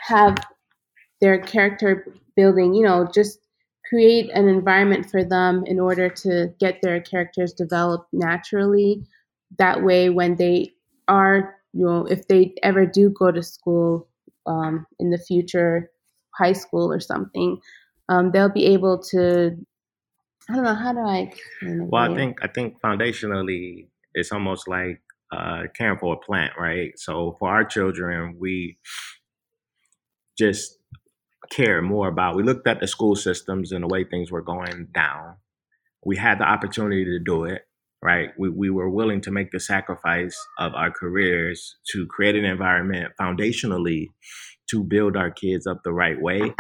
have 0.07 0.37
their 1.21 1.39
character 1.39 2.07
building. 2.35 2.73
You 2.73 2.83
know, 2.83 3.07
just 3.13 3.39
create 3.87 4.29
an 4.33 4.47
environment 4.47 5.09
for 5.09 5.23
them 5.23 5.63
in 5.67 5.79
order 5.79 6.09
to 6.09 6.53
get 6.59 6.79
their 6.81 6.99
characters 7.01 7.53
developed 7.53 8.07
naturally. 8.11 9.05
That 9.59 9.83
way, 9.83 10.09
when 10.09 10.35
they 10.35 10.73
are, 11.07 11.55
you 11.73 11.85
know, 11.85 12.05
if 12.05 12.27
they 12.27 12.55
ever 12.63 12.85
do 12.85 13.09
go 13.09 13.31
to 13.31 13.43
school 13.43 14.07
um, 14.47 14.87
in 14.99 15.11
the 15.11 15.17
future, 15.17 15.91
high 16.35 16.53
school 16.53 16.91
or 16.91 16.99
something, 16.99 17.59
um, 18.09 18.31
they'll 18.31 18.49
be 18.49 18.65
able 18.65 19.01
to. 19.11 19.57
I 20.49 20.55
don't 20.55 20.65
know 20.65 20.75
how 20.75 20.91
do 20.91 20.99
I. 20.99 21.31
Well, 21.61 22.11
I 22.11 22.15
think 22.15 22.39
I 22.41 22.47
think 22.47 22.81
foundationally, 22.81 23.87
it's 24.13 24.31
almost 24.31 24.67
like 24.67 25.01
uh, 25.31 25.63
caring 25.75 25.97
for 25.97 26.13
a 26.15 26.17
plant, 26.17 26.53
right? 26.59 26.93
So 26.97 27.35
for 27.39 27.49
our 27.49 27.63
children, 27.63 28.37
we 28.39 28.77
just 30.37 30.77
care 31.51 31.81
more 31.81 32.07
about. 32.07 32.35
We 32.35 32.43
looked 32.43 32.67
at 32.67 32.79
the 32.79 32.87
school 32.87 33.15
systems 33.15 33.71
and 33.71 33.83
the 33.83 33.87
way 33.87 34.03
things 34.03 34.31
were 34.31 34.41
going 34.41 34.87
down. 34.93 35.35
We 36.05 36.17
had 36.17 36.39
the 36.39 36.45
opportunity 36.45 37.05
to 37.05 37.19
do 37.19 37.45
it, 37.45 37.63
right? 38.01 38.29
We 38.37 38.49
we 38.49 38.69
were 38.69 38.89
willing 38.89 39.21
to 39.21 39.31
make 39.31 39.51
the 39.51 39.59
sacrifice 39.59 40.37
of 40.59 40.73
our 40.75 40.91
careers 40.91 41.77
to 41.91 42.05
create 42.07 42.35
an 42.35 42.45
environment 42.45 43.13
foundationally 43.19 44.07
to 44.69 44.83
build 44.83 45.15
our 45.15 45.31
kids 45.31 45.67
up 45.67 45.81
the 45.83 45.93
right 45.93 46.21
way, 46.21 46.53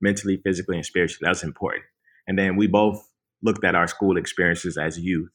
mentally, 0.00 0.40
physically, 0.44 0.76
and 0.76 0.86
spiritually. 0.86 1.26
That's 1.28 1.42
important. 1.42 1.84
And 2.26 2.38
then 2.38 2.56
we 2.56 2.66
both 2.66 3.10
looked 3.42 3.64
at 3.64 3.74
our 3.74 3.86
school 3.86 4.16
experiences 4.16 4.76
as 4.76 4.98
youth 4.98 5.30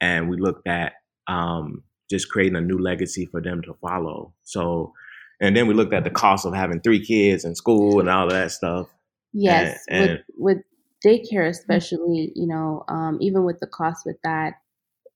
and 0.00 0.28
we 0.30 0.36
looked 0.38 0.66
at 0.66 0.92
um, 1.30 1.82
just 2.10 2.28
creating 2.30 2.56
a 2.56 2.60
new 2.60 2.78
legacy 2.78 3.26
for 3.26 3.40
them 3.40 3.62
to 3.62 3.74
follow. 3.80 4.34
So, 4.42 4.92
and 5.40 5.56
then 5.56 5.66
we 5.68 5.74
looked 5.74 5.94
at 5.94 6.04
the 6.04 6.10
cost 6.10 6.44
of 6.44 6.54
having 6.54 6.80
three 6.80 7.04
kids 7.04 7.44
in 7.44 7.54
school 7.54 8.00
and 8.00 8.08
all 8.10 8.26
of 8.26 8.32
that 8.32 8.50
stuff. 8.50 8.88
Yes, 9.32 9.84
and- 9.88 10.10
with 10.10 10.20
with 10.36 10.58
daycare 11.06 11.48
especially, 11.48 12.32
you 12.34 12.46
know, 12.46 12.84
um, 12.88 13.16
even 13.20 13.44
with 13.44 13.58
the 13.60 13.66
cost 13.66 14.04
with 14.04 14.18
that, 14.24 14.54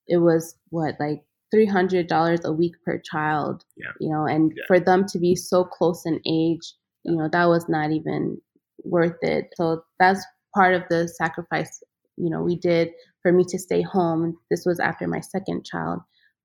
it 0.06 0.18
was 0.18 0.56
what 0.70 0.94
like 1.00 1.22
three 1.52 1.66
hundred 1.66 2.06
dollars 2.06 2.40
a 2.44 2.52
week 2.52 2.74
per 2.84 2.98
child. 2.98 3.64
Yeah. 3.76 3.92
You 4.00 4.10
know, 4.10 4.24
and 4.26 4.52
Yeah. 4.56 4.64
for 4.66 4.78
them 4.80 5.04
to 5.08 5.18
be 5.18 5.34
so 5.34 5.64
close 5.64 6.06
in 6.06 6.20
age, 6.26 6.74
you 7.04 7.16
know, 7.16 7.28
that 7.30 7.46
was 7.46 7.68
not 7.68 7.90
even 7.90 8.40
worth 8.84 9.18
it. 9.22 9.48
So 9.56 9.82
that's 9.98 10.24
part 10.54 10.74
of 10.74 10.82
the 10.88 11.08
sacrifice, 11.08 11.82
you 12.16 12.30
know, 12.30 12.42
we 12.42 12.56
did 12.56 12.90
for 13.24 13.32
me 13.32 13.44
to 13.48 13.58
stay 13.58 13.82
home. 13.82 14.38
This 14.52 14.66
was 14.66 14.80
after 14.80 15.08
my 15.08 15.20
second 15.20 15.66
child 15.66 16.00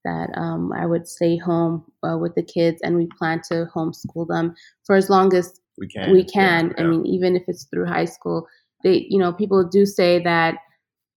that 0.05 0.31
um, 0.35 0.73
I 0.73 0.87
would 0.87 1.07
stay 1.07 1.37
home 1.37 1.85
uh, 2.09 2.17
with 2.17 2.35
the 2.35 2.43
kids, 2.43 2.81
and 2.83 2.97
we 2.97 3.07
plan 3.19 3.41
to 3.49 3.67
homeschool 3.75 4.27
them 4.29 4.55
for 4.85 4.95
as 4.95 5.09
long 5.11 5.35
as 5.35 5.61
We 5.77 5.87
can. 5.87 6.09
we 6.11 6.23
Yeah, 6.33 6.33
can. 6.33 6.73
I 6.79 6.83
mean, 6.83 7.05
even 7.05 7.35
if 7.35 7.43
it's 7.47 7.65
through 7.65 7.87
high 7.87 8.05
school, 8.05 8.47
they, 8.83 9.05
you 9.09 9.19
know, 9.19 9.33
people 9.33 9.63
do 9.67 9.85
say 9.85 10.23
that, 10.23 10.55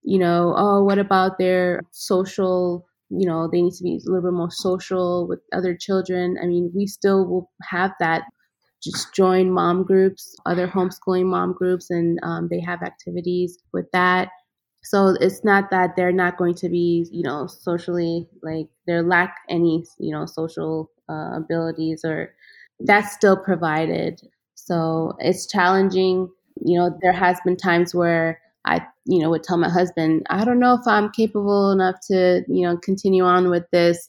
you 0.03 0.19
know, 0.19 0.55
oh, 0.57 0.85
what 0.85 0.99
about 0.99 1.39
their 1.39 1.81
social, 1.93 2.87
you 3.11 3.27
know, 3.29 3.49
they 3.53 3.63
need 3.63 3.75
to 3.75 3.85
be 3.85 3.97
a 3.97 4.11
little 4.11 4.31
bit 4.31 4.37
more 4.37 4.51
social 4.51 5.29
with 5.29 5.41
other 5.53 5.77
children. 5.77 6.39
I 6.43 6.47
mean, 6.47 6.73
we 6.75 6.87
still 6.87 7.27
will 7.27 7.51
have 7.71 7.93
that. 8.01 8.25
Just 8.83 9.15
join 9.15 9.53
mom 9.53 9.85
groups, 9.85 10.35
other 10.47 10.69
homeschooling 10.69 11.27
mom 11.27 11.55
groups, 11.55 11.91
and 11.91 12.19
um, 12.25 12.49
they 12.51 12.61
have 12.61 12.83
activities 12.83 13.59
with 13.73 13.87
that. 13.93 14.31
So 14.83 15.17
it's 15.21 15.45
not 15.45 15.71
that 15.71 15.97
they're 15.97 16.13
not 16.13 16.37
going 16.37 16.55
to 16.57 16.69
be, 16.69 17.07
you 17.13 17.23
know, 17.23 17.47
socially 17.47 18.29
like 18.43 18.67
they 18.87 19.01
lack 19.01 19.37
any, 19.49 19.85
you 19.99 20.13
know, 20.13 20.27
social 20.27 20.91
uh, 21.09 21.37
abilities 21.37 22.05
or 22.05 22.35
that's 22.81 23.13
still 23.13 23.37
provided. 23.37 24.21
So 24.55 25.17
it's 25.21 25.47
challenging. 25.47 26.29
You 26.65 26.79
know, 26.79 26.99
there 27.01 27.13
has 27.13 27.39
been 27.45 27.57
times 27.57 27.95
where 27.95 28.41
I, 28.65 28.85
you 29.07 29.21
know, 29.21 29.31
would 29.31 29.45
tell 29.45 29.57
my 29.57 29.69
husband, 29.69 30.27
I 30.31 30.45
don't 30.45 30.61
know 30.61 30.75
if 30.75 30.87
I'm 30.87 31.11
capable 31.11 31.71
enough 31.71 31.97
to, 32.09 32.43
you 32.49 32.63
know, 32.67 32.77
continue 32.77 33.25
on 33.25 33.51
with 33.51 33.65
this. 33.73 34.09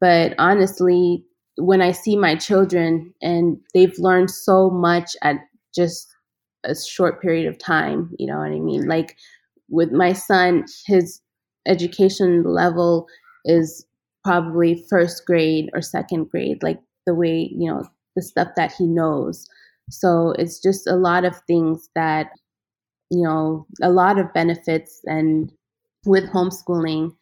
But 0.00 0.34
honestly, 0.38 1.24
when 1.56 1.80
I 1.82 1.92
see 1.92 2.16
my 2.16 2.34
children 2.34 3.14
and 3.22 3.58
they've 3.74 3.96
learned 3.98 4.30
so 4.30 4.70
much 4.70 5.16
at 5.22 5.36
just 5.74 6.08
a 6.64 6.74
short 6.74 7.20
period 7.20 7.46
of 7.46 7.58
time, 7.58 8.10
you 8.18 8.26
know 8.26 8.38
what 8.38 8.50
I 8.52 8.60
mean? 8.60 8.86
Like 8.86 9.16
with 9.72 9.90
my 9.90 10.12
son, 10.12 10.64
his 10.86 11.20
education 11.66 12.44
level 12.44 13.08
is 13.44 13.84
probably 14.24 14.84
first 14.88 15.26
grade 15.26 15.70
or 15.74 15.82
second 15.82 16.30
grade, 16.30 16.62
like 16.62 16.78
the 17.06 17.14
way, 17.14 17.50
you 17.56 17.68
know, 17.68 17.82
the 18.14 18.22
stuff 18.22 18.48
that 18.56 18.72
he 18.72 18.86
knows. 18.86 19.46
So 19.90 20.34
it's 20.38 20.60
just 20.60 20.86
a 20.86 20.94
lot 20.94 21.24
of 21.24 21.34
things 21.48 21.88
that, 21.96 22.30
you 23.10 23.22
know, 23.22 23.66
a 23.82 23.90
lot 23.90 24.18
of 24.18 24.32
benefits 24.32 25.00
and 25.06 25.50
with 26.06 26.30
homeschooling 26.30 27.12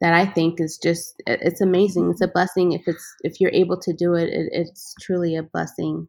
that 0.00 0.14
I 0.14 0.26
think 0.26 0.60
is 0.60 0.78
just 0.82 1.22
it's 1.26 1.60
amazing. 1.60 2.10
It's 2.10 2.20
a 2.20 2.28
blessing 2.28 2.72
if 2.72 2.82
it's 2.86 3.04
if 3.22 3.40
you're 3.40 3.52
able 3.52 3.78
to 3.80 3.92
do 3.92 4.14
it. 4.14 4.28
it 4.28 4.48
it's 4.52 4.94
truly 5.00 5.36
a 5.36 5.42
blessing. 5.42 6.08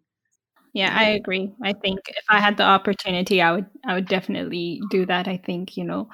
Yeah, 0.78 0.94
I 0.96 1.06
agree. 1.10 1.52
I 1.64 1.74
think 1.74 2.00
if 2.08 2.24
I 2.30 2.40
had 2.40 2.58
the 2.58 2.64
opportunity, 2.64 3.42
I 3.42 3.52
would 3.52 3.66
I 3.84 3.96
would 3.96 4.08
definitely 4.08 4.80
do 4.92 5.08
that. 5.08 5.28
I 5.28 5.38
think 5.38 5.76
you 5.76 5.84
know, 5.84 6.08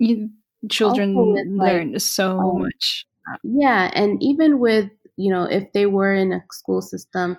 you, 0.00 0.30
children 0.68 1.14
with, 1.16 1.46
like, 1.56 1.72
learn 1.74 1.98
so 2.00 2.38
um, 2.38 2.58
much. 2.62 3.06
Yeah, 3.44 3.90
and 3.94 4.20
even 4.20 4.58
with, 4.58 4.90
you 5.16 5.30
know, 5.30 5.44
if 5.44 5.72
they 5.72 5.86
were 5.86 6.12
in 6.12 6.32
a 6.32 6.42
school 6.50 6.82
system, 6.82 7.36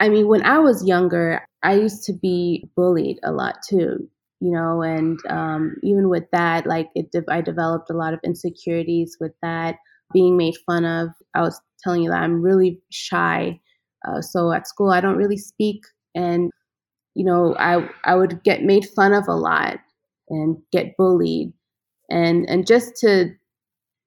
I 0.00 0.08
mean, 0.08 0.26
when 0.26 0.44
I 0.44 0.58
was 0.58 0.84
younger, 0.84 1.44
I 1.62 1.74
used 1.74 2.02
to 2.06 2.12
be 2.12 2.68
bullied 2.74 3.18
a 3.22 3.30
lot 3.30 3.56
too, 3.68 4.08
you 4.40 4.50
know, 4.50 4.82
and 4.82 5.20
um, 5.28 5.76
even 5.84 6.08
with 6.08 6.24
that, 6.32 6.66
like, 6.66 6.88
it, 6.96 7.14
I 7.28 7.42
developed 7.42 7.90
a 7.90 7.96
lot 7.96 8.12
of 8.14 8.20
insecurities 8.24 9.16
with 9.20 9.32
that, 9.42 9.76
being 10.12 10.36
made 10.36 10.54
fun 10.66 10.84
of. 10.84 11.10
I 11.34 11.42
was 11.42 11.60
telling 11.84 12.02
you 12.02 12.10
that 12.10 12.22
I'm 12.22 12.42
really 12.42 12.80
shy. 12.90 13.60
Uh, 14.06 14.20
so 14.20 14.52
at 14.52 14.66
school, 14.66 14.90
I 14.90 15.00
don't 15.00 15.16
really 15.16 15.36
speak. 15.38 15.82
And, 16.14 16.50
you 17.14 17.24
know, 17.24 17.56
I, 17.58 17.88
I 18.04 18.14
would 18.16 18.42
get 18.44 18.62
made 18.64 18.86
fun 18.88 19.12
of 19.14 19.28
a 19.28 19.34
lot 19.34 19.80
and 20.30 20.58
get 20.72 20.96
bullied. 20.96 21.52
And, 22.10 22.48
and 22.48 22.66
just 22.66 22.96
to 22.98 23.30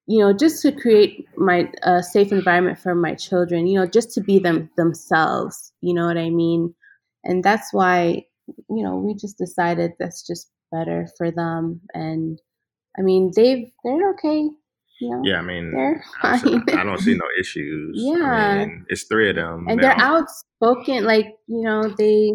you 0.06 0.18
know, 0.18 0.32
just 0.32 0.62
to 0.62 0.72
create 0.72 1.26
my 1.36 1.70
safe 2.00 2.32
environment 2.32 2.78
for 2.78 2.94
my 2.94 3.14
children, 3.14 3.66
you 3.66 3.78
know, 3.78 3.86
just 3.86 4.10
to 4.12 4.20
be 4.20 4.38
them 4.38 4.68
themselves, 4.76 5.72
you 5.80 5.94
know 5.94 6.06
what 6.06 6.18
I 6.18 6.30
mean? 6.30 6.74
And 7.24 7.44
that's 7.44 7.72
why, 7.72 8.26
you 8.48 8.82
know, 8.82 8.96
we 8.96 9.14
just 9.14 9.38
decided 9.38 9.92
that's 9.98 10.26
just 10.26 10.50
better 10.72 11.06
for 11.16 11.30
them. 11.30 11.80
And 11.94 12.40
I 12.98 13.02
mean, 13.02 13.32
they've 13.36 13.70
they're 13.84 14.10
okay. 14.12 14.50
You 15.02 15.10
know, 15.10 15.22
Yeah, 15.24 15.38
I 15.38 15.42
mean, 15.42 15.74
I 16.22 16.38
don't, 16.38 16.68
see, 16.68 16.74
I 16.74 16.84
don't 16.84 17.00
see 17.00 17.14
no 17.14 17.26
issues. 17.40 17.96
Yeah. 17.98 18.24
I 18.24 18.58
mean, 18.58 18.86
it's 18.88 19.02
three 19.04 19.30
of 19.30 19.36
them. 19.36 19.66
and 19.68 19.80
now. 19.80 19.82
they're 19.82 19.98
outspoken. 19.98 21.04
Like 21.04 21.26
you 21.48 21.62
know, 21.62 21.88
they 21.88 22.34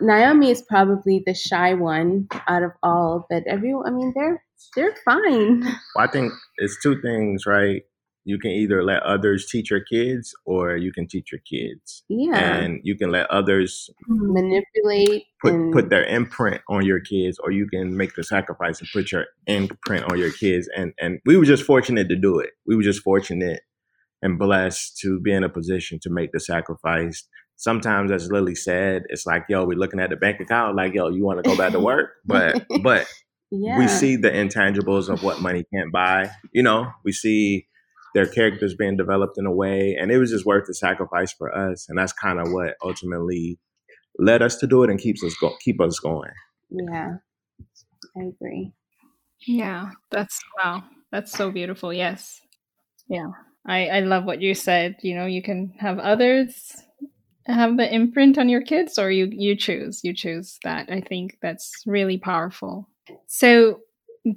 Naomi 0.00 0.50
is 0.50 0.62
probably 0.62 1.22
the 1.26 1.34
shy 1.34 1.74
one 1.74 2.28
out 2.48 2.62
of 2.62 2.72
all, 2.82 3.26
but 3.28 3.42
everyone. 3.46 3.86
I 3.86 3.90
mean, 3.90 4.12
they're 4.16 4.42
they're 4.74 4.96
fine. 5.04 5.60
Well, 5.60 5.76
I 5.98 6.06
think 6.06 6.32
it's 6.56 6.80
two 6.82 7.00
things, 7.02 7.44
right? 7.46 7.82
You 8.24 8.38
can 8.38 8.52
either 8.52 8.82
let 8.82 9.02
others 9.02 9.46
teach 9.50 9.70
your 9.70 9.80
kids, 9.80 10.34
or 10.44 10.76
you 10.76 10.92
can 10.92 11.06
teach 11.06 11.30
your 11.30 11.40
kids, 11.40 12.02
Yeah, 12.08 12.36
and 12.36 12.80
you 12.82 12.96
can 12.96 13.10
let 13.10 13.30
others 13.30 13.90
manipulate 14.08 15.24
put 15.42 15.52
and 15.52 15.72
put 15.72 15.90
their 15.90 16.04
imprint 16.04 16.62
on 16.68 16.84
your 16.84 17.00
kids, 17.00 17.38
or 17.38 17.50
you 17.50 17.66
can 17.66 17.96
make 17.96 18.14
the 18.14 18.24
sacrifice 18.24 18.80
and 18.80 18.88
put 18.92 19.12
your 19.12 19.26
imprint 19.46 20.10
on 20.10 20.18
your 20.18 20.32
kids. 20.32 20.68
And 20.76 20.94
and 20.98 21.20
we 21.26 21.36
were 21.36 21.44
just 21.44 21.64
fortunate 21.64 22.08
to 22.08 22.16
do 22.16 22.38
it. 22.38 22.50
We 22.66 22.76
were 22.76 22.82
just 22.82 23.02
fortunate 23.02 23.60
and 24.24 24.38
blessed 24.38 24.96
to 25.02 25.20
be 25.20 25.32
in 25.32 25.44
a 25.44 25.48
position 25.50 25.98
to 26.00 26.10
make 26.10 26.32
the 26.32 26.40
sacrifice. 26.40 27.24
Sometimes, 27.56 28.10
as 28.10 28.32
Lily 28.32 28.54
said, 28.54 29.02
it's 29.10 29.26
like, 29.26 29.44
yo, 29.48 29.64
we're 29.64 29.78
looking 29.78 30.00
at 30.00 30.10
the 30.10 30.16
bank 30.16 30.40
account, 30.40 30.74
like, 30.76 30.94
yo, 30.94 31.08
you 31.08 31.24
want 31.24 31.44
to 31.44 31.48
go 31.48 31.56
back 31.56 31.72
to 31.72 31.78
work, 31.78 32.12
but 32.24 32.66
but 32.82 33.06
yeah. 33.50 33.78
we 33.78 33.86
see 33.86 34.16
the 34.16 34.30
intangibles 34.30 35.08
of 35.08 35.22
what 35.22 35.40
money 35.40 35.64
can't 35.72 35.92
buy. 35.92 36.30
You 36.52 36.62
know, 36.62 36.90
we 37.04 37.12
see 37.12 37.68
their 38.14 38.26
characters 38.26 38.74
being 38.74 38.96
developed 38.96 39.38
in 39.38 39.46
a 39.46 39.52
way, 39.52 39.96
and 40.00 40.10
it 40.10 40.18
was 40.18 40.30
just 40.30 40.46
worth 40.46 40.66
the 40.66 40.74
sacrifice 40.74 41.32
for 41.32 41.54
us, 41.54 41.88
and 41.88 41.98
that's 41.98 42.12
kind 42.12 42.40
of 42.40 42.52
what 42.52 42.76
ultimately 42.82 43.58
led 44.18 44.42
us 44.42 44.56
to 44.56 44.66
do 44.66 44.82
it 44.84 44.90
and 44.90 45.00
keeps 45.00 45.22
us 45.24 45.34
go- 45.40 45.56
keep 45.60 45.80
us 45.80 45.98
going. 45.98 46.30
Yeah, 46.70 47.16
I 48.16 48.20
agree. 48.20 48.72
Yeah, 49.46 49.90
that's 50.10 50.40
wow. 50.62 50.84
That's 51.10 51.32
so 51.32 51.50
beautiful. 51.50 51.92
Yes. 51.92 52.40
Yeah. 53.08 53.28
I 53.66 53.86
I 53.88 54.00
love 54.00 54.24
what 54.24 54.40
you 54.40 54.54
said. 54.54 54.96
You 55.02 55.14
know, 55.16 55.26
you 55.26 55.42
can 55.42 55.74
have 55.78 55.98
others 55.98 56.76
have 57.46 57.76
the 57.76 57.92
imprint 57.92 58.38
on 58.38 58.48
your 58.48 58.62
kids 58.62 58.98
or 58.98 59.10
you 59.10 59.28
you 59.30 59.56
choose. 59.56 60.02
You 60.02 60.14
choose 60.14 60.58
that. 60.64 60.90
I 60.90 61.00
think 61.00 61.38
that's 61.42 61.82
really 61.86 62.18
powerful. 62.18 62.88
So, 63.26 63.80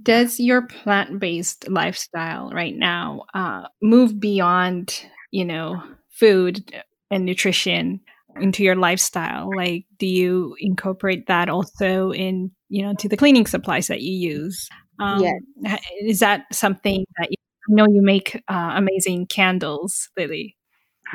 does 0.04 0.40
your 0.40 0.64
plant-based 0.68 1.70
lifestyle 1.70 2.50
right 2.52 2.76
now 2.76 3.24
uh 3.34 3.64
move 3.82 4.20
beyond, 4.20 5.06
you 5.32 5.46
know, 5.46 5.82
food 6.10 6.74
and 7.10 7.26
nutrition 7.26 8.02
into 8.40 8.64
your 8.64 8.76
lifestyle? 8.76 9.50
Like 9.56 9.86
do 9.98 10.06
you 10.06 10.56
incorporate 10.60 11.28
that 11.28 11.50
also 11.50 12.12
in, 12.12 12.52
you 12.70 12.84
know, 12.84 12.94
to 12.96 13.08
the 13.10 13.18
cleaning 13.18 13.48
supplies 13.48 13.88
that 13.88 14.02
you 14.02 14.14
use? 14.14 14.70
Um, 15.00 15.22
Yes. 15.22 15.80
Is 16.02 16.20
that 16.20 16.46
something 16.52 17.06
that 17.18 17.32
you 17.32 17.38
I 17.70 17.74
know 17.74 17.88
you 17.88 18.02
make 18.02 18.42
uh, 18.48 18.72
amazing 18.76 19.28
candles, 19.28 20.10
Lily? 20.18 20.56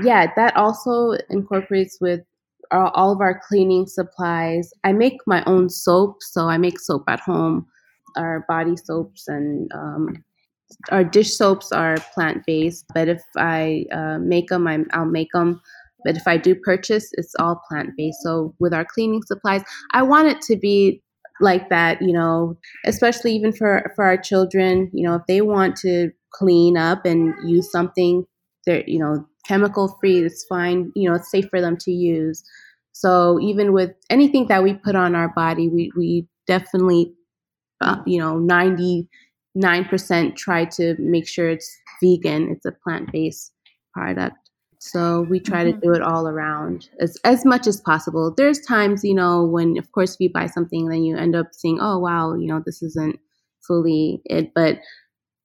Yeah, 0.02 0.32
that 0.36 0.54
also 0.56 1.12
incorporates 1.30 1.98
with 2.00 2.20
all 2.70 3.12
of 3.12 3.20
our 3.20 3.40
cleaning 3.48 3.86
supplies. 3.86 4.70
I 4.84 4.92
make 4.92 5.18
my 5.26 5.42
own 5.46 5.68
soap, 5.68 6.16
so 6.20 6.48
I 6.48 6.58
make 6.58 6.78
soap 6.78 7.04
at 7.08 7.20
home. 7.20 7.66
Our 8.16 8.44
body 8.48 8.76
soaps 8.76 9.28
and 9.28 9.70
um, 9.72 10.24
our 10.90 11.04
dish 11.04 11.36
soaps 11.36 11.70
are 11.72 11.96
plant 12.14 12.44
based, 12.46 12.86
but 12.94 13.08
if 13.08 13.22
I 13.36 13.84
uh, 13.92 14.18
make 14.18 14.48
them, 14.48 14.66
I'm, 14.66 14.86
I'll 14.92 15.04
make 15.04 15.28
them. 15.32 15.60
But 16.04 16.16
if 16.16 16.26
I 16.26 16.36
do 16.36 16.54
purchase, 16.54 17.10
it's 17.12 17.34
all 17.38 17.62
plant 17.68 17.90
based. 17.96 18.18
So 18.22 18.54
with 18.58 18.74
our 18.74 18.84
cleaning 18.84 19.22
supplies, 19.22 19.62
I 19.92 20.02
want 20.02 20.28
it 20.28 20.40
to 20.42 20.56
be 20.56 21.02
like 21.40 21.68
that, 21.70 22.00
you 22.02 22.12
know, 22.12 22.56
especially 22.86 23.32
even 23.34 23.52
for 23.52 23.92
for 23.94 24.04
our 24.04 24.16
children. 24.16 24.90
You 24.92 25.08
know, 25.08 25.16
if 25.16 25.22
they 25.28 25.40
want 25.42 25.76
to 25.78 26.10
clean 26.32 26.76
up 26.76 27.04
and 27.04 27.34
use 27.48 27.70
something, 27.70 28.24
they're 28.66 28.84
you 28.86 28.98
know 28.98 29.26
chemical 29.46 29.96
free. 30.00 30.18
It's 30.18 30.44
fine. 30.48 30.90
You 30.96 31.10
know, 31.10 31.16
it's 31.16 31.30
safe 31.30 31.46
for 31.50 31.60
them 31.60 31.76
to 31.78 31.92
use. 31.92 32.42
So 32.92 33.40
even 33.40 33.72
with 33.72 33.92
anything 34.10 34.48
that 34.48 34.62
we 34.62 34.74
put 34.74 34.96
on 34.96 35.14
our 35.14 35.28
body, 35.28 35.68
we 35.68 35.90
we 35.96 36.26
definitely, 36.46 37.14
uh, 37.82 38.02
you 38.06 38.18
know, 38.18 38.38
ninety 38.38 39.08
nine 39.54 39.84
percent 39.84 40.36
try 40.36 40.64
to 40.64 40.96
make 40.98 41.26
sure 41.28 41.48
it's 41.50 41.70
vegan. 42.02 42.50
It's 42.50 42.64
a 42.66 42.72
plant 42.72 43.12
based 43.12 43.52
product. 43.92 44.36
So 44.78 45.22
we 45.30 45.38
try 45.38 45.64
Mhm. 45.64 45.74
to 45.74 45.80
do 45.86 45.92
it 45.92 46.02
all 46.02 46.26
around 46.26 46.88
as 47.00 47.16
as 47.24 47.44
much 47.44 47.66
as 47.66 47.80
possible. 47.80 48.34
There's 48.36 48.60
times, 48.60 49.04
you 49.04 49.14
know, 49.14 49.44
when 49.44 49.78
of 49.78 49.92
course 49.92 50.14
if 50.14 50.20
you 50.20 50.30
buy 50.32 50.46
something, 50.46 50.88
then 50.88 51.02
you 51.04 51.16
end 51.16 51.36
up 51.36 51.48
seeing, 51.52 51.78
"Oh 51.80 51.98
wow, 51.98 52.34
you 52.34 52.46
know, 52.48 52.60
this 52.64 52.82
isn't 52.82 53.18
fully 53.66 54.20
it." 54.24 54.52
But 54.54 54.78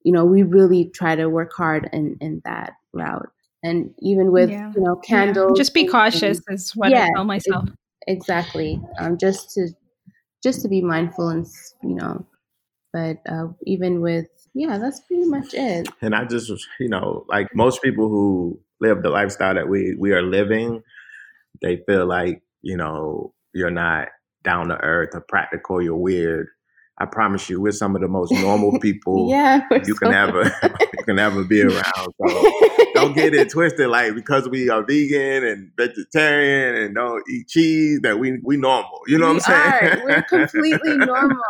you 0.04 0.12
know, 0.14 0.26
we 0.26 0.42
really 0.44 0.90
try 0.96 1.16
to 1.16 1.28
work 1.30 1.52
hard 1.56 1.90
in 1.94 2.18
in 2.22 2.42
that 2.46 2.74
route. 2.94 3.30
And 3.64 3.94
even 4.00 4.32
with 4.32 4.50
Yeah. 4.50 4.72
you 4.76 4.82
know 4.82 5.00
Yeah. 5.04 5.08
candles, 5.08 5.58
Just 5.58 5.74
be 5.74 5.82
and- 5.82 5.92
cautious, 5.92 6.42
is 6.50 6.72
what 6.76 6.90
Yeah, 6.92 7.04
I 7.06 7.10
tell 7.16 7.26
myself. 7.26 7.70
exactly 8.08 8.82
um, 9.00 9.18
just 9.18 9.52
to 9.56 9.70
just 10.44 10.62
to 10.62 10.68
be 10.68 10.82
mindful 10.82 11.30
and 11.30 11.46
you 11.84 11.96
know 11.96 12.26
but 12.94 13.18
uh, 13.30 13.48
even 13.66 14.02
with 14.02 14.28
yeah 14.54 14.78
that's 14.78 15.02
pretty 15.02 15.26
much 15.26 15.54
it 15.54 15.88
And 16.02 16.16
I 16.16 16.26
just, 16.26 16.52
you 16.80 16.90
know, 16.90 17.26
like 17.30 17.48
most 17.54 17.82
people 17.82 18.10
who 18.10 18.60
live 18.80 19.04
the 19.04 19.10
lifestyle 19.10 19.54
that 19.54 19.70
we 19.70 19.96
we 20.00 20.12
are 20.14 20.22
living, 20.22 20.82
they 21.62 21.78
feel 21.88 22.06
like 22.08 22.42
you 22.62 22.78
know 22.78 23.34
you're 23.54 23.72
not 23.72 24.10
down 24.44 24.70
to 24.70 24.78
earth 24.78 25.10
or 25.14 25.22
practical. 25.22 25.82
You're 25.82 25.96
weird. 25.96 26.48
I 27.00 27.06
promise 27.06 27.50
you, 27.50 27.62
we're 27.62 27.72
some 27.72 27.96
of 27.96 28.02
the 28.02 28.08
most 28.08 28.32
normal 28.32 28.80
people 28.82 29.30
yeah 29.30 29.62
you 29.86 29.94
can 29.96 30.14
ever 30.14 30.44
you 30.64 31.04
can 31.06 31.20
ever 31.20 31.44
be 31.44 31.62
around. 31.62 31.84
So 32.28 32.52
don't 33.00 33.14
get 33.14 33.34
it 33.34 33.50
twisted. 33.50 33.88
Like 33.90 34.16
because 34.16 34.48
we 34.50 34.70
are 34.70 34.84
vegan 34.84 35.44
and 35.46 35.72
vegetarian 35.78 36.76
and 36.76 36.96
don't 36.96 37.24
eat 37.30 37.48
cheese, 37.48 38.00
that 38.02 38.20
we 38.20 38.40
we 38.44 38.58
normal. 38.58 39.02
You 39.08 39.18
know 39.18 39.28
we 39.28 39.40
what 39.40 39.50
I'm 39.50 39.72
saying? 39.72 39.94
are. 39.94 40.04
we're 40.04 40.24
completely 40.24 40.98
normal 41.06 41.42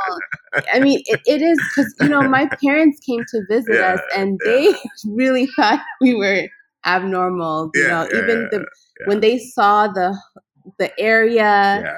i 0.74 0.80
mean 0.80 1.02
it, 1.06 1.20
it 1.26 1.42
is 1.42 1.60
because 1.70 1.94
you 2.00 2.10
know 2.10 2.24
my 2.24 2.50
parents 2.64 3.00
came 3.00 3.24
to 3.30 3.42
visit 3.50 3.76
Yeah, 3.76 3.94
us 3.94 4.00
and 4.16 4.40
yeah. 4.46 4.52
they 4.52 4.76
really 5.06 5.48
thought 5.56 5.80
we 6.02 6.16
were 6.16 6.48
abnormal 6.86 7.72
you 7.76 7.84
Yeah, 7.84 7.88
know 7.88 8.08
even 8.14 8.48
the 8.52 8.66
when 9.06 9.20
they 9.20 9.38
saw 9.38 9.88
the 9.88 10.18
the 10.80 10.92
area 11.00 11.82
yeah, 11.84 11.94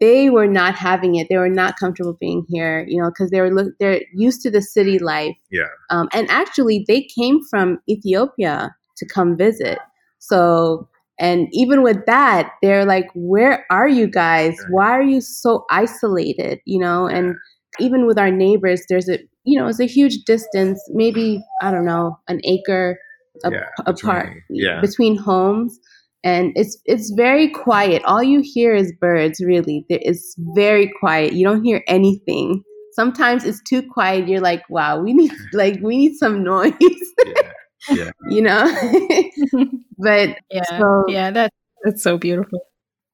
they 0.00 0.28
were 0.28 0.46
not 0.46 0.74
having 0.74 1.14
it. 1.14 1.28
They 1.30 1.36
were 1.38 1.48
not 1.48 1.78
comfortable 1.78 2.16
being 2.20 2.44
here, 2.48 2.84
you 2.88 3.00
know, 3.00 3.08
because 3.10 3.30
they 3.30 3.40
were 3.40 3.50
look, 3.54 3.72
they're 3.80 4.02
used 4.14 4.42
to 4.42 4.50
the 4.50 4.60
city 4.60 4.98
life. 4.98 5.36
Yeah. 5.50 5.68
Um, 5.90 6.08
and 6.12 6.28
actually, 6.30 6.84
they 6.86 7.02
came 7.16 7.40
from 7.48 7.78
Ethiopia 7.88 8.74
to 8.96 9.06
come 9.06 9.36
visit. 9.36 9.78
So, 10.18 10.88
and 11.18 11.48
even 11.52 11.82
with 11.82 12.04
that, 12.06 12.52
they're 12.62 12.84
like, 12.84 13.08
"Where 13.14 13.64
are 13.70 13.88
you 13.88 14.06
guys? 14.08 14.56
Why 14.70 14.90
are 14.90 15.02
you 15.02 15.20
so 15.20 15.64
isolated?" 15.70 16.60
You 16.64 16.80
know, 16.80 17.06
and 17.06 17.34
even 17.80 18.06
with 18.06 18.18
our 18.18 18.30
neighbors, 18.30 18.82
there's 18.88 19.08
a 19.08 19.18
you 19.44 19.58
know, 19.60 19.66
it's 19.68 19.80
a 19.80 19.86
huge 19.86 20.24
distance. 20.24 20.80
Maybe 20.90 21.42
I 21.62 21.70
don't 21.70 21.84
know, 21.84 22.18
an 22.28 22.40
acre 22.44 22.98
a- 23.44 23.50
Yeah, 23.52 23.66
apart 23.86 24.26
between- 24.26 24.42
yeah. 24.50 24.80
between 24.80 25.16
homes 25.16 25.78
and 26.22 26.52
it's 26.56 26.78
it's 26.86 27.10
very 27.16 27.48
quiet 27.48 28.00
all 28.06 28.22
you 28.22 28.40
hear 28.42 28.74
is 28.74 28.92
birds 29.00 29.40
really 29.44 29.84
There- 29.90 29.98
it's 30.02 30.34
very 30.54 30.90
quiet 31.00 31.32
you 31.34 31.44
don't 31.44 31.64
hear 31.64 31.82
anything 31.88 32.62
sometimes 32.92 33.44
it's 33.44 33.60
too 33.68 33.82
quiet 33.82 34.28
you're 34.28 34.40
like 34.40 34.62
wow 34.70 35.00
we 35.02 35.12
need 35.12 35.32
like 35.52 35.80
we 35.82 35.96
need 35.98 36.14
some 36.14 36.42
noise 36.52 36.72
yeah. 36.80 37.42
you 38.30 38.42
know 38.42 38.64
but 39.98 40.38
yeah, 40.50 40.78
So- 40.78 41.04
yeah, 41.08 41.30
that's 41.30 41.56
that's 41.84 42.02
so 42.02 42.16
beautiful. 42.18 42.60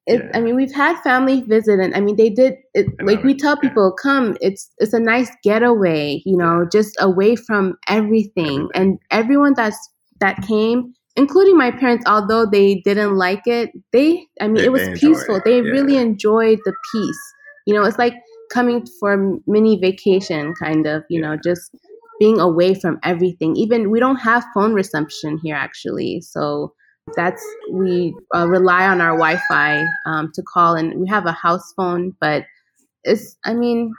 it, 0.07 0.23
Yeah. 0.23 0.31
I 0.33 0.39
mean, 0.41 0.55
we've 0.55 0.73
had 0.73 0.99
family 1.01 1.41
visit, 1.41 1.79
and 1.79 1.93
I 1.95 1.99
mean, 1.99 2.15
they 2.15 2.29
did. 2.29 2.55
It, 2.73 2.87
like 3.01 3.23
we 3.23 3.33
mean, 3.33 3.37
tell 3.37 3.57
yeah. 3.61 3.69
people, 3.69 3.91
come. 4.01 4.37
It's 4.41 4.71
it's 4.77 4.93
a 4.93 4.99
nice 4.99 5.29
getaway, 5.43 6.21
you 6.25 6.37
know, 6.37 6.65
just 6.71 6.95
away 6.99 7.35
from 7.35 7.75
everything. 7.87 8.67
Everything. 8.67 8.69
And 8.73 8.99
everyone 9.11 9.53
that's 9.55 9.77
that 10.21 10.41
came, 10.47 10.93
including 11.15 11.57
my 11.57 11.71
parents, 11.71 12.05
although 12.07 12.45
they 12.45 12.81
didn't 12.85 13.15
like 13.17 13.41
it, 13.45 13.71
they. 13.91 14.25
I 14.39 14.47
mean, 14.47 14.55
They- 14.55 14.65
it 14.65 14.71
was 14.71 14.83
they 14.83 14.93
peaceful. 14.95 15.35
it, 15.35 15.43
They 15.45 15.57
yeah. 15.57 15.69
really 15.69 15.97
enjoyed 15.97 16.59
the 16.65 16.73
peace. 16.93 17.21
You 17.67 17.73
know, 17.75 17.83
it's 17.83 17.97
like 17.99 18.13
coming 18.51 18.85
for 18.99 19.13
a 19.13 19.37
mini 19.47 19.79
vacation, 19.79 20.53
kind 20.59 20.87
of. 20.87 21.03
You 21.09 21.21
know, 21.21 21.37
just 21.43 21.71
being 22.21 22.39
away 22.39 22.75
from 22.75 22.99
everything. 23.03 23.57
Even 23.57 23.91
we 23.91 23.99
don't 23.99 24.17
have 24.17 24.45
phone 24.55 24.73
reception 24.75 25.39
here, 25.43 25.57
actually, 25.57 26.21
so 26.21 26.73
that's 27.17 27.43
we 27.71 28.15
uh, 28.35 28.47
rely 28.47 28.87
on 28.87 29.01
our 29.01 29.17
wi-fi 29.17 29.85
um, 30.05 30.31
to 30.35 30.43
call 30.43 30.75
and 30.75 30.99
we 31.01 31.07
have 31.09 31.25
a 31.25 31.33
house 31.33 31.73
phone 31.75 32.15
but 32.21 32.45
it's 33.03 33.37
i 33.45 33.53
mean 33.53 33.91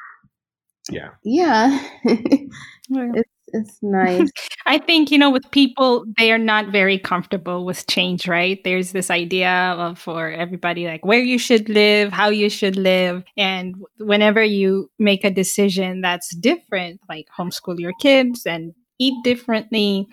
Yeah. 0.91 1.11
yeah 1.25 1.79
it's 2.05 3.32
it's 3.53 3.79
nice 3.83 4.31
I 4.67 4.79
think, 4.79 5.11
you 5.11 5.19
know, 5.19 5.31
with 5.31 5.51
people, 5.51 6.05
they 6.19 6.31
are 6.31 6.39
not 6.39 6.71
very 6.71 6.99
comfortable 6.99 7.65
with 7.65 7.87
change, 7.87 8.29
right? 8.29 8.63
There's 8.63 8.93
this 8.93 9.11
idea 9.11 9.51
of 9.51 9.99
for 9.99 10.31
everybody, 10.31 10.87
like 10.87 11.05
where 11.05 11.21
you 11.21 11.39
should 11.39 11.69
live, 11.69 12.13
how 12.13 12.29
you 12.29 12.49
should 12.49 12.77
live. 12.77 13.25
And 13.37 13.75
whenever 13.99 14.43
you 14.43 14.91
make 14.99 15.25
a 15.25 15.31
decision 15.31 16.01
that's 16.01 16.35
different, 16.37 17.01
like 17.09 17.27
homeschool 17.37 17.79
your 17.79 17.93
kids 18.01 18.47
and 18.47 18.73
eat 18.99 19.15
differently, 19.25 20.07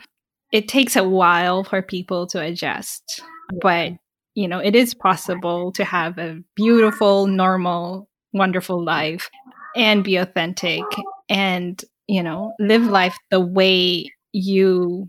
it 0.52 0.68
takes 0.68 0.96
a 0.96 1.08
while 1.08 1.64
for 1.64 1.82
people 1.82 2.26
to 2.28 2.42
adjust. 2.42 3.22
But, 3.62 3.94
you 4.34 4.48
know, 4.48 4.60
it 4.60 4.76
is 4.76 4.94
possible 4.96 5.72
to 5.74 5.84
have 5.84 6.18
a 6.18 6.40
beautiful, 6.56 7.28
normal, 7.28 8.10
wonderful 8.34 8.84
life 8.84 9.30
and 9.76 10.04
be 10.04 10.16
authentic 10.16 10.84
and, 11.30 11.84
you 12.10 12.24
know, 12.24 12.53
live 12.60 12.84
life 12.84 13.18
the 13.32 13.39
way 13.39 14.12
you 14.32 15.07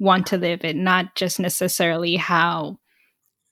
want 0.00 0.26
to 0.26 0.38
live 0.38 0.64
it, 0.64 0.76
not 0.76 1.14
just 1.16 1.40
necessarily 1.40 2.16
how 2.16 2.78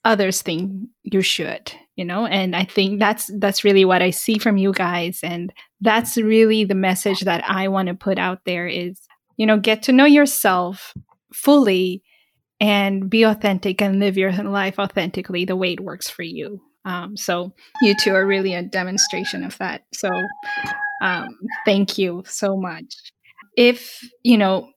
others 0.04 0.42
think 0.42 0.88
you 1.02 1.20
should 1.20 1.72
you 1.96 2.04
know? 2.04 2.26
And 2.26 2.54
i 2.54 2.62
think 2.62 3.00
that's 3.00 3.30
that's 3.38 3.64
really 3.64 3.84
what 3.86 4.02
i 4.02 4.10
see 4.10 4.38
from 4.38 4.58
you 4.58 4.72
guys 4.72 5.20
and 5.22 5.52
that's 5.80 6.18
really 6.18 6.62
the 6.62 6.74
message 6.74 7.20
that 7.20 7.42
i 7.48 7.68
want 7.68 7.88
to 7.88 7.94
put 7.94 8.18
out 8.18 8.40
there 8.44 8.66
is 8.66 9.00
you 9.38 9.46
know 9.46 9.58
get 9.58 9.82
to 9.84 9.92
know 9.92 10.04
yourself 10.04 10.92
fully 11.32 12.02
and 12.60 13.10
be 13.10 13.22
authentic 13.24 13.82
and 13.82 14.00
live 14.00 14.16
your 14.16 14.32
life 14.32 14.78
authentically 14.78 15.44
the 15.44 15.56
way 15.56 15.72
it 15.72 15.80
works 15.80 16.08
for 16.08 16.22
you. 16.22 16.60
Um, 16.84 17.16
so 17.16 17.52
you 17.82 17.94
two 18.00 18.14
are 18.14 18.26
really 18.26 18.54
a 18.54 18.62
demonstration 18.62 19.44
of 19.44 19.58
that. 19.58 19.82
So 19.92 20.08
um, 21.02 21.28
thank 21.64 21.98
you 21.98 22.22
so 22.26 22.56
much 22.56 22.94
if 23.56 24.00
you 24.22 24.38
know 24.38 24.68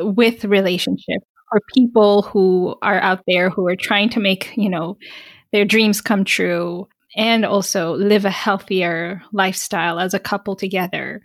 with 0.00 0.44
relationship 0.44 1.22
or 1.52 1.60
people 1.74 2.22
who 2.22 2.76
are 2.82 3.00
out 3.00 3.22
there 3.26 3.50
who 3.50 3.66
are 3.68 3.76
trying 3.76 4.10
to 4.10 4.20
make, 4.20 4.52
you 4.56 4.68
know, 4.68 4.98
their 5.52 5.64
dreams 5.64 6.00
come 6.00 6.24
true 6.24 6.88
and 7.16 7.44
also 7.44 7.94
live 7.94 8.24
a 8.24 8.30
healthier 8.30 9.22
lifestyle 9.32 9.98
as 9.98 10.14
a 10.14 10.18
couple 10.18 10.56
together. 10.56 11.22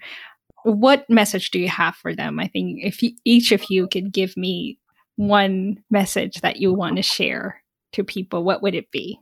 What 0.64 1.10
message 1.10 1.52
do 1.52 1.60
you 1.60 1.68
have 1.68 1.96
for 1.96 2.16
them? 2.16 2.39
I 2.39 2.48
think 2.48 2.80
if 2.84 3.04
you, 3.04 3.12
each 3.26 3.52
of 3.52 3.64
you 3.70 3.88
could 3.88 4.14
give 4.14 4.38
me 4.38 4.80
one 5.18 5.84
message 5.91 6.41
that 6.41 6.58
you 6.58 6.74
want 6.74 6.96
to 6.96 7.04
share 7.04 7.62
to 7.94 8.04
people, 8.04 8.44
what 8.44 8.62
would 8.62 8.76
it 8.76 8.89
be? 8.91 9.20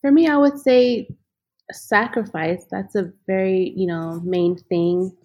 For 0.00 0.12
me, 0.12 0.28
I 0.28 0.36
would 0.36 0.58
say 0.58 1.08
sacrifice. 1.72 2.64
That's 2.70 2.94
a 2.94 3.12
very, 3.26 3.72
you 3.76 3.86
know, 3.86 4.20
main 4.24 4.56
thing 4.68 5.16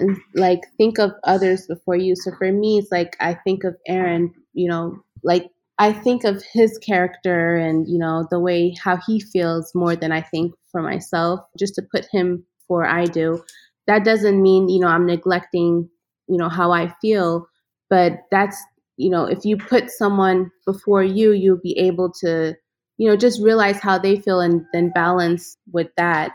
and 0.00 0.16
like 0.34 0.60
think 0.76 0.98
of 0.98 1.12
others 1.24 1.66
before 1.66 1.96
you. 1.96 2.16
So 2.16 2.32
for 2.36 2.50
me, 2.50 2.78
it's 2.78 2.90
like 2.90 3.16
I 3.20 3.34
think 3.34 3.64
of 3.64 3.76
Aaron, 3.86 4.32
you 4.52 4.68
know, 4.68 4.96
like 5.22 5.50
I 5.78 5.92
think 5.92 6.24
of 6.24 6.42
his 6.52 6.78
character 6.78 7.56
and, 7.56 7.88
you 7.88 7.98
know, 7.98 8.26
the 8.30 8.40
way 8.40 8.74
how 8.82 8.98
he 9.06 9.20
feels 9.20 9.74
more 9.74 9.96
than 9.96 10.12
I 10.12 10.22
think 10.22 10.54
for 10.70 10.82
myself, 10.82 11.40
just 11.58 11.74
to 11.76 11.82
put 11.82 12.06
him 12.10 12.44
before 12.60 12.86
I 12.86 13.04
do. 13.04 13.42
That 13.86 14.04
doesn't 14.04 14.40
mean, 14.40 14.68
you 14.68 14.80
know, 14.80 14.88
I'm 14.88 15.06
neglecting, 15.06 15.88
you 16.28 16.36
know, 16.36 16.48
how 16.48 16.72
I 16.72 16.92
feel, 17.00 17.46
but 17.90 18.12
that's, 18.30 18.56
you 18.96 19.10
know, 19.10 19.24
if 19.26 19.44
you 19.44 19.56
put 19.56 19.90
someone 19.90 20.50
before 20.64 21.02
you, 21.02 21.32
you'll 21.32 21.60
be 21.62 21.76
able 21.78 22.12
to, 22.20 22.54
you 22.98 23.08
know, 23.08 23.16
just 23.16 23.42
realize 23.42 23.80
how 23.80 23.98
they 23.98 24.18
feel 24.18 24.40
and 24.40 24.64
then 24.72 24.90
balance 24.90 25.56
with 25.72 25.88
that. 25.96 26.32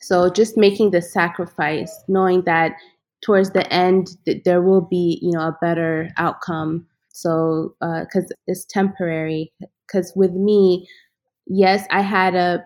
So 0.00 0.30
just 0.30 0.56
making 0.56 0.90
the 0.92 1.02
sacrifice, 1.02 1.92
knowing 2.08 2.42
that 2.42 2.72
towards 3.24 3.50
the 3.50 3.70
end 3.72 4.08
th- 4.24 4.42
there 4.44 4.62
will 4.62 4.82
be, 4.82 5.18
you 5.22 5.32
know, 5.32 5.40
a 5.48 5.58
better 5.60 6.10
outcome. 6.16 6.86
So 7.10 7.74
because 7.80 8.24
uh, 8.30 8.34
it's 8.46 8.64
temporary. 8.66 9.52
Because 9.86 10.12
with 10.14 10.32
me, 10.32 10.86
yes, 11.46 11.86
I 11.90 12.02
had 12.02 12.34
a 12.34 12.64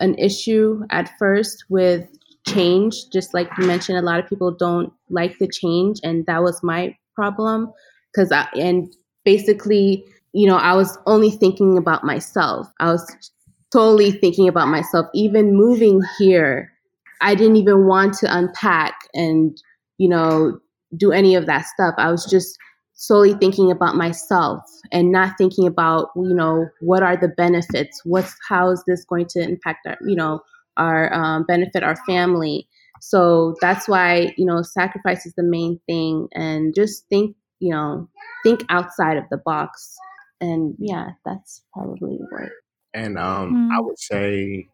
an 0.00 0.14
issue 0.16 0.82
at 0.90 1.10
first 1.18 1.64
with 1.68 2.06
change. 2.46 2.94
Just 3.12 3.34
like 3.34 3.50
you 3.58 3.66
mentioned, 3.66 3.98
a 3.98 4.02
lot 4.02 4.20
of 4.20 4.28
people 4.28 4.52
don't 4.52 4.92
like 5.10 5.38
the 5.38 5.48
change, 5.48 5.98
and 6.04 6.26
that 6.26 6.42
was 6.42 6.62
my 6.62 6.96
problem. 7.14 7.72
Because 8.12 8.32
I 8.32 8.48
and 8.54 8.92
basically, 9.24 10.04
you 10.32 10.46
know, 10.46 10.56
I 10.56 10.74
was 10.74 10.98
only 11.06 11.30
thinking 11.30 11.78
about 11.78 12.04
myself. 12.04 12.68
I 12.80 12.92
was 12.92 13.34
totally 13.72 14.12
thinking 14.12 14.48
about 14.48 14.68
myself. 14.68 15.06
Even 15.14 15.54
moving 15.54 16.00
here, 16.18 16.72
I 17.20 17.34
didn't 17.34 17.56
even 17.56 17.86
want 17.86 18.14
to 18.18 18.36
unpack 18.36 18.94
and, 19.14 19.56
you 19.98 20.08
know, 20.08 20.58
do 20.96 21.12
any 21.12 21.34
of 21.34 21.46
that 21.46 21.66
stuff. 21.66 21.94
I 21.98 22.10
was 22.10 22.24
just 22.24 22.56
solely 22.94 23.34
thinking 23.34 23.70
about 23.70 23.94
myself 23.94 24.60
and 24.92 25.12
not 25.12 25.36
thinking 25.38 25.66
about, 25.66 26.08
you 26.16 26.34
know, 26.34 26.66
what 26.80 27.02
are 27.02 27.16
the 27.16 27.28
benefits? 27.28 28.00
What's 28.04 28.34
how 28.48 28.70
is 28.70 28.82
this 28.86 29.04
going 29.04 29.26
to 29.30 29.40
impact 29.40 29.86
our, 29.86 29.96
you 30.06 30.16
know, 30.16 30.40
our 30.76 31.12
um, 31.12 31.44
benefit 31.46 31.82
our 31.82 31.96
family? 32.06 32.68
So 33.00 33.54
that's 33.60 33.88
why, 33.88 34.34
you 34.36 34.44
know, 34.44 34.62
sacrifice 34.62 35.24
is 35.26 35.34
the 35.36 35.44
main 35.44 35.80
thing 35.86 36.28
and 36.32 36.74
just 36.74 37.06
think, 37.08 37.36
you 37.60 37.70
know, 37.70 38.08
think 38.42 38.64
outside 38.68 39.16
of 39.16 39.24
the 39.30 39.38
box. 39.38 39.96
And 40.40 40.74
yeah, 40.78 41.10
that's 41.24 41.62
probably 41.72 42.18
what 42.30 42.50
and 42.94 43.18
um, 43.18 43.70
mm. 43.70 43.76
I 43.76 43.80
would 43.80 43.98
say 43.98 44.68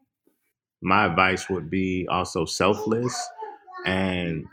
my 0.83 1.07
advice 1.07 1.49
would 1.49 1.71
be 1.71 2.07
also 2.11 2.45
selfless 2.45 3.29
and 3.87 4.45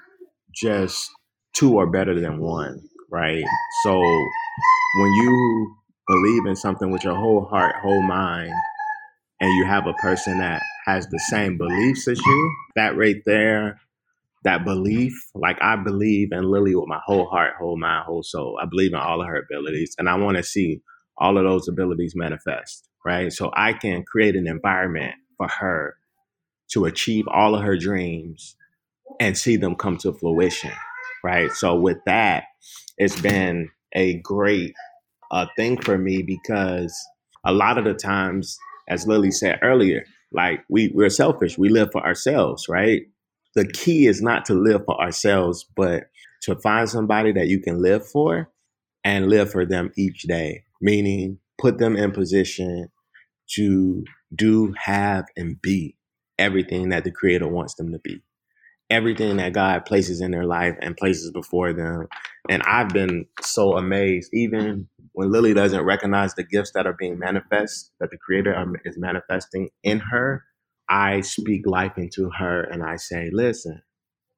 just 0.53 1.09
two 1.53 1.77
are 1.77 1.87
better 1.87 2.19
than 2.19 2.39
one, 2.39 2.81
right? 3.09 3.45
So 3.83 3.99
when 3.99 5.13
you 5.13 5.75
believe 6.07 6.45
in 6.45 6.55
something 6.55 6.91
with 6.91 7.03
your 7.03 7.15
whole 7.15 7.45
heart, 7.45 7.75
whole 7.81 8.01
mind, 8.01 8.53
and 9.39 9.55
you 9.57 9.65
have 9.65 9.87
a 9.87 9.93
person 9.93 10.39
that 10.39 10.61
has 10.85 11.07
the 11.07 11.19
same 11.29 11.57
beliefs 11.57 12.07
as 12.07 12.19
you, 12.19 12.55
that 12.75 12.97
right 12.97 13.21
there, 13.25 13.79
that 14.43 14.65
belief, 14.65 15.13
like 15.35 15.57
I 15.61 15.75
believe 15.75 16.31
in 16.31 16.43
Lily 16.43 16.75
with 16.75 16.87
my 16.87 16.99
whole 17.05 17.27
heart, 17.27 17.53
whole 17.59 17.77
mind, 17.77 18.05
whole 18.05 18.23
soul. 18.23 18.59
I 18.61 18.65
believe 18.65 18.93
in 18.93 18.99
all 18.99 19.21
of 19.21 19.27
her 19.27 19.37
abilities, 19.37 19.95
and 19.97 20.09
I 20.09 20.15
want 20.15 20.37
to 20.37 20.43
see 20.43 20.81
all 21.21 21.37
of 21.37 21.45
those 21.45 21.69
abilities 21.69 22.15
manifest 22.17 22.89
right? 23.05 23.31
So 23.31 23.51
I 23.55 23.73
can 23.73 24.03
create 24.03 24.35
an 24.35 24.47
environment 24.47 25.15
for 25.37 25.47
her 25.47 25.95
to 26.71 26.85
achieve 26.85 27.25
all 27.29 27.55
of 27.55 27.63
her 27.63 27.77
dreams 27.77 28.55
and 29.19 29.37
see 29.37 29.57
them 29.57 29.75
come 29.75 29.97
to 29.99 30.13
fruition, 30.13 30.71
right? 31.23 31.51
So 31.51 31.75
with 31.75 31.99
that, 32.05 32.45
it's 32.97 33.19
been 33.21 33.69
a 33.93 34.15
great 34.19 34.75
uh, 35.31 35.47
thing 35.57 35.81
for 35.81 35.97
me 35.97 36.23
because 36.23 36.95
a 37.45 37.53
lot 37.53 37.77
of 37.77 37.85
the 37.85 37.93
times, 37.93 38.57
as 38.89 39.07
Lily 39.07 39.31
said 39.31 39.59
earlier, 39.61 40.05
like 40.31 40.63
we 40.69 40.91
we're 40.95 41.09
selfish. 41.09 41.57
We 41.57 41.69
live 41.69 41.91
for 41.91 42.05
ourselves, 42.05 42.67
right? 42.69 43.03
The 43.55 43.67
key 43.67 44.07
is 44.07 44.21
not 44.21 44.45
to 44.45 44.53
live 44.53 44.83
for 44.85 44.99
ourselves, 45.01 45.65
but 45.75 46.05
to 46.43 46.55
find 46.57 46.89
somebody 46.89 47.31
that 47.33 47.47
you 47.47 47.59
can 47.61 47.81
live 47.81 48.07
for 48.07 48.49
and 49.03 49.29
live 49.29 49.51
for 49.51 49.65
them 49.65 49.91
each 49.97 50.23
day. 50.23 50.65
Meaning, 50.81 51.39
put 51.59 51.77
them 51.77 51.95
in 51.95 52.11
position 52.11 52.89
to 53.55 54.03
do, 54.33 54.73
have, 54.77 55.25
and 55.37 55.61
be 55.61 55.97
everything 56.39 56.89
that 56.89 57.03
the 57.03 57.11
Creator 57.11 57.47
wants 57.47 57.75
them 57.75 57.91
to 57.91 57.99
be. 57.99 58.21
Everything 58.89 59.37
that 59.37 59.53
God 59.53 59.85
places 59.85 60.21
in 60.21 60.31
their 60.31 60.45
life 60.45 60.75
and 60.81 60.97
places 60.97 61.31
before 61.31 61.73
them. 61.73 62.07
And 62.49 62.61
I've 62.63 62.89
been 62.89 63.25
so 63.41 63.77
amazed, 63.77 64.31
even 64.33 64.89
when 65.13 65.31
Lily 65.31 65.53
doesn't 65.53 65.83
recognize 65.83 66.35
the 66.35 66.43
gifts 66.43 66.71
that 66.73 66.87
are 66.87 66.95
being 66.97 67.19
manifest, 67.19 67.91
that 67.99 68.11
the 68.11 68.17
Creator 68.17 68.55
um, 68.55 68.75
is 68.85 68.97
manifesting 68.97 69.69
in 69.83 69.99
her. 69.99 70.43
I 70.89 71.21
speak 71.21 71.65
life 71.65 71.97
into 71.97 72.29
her 72.31 72.63
and 72.63 72.83
I 72.83 72.97
say, 72.97 73.29
listen, 73.31 73.81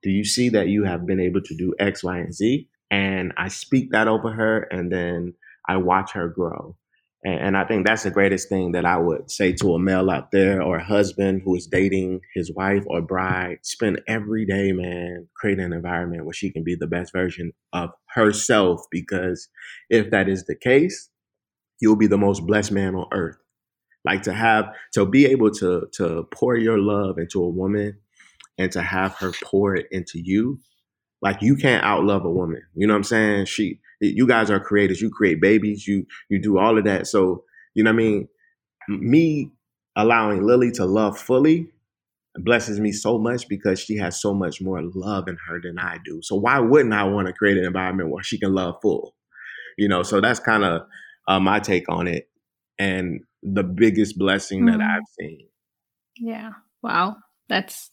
do 0.03 0.11
you 0.11 0.23
see 0.23 0.49
that 0.49 0.67
you 0.67 0.83
have 0.83 1.05
been 1.07 1.19
able 1.19 1.41
to 1.41 1.55
do 1.55 1.73
X, 1.79 2.03
Y, 2.03 2.17
and 2.17 2.33
Z? 2.33 2.69
And 2.91 3.33
I 3.37 3.47
speak 3.47 3.91
that 3.91 4.07
over 4.07 4.31
her 4.31 4.59
and 4.71 4.91
then 4.91 5.33
I 5.67 5.77
watch 5.77 6.11
her 6.13 6.29
grow. 6.29 6.77
And, 7.23 7.39
and 7.39 7.57
I 7.57 7.65
think 7.65 7.85
that's 7.85 8.03
the 8.03 8.11
greatest 8.11 8.49
thing 8.49 8.73
that 8.73 8.85
I 8.85 8.97
would 8.97 9.31
say 9.31 9.53
to 9.53 9.75
a 9.75 9.79
male 9.79 10.09
out 10.09 10.31
there 10.31 10.61
or 10.61 10.77
a 10.77 10.83
husband 10.83 11.41
who 11.43 11.55
is 11.55 11.67
dating 11.67 12.21
his 12.35 12.51
wife 12.53 12.83
or 12.87 13.01
bride. 13.01 13.59
Spend 13.63 14.01
every 14.07 14.45
day, 14.45 14.71
man, 14.71 15.27
creating 15.35 15.65
an 15.65 15.73
environment 15.73 16.25
where 16.25 16.33
she 16.33 16.51
can 16.51 16.63
be 16.63 16.75
the 16.75 16.87
best 16.87 17.13
version 17.13 17.53
of 17.71 17.91
herself. 18.09 18.81
Because 18.91 19.47
if 19.89 20.11
that 20.11 20.29
is 20.29 20.45
the 20.45 20.55
case, 20.55 21.09
you'll 21.79 21.95
be 21.95 22.07
the 22.07 22.17
most 22.17 22.45
blessed 22.45 22.71
man 22.71 22.95
on 22.95 23.07
earth. 23.11 23.37
Like 24.05 24.23
to 24.23 24.33
have 24.33 24.73
to 24.93 25.05
be 25.05 25.25
able 25.27 25.51
to 25.51 25.87
to 25.93 26.27
pour 26.33 26.57
your 26.57 26.77
love 26.77 27.17
into 27.17 27.41
a 27.41 27.49
woman 27.49 27.99
and 28.57 28.71
to 28.73 28.81
have 28.81 29.15
her 29.15 29.31
pour 29.43 29.75
it 29.75 29.87
into 29.91 30.19
you. 30.21 30.59
Like 31.23 31.41
you 31.41 31.55
can't 31.55 31.83
outlove 31.85 32.25
a 32.25 32.29
woman. 32.29 32.61
You 32.75 32.85
know 32.85 32.93
what 32.93 32.97
I'm 32.97 33.03
saying? 33.05 33.45
She 33.45 33.79
you 34.01 34.27
guys 34.27 34.51
are 34.51 34.59
creators. 34.59 35.01
You 35.01 35.09
create 35.09 35.41
babies. 35.41 35.87
You 35.87 36.05
you 36.29 36.41
do 36.41 36.57
all 36.59 36.77
of 36.77 36.83
that. 36.83 37.07
So 37.07 37.45
you 37.73 37.83
know 37.83 37.91
what 37.91 37.95
I 37.95 38.03
mean. 38.03 38.27
Me 38.89 39.49
allowing 39.95 40.43
Lily 40.45 40.69
to 40.71 40.85
love 40.85 41.17
fully 41.17 41.69
blesses 42.35 42.79
me 42.79 42.91
so 42.91 43.17
much 43.17 43.47
because 43.47 43.79
she 43.79 43.95
has 43.95 44.19
so 44.19 44.33
much 44.33 44.59
more 44.59 44.81
love 44.93 45.29
in 45.29 45.37
her 45.47 45.61
than 45.61 45.79
I 45.79 45.99
do. 46.03 46.19
So 46.21 46.35
why 46.35 46.59
wouldn't 46.59 46.93
I 46.93 47.05
want 47.05 47.27
to 47.27 47.33
create 47.33 47.57
an 47.57 47.63
environment 47.63 48.09
where 48.09 48.23
she 48.23 48.37
can 48.37 48.53
love 48.53 48.75
full? 48.81 49.15
You 49.77 49.87
know. 49.87 50.03
So 50.03 50.19
that's 50.19 50.41
kind 50.41 50.65
of 50.65 50.81
uh, 51.29 51.39
my 51.39 51.61
take 51.61 51.87
on 51.87 52.07
it, 52.07 52.27
and 52.77 53.21
the 53.41 53.63
biggest 53.63 54.17
blessing 54.17 54.63
mm. 54.63 54.71
that 54.71 54.81
I've 54.81 55.07
seen. 55.17 55.47
Yeah. 56.17 56.51
Wow. 56.81 57.15
That's 57.47 57.89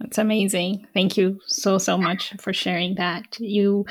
that's 0.00 0.18
amazing. 0.18 0.86
Thank 0.94 1.16
you 1.16 1.38
so 1.46 1.78
so 1.78 1.98
much 1.98 2.34
for 2.40 2.52
sharing 2.52 2.96
that. 2.96 3.38
You 3.38 3.86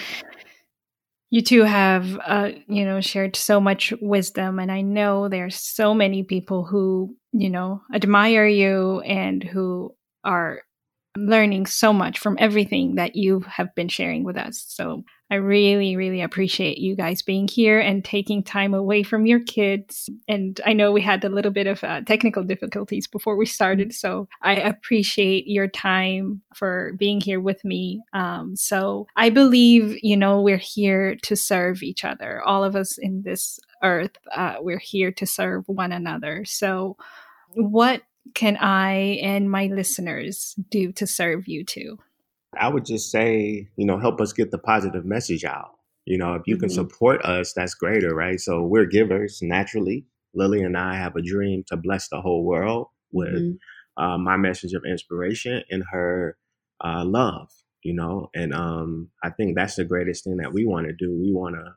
You 1.32 1.44
two 1.44 1.62
have, 1.62 2.20
uh, 2.26 2.50
you 2.68 2.86
know, 2.86 3.02
shared 3.02 3.36
so 3.36 3.62
much 3.62 3.94
wisdom, 4.02 4.58
and 4.58 4.72
I 4.72 4.82
know 4.82 5.30
there's 5.30 5.60
so 5.60 5.94
many 5.94 6.24
people 6.24 6.64
who, 6.66 7.16
you 7.34 7.52
know, 7.52 7.82
admire 7.94 8.48
you 8.48 9.02
and 9.02 9.44
who 9.44 9.94
are 10.24 10.64
learning 11.16 11.68
so 11.68 11.94
much 11.94 12.18
from 12.18 12.36
everything 12.40 12.96
that 12.96 13.16
you 13.16 13.42
have 13.42 13.76
been 13.76 13.90
sharing 13.90 14.24
with 14.24 14.38
us. 14.38 14.66
So 14.68 15.04
I 15.32 15.36
really, 15.36 15.96
really 15.96 16.22
appreciate 16.22 16.80
you 16.80 16.96
guys 16.96 17.22
being 17.22 17.48
here 17.48 17.80
and 17.80 18.04
taking 18.04 18.42
time 18.42 18.74
away 18.74 19.04
from 19.04 19.28
your 19.28 19.40
kids. 19.40 20.10
And 20.28 20.60
I 20.66 20.74
know 20.74 20.92
we 20.92 21.02
had 21.02 21.24
a 21.24 21.30
little 21.30 21.52
bit 21.52 21.68
of 21.68 21.84
uh, 21.84 22.02
technical 22.02 22.44
difficulties 22.44 23.06
before 23.06 23.36
we 23.36 23.46
started. 23.46 23.94
So 23.94 24.28
I 24.42 24.56
appreciate 24.56 25.48
your 25.48 25.68
time 25.68 26.42
for 26.56 26.94
being 26.98 27.22
here 27.22 27.40
with 27.40 27.64
me. 27.64 28.02
Um, 28.14 28.56
so 28.56 29.06
I 29.16 29.30
believe, 29.30 30.00
you 30.02 30.18
know, 30.18 30.42
we're 30.42 30.58
here 30.58 31.16
to 31.24 31.36
serve 31.36 31.84
each 31.84 32.04
other. 32.04 32.42
All 32.42 32.64
of 32.64 32.76
us 32.76 32.98
in 32.98 33.22
this 33.22 33.60
earth, 33.84 34.18
uh, 34.36 34.56
we're 34.62 34.80
here 34.80 35.12
to 35.12 35.28
serve 35.28 35.64
one 35.68 35.92
another. 35.92 36.44
So, 36.46 36.98
what 37.54 38.04
can 38.36 38.58
I 38.58 39.20
and 39.24 39.50
my 39.50 39.68
listeners 39.68 40.56
do 40.70 40.92
to 40.94 41.08
serve 41.08 41.48
you 41.48 41.64
too? 41.64 42.00
I 42.58 42.68
would 42.70 42.86
just 42.86 43.12
say, 43.12 43.70
you 43.76 43.86
know, 43.86 43.98
help 44.00 44.22
us 44.22 44.34
get 44.34 44.52
the 44.52 44.58
positive 44.58 45.06
message 45.06 45.44
out. 45.46 45.72
You 46.06 46.18
know, 46.18 46.34
if 46.34 46.44
you 46.48 46.58
can 46.58 46.70
Mhm. 46.70 46.74
support 46.74 47.24
us, 47.24 47.54
that's 47.54 47.74
greater, 47.76 48.14
right? 48.16 48.40
So 48.40 48.64
we're 48.64 48.86
givers 48.86 49.40
naturally. 49.42 50.06
Lily 50.34 50.62
and 50.64 50.78
I 50.78 50.96
have 50.96 51.16
a 51.16 51.22
dream 51.22 51.64
to 51.68 51.78
bless 51.78 52.08
the 52.10 52.22
whole 52.22 52.44
world 52.46 52.88
with 53.12 53.34
Mhm. 53.34 53.60
uh, 53.98 54.18
my 54.18 54.38
message 54.38 54.74
of 54.74 54.86
inspiration 54.86 55.64
and 55.70 55.84
her 55.92 56.38
uh, 56.84 57.04
love, 57.06 57.52
you 57.84 57.94
know. 57.94 58.30
And 58.34 58.54
um, 58.54 59.12
I 59.24 59.30
think 59.32 59.56
that's 59.56 59.76
the 59.76 59.84
greatest 59.86 60.24
thing 60.24 60.38
that 60.38 60.54
we 60.54 60.66
want 60.66 60.88
to 60.88 60.94
do. 60.94 61.12
We 61.20 61.34
want 61.34 61.56
to 61.56 61.76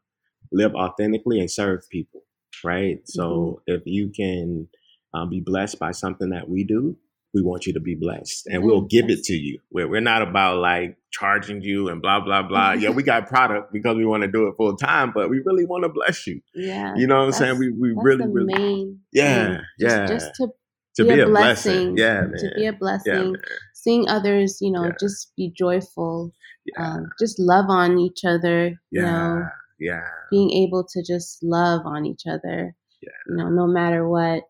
live 0.53 0.75
authentically 0.75 1.41
and 1.41 1.51
serve 1.51 1.89
people, 1.91 2.23
right? 2.65 3.01
So 3.09 3.63
if 3.67 3.83
you 3.87 4.11
can 4.11 4.69
um, 5.15 5.31
be 5.31 5.41
blessed 5.41 5.79
by 5.79 5.93
something 5.93 6.31
that 6.31 6.49
we 6.49 6.65
do, 6.65 6.97
we 7.35 7.43
want 7.43 7.67
you 7.67 7.73
to 7.73 7.81
be 7.81 7.95
blessed 7.95 8.47
and 8.47 8.63
we'll 8.63 8.83
give 8.83 9.09
it 9.09 9.23
to 9.25 9.33
you. 9.33 9.59
We're, 9.71 9.89
we're 9.89 10.01
not 10.01 10.23
about 10.23 10.59
like 10.59 10.97
charging 11.11 11.63
you 11.63 11.89
and 11.89 12.03
blah, 12.03 12.21
blah, 12.21 12.43
blah. 12.43 12.73
yeah, 12.73 12.91
we 12.91 13.03
got 13.03 13.27
product 13.27 13.73
because 13.73 13.97
we 13.97 14.05
want 14.05 14.23
to 14.23 14.29
do 14.31 14.49
it 14.49 14.55
full 14.57 14.77
time, 14.77 15.13
but 15.15 15.31
we 15.31 15.41
really 15.45 15.65
want 15.65 15.85
to 15.85 15.89
bless 15.89 16.27
you. 16.27 16.41
Yeah. 16.55 16.95
You 16.97 17.07
know 17.07 17.19
what 17.21 17.27
I'm 17.27 17.33
saying? 17.33 17.59
We, 17.59 17.71
we 17.71 17.95
really, 17.97 18.27
really, 18.27 18.53
main 18.55 19.01
yeah, 19.13 19.47
thing. 19.47 19.61
yeah. 19.79 20.07
Just, 20.07 20.25
just 20.27 20.35
to, 20.37 20.49
to 20.97 21.05
be, 21.05 21.21
a 21.21 21.27
blessing. 21.27 21.97
Yeah, 21.97 22.21
man. 22.23 22.33
To 22.39 22.53
be 22.55 22.67
a 22.67 22.73
blessing. 22.73 23.33
man. 23.33 23.43
Seeing 23.73 24.09
others, 24.09 24.59
you 24.61 24.71
know, 24.71 24.85
Yeah. 24.85 24.93
just 25.01 25.33
be 25.37 25.51
joyful. 25.57 26.33
Yeah, 26.67 26.87
Um, 26.95 27.11
just 27.19 27.39
love 27.39 27.67
on 27.69 27.99
each 27.99 28.25
other. 28.27 28.69
You 28.91 29.03
yeah, 29.03 29.11
know, 29.11 29.45
yeah. 29.81 30.03
being 30.31 30.51
able 30.51 30.85
to 30.85 31.03
just 31.03 31.43
love 31.43 31.83
on 31.87 32.05
each 32.05 32.23
other. 32.27 32.75
Yeah. 33.01 33.09
You 33.29 33.37
know, 33.37 33.49
no 33.49 33.67
matter 33.67 34.07
what. 34.09 34.45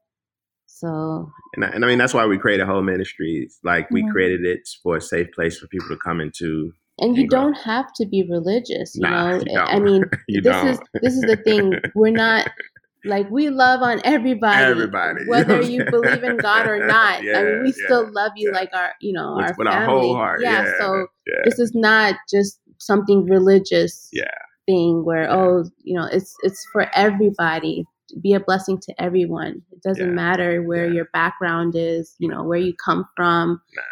So 0.82 1.30
And 1.54 1.64
I, 1.64 1.68
and 1.68 1.84
I 1.84 1.88
mean, 1.88 1.98
that's 1.98 2.14
why 2.14 2.26
we 2.26 2.38
created 2.38 2.66
Whole 2.66 2.82
Ministries. 2.82 3.58
Like, 3.62 3.90
we 3.90 4.02
Mhm. 4.02 4.10
created 4.12 4.44
it 4.44 4.68
for 4.82 4.96
a 4.96 5.00
safe 5.00 5.30
place 5.32 5.58
for 5.58 5.66
people 5.68 5.88
to 5.88 5.96
come 5.96 6.20
into. 6.20 6.72
and 7.00 7.16
you 7.16 7.26
don't 7.26 7.54
have 7.54 7.86
to 7.98 8.04
be 8.06 8.22
religious. 8.28 8.94
You 8.96 9.02
Nah, 9.08 9.38
know, 9.38 9.44
you 9.46 9.58
I 9.58 9.78
mean, 9.80 10.02
this 10.28 10.42
don't. 10.44 10.68
is 10.68 10.78
this 11.02 11.14
is 11.14 11.22
the 11.22 11.36
thing. 11.36 11.72
We're 11.94 12.10
not 12.26 12.50
like 13.04 13.30
we 13.30 13.48
love 13.50 13.80
on 13.82 14.00
everybody, 14.04 14.62
Everybody, 14.62 15.24
whether 15.26 15.60
you 15.62 15.84
believe 15.90 16.22
in 16.22 16.36
God 16.38 16.66
or 16.68 16.86
not. 16.86 17.18
I 17.20 17.22
mean, 17.22 17.34
Yeah, 17.56 17.62
we 17.62 17.72
still 17.72 18.04
love 18.12 18.32
you 18.36 18.50
yeah. 18.50 18.58
like 18.60 18.70
our, 18.74 18.90
you 19.00 19.12
know, 19.12 19.34
with, 19.36 19.46
our 19.46 19.54
with 19.58 19.68
family. 19.68 19.82
our 19.82 19.86
whole 19.86 20.14
heart. 20.16 20.40
Yeah. 20.42 20.64
Yeah. 20.64 20.72
So 20.80 21.06
yeah. 21.26 21.40
this 21.46 21.58
is 21.58 21.72
not 21.74 22.16
just 22.30 22.60
something 22.78 23.24
religious. 23.24 24.08
Yeah. 24.12 24.34
Thing 24.66 25.04
where 25.04 25.24
Yeah. 25.24 25.36
oh 25.36 25.64
you 25.82 25.94
know 25.98 26.06
it's 26.12 26.32
it's 26.44 26.64
for 26.72 26.86
everybody 26.94 27.84
be 28.20 28.34
a 28.34 28.40
blessing 28.40 28.78
to 28.78 28.94
everyone 29.00 29.62
it 29.72 29.82
doesn't 29.82 30.08
Yeah. 30.08 30.12
matter 30.14 30.62
where 30.62 30.86
Yeah. 30.86 30.92
your 30.94 31.08
background 31.12 31.74
is 31.76 32.14
you 32.18 32.28
know 32.28 32.42
where 32.44 32.58
you 32.58 32.74
come 32.84 33.06
from 33.16 33.60
Nah. 33.76 33.82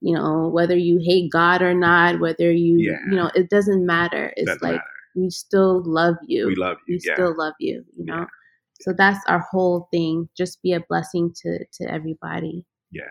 you 0.00 0.14
know 0.14 0.48
whether 0.48 0.76
you 0.76 0.98
hate 1.02 1.30
god 1.32 1.62
or 1.62 1.74
not 1.74 2.20
whether 2.20 2.50
you 2.52 2.78
Yeah. 2.78 2.98
you 3.10 3.16
know 3.16 3.30
it 3.34 3.50
doesn't 3.50 3.84
matter 3.86 4.32
it's 4.36 4.46
Doesn't 4.46 4.62
like 4.62 4.72
matter. 4.76 4.84
we 5.14 5.30
still 5.30 5.82
love 5.84 6.16
you 6.26 6.46
we 6.46 6.54
love 6.56 6.76
you. 6.86 6.94
we 6.96 7.00
Yeah. 7.04 7.14
still 7.14 7.34
love 7.36 7.54
you 7.60 7.84
you 7.96 8.04
know 8.04 8.18
Yeah. 8.18 8.26
so 8.80 8.92
that's 8.96 9.20
our 9.28 9.40
whole 9.50 9.88
thing 9.90 10.28
just 10.36 10.62
be 10.62 10.72
a 10.72 10.80
blessing 10.88 11.32
to 11.42 11.64
to 11.76 11.90
everybody 11.90 12.64
yeah. 12.92 13.02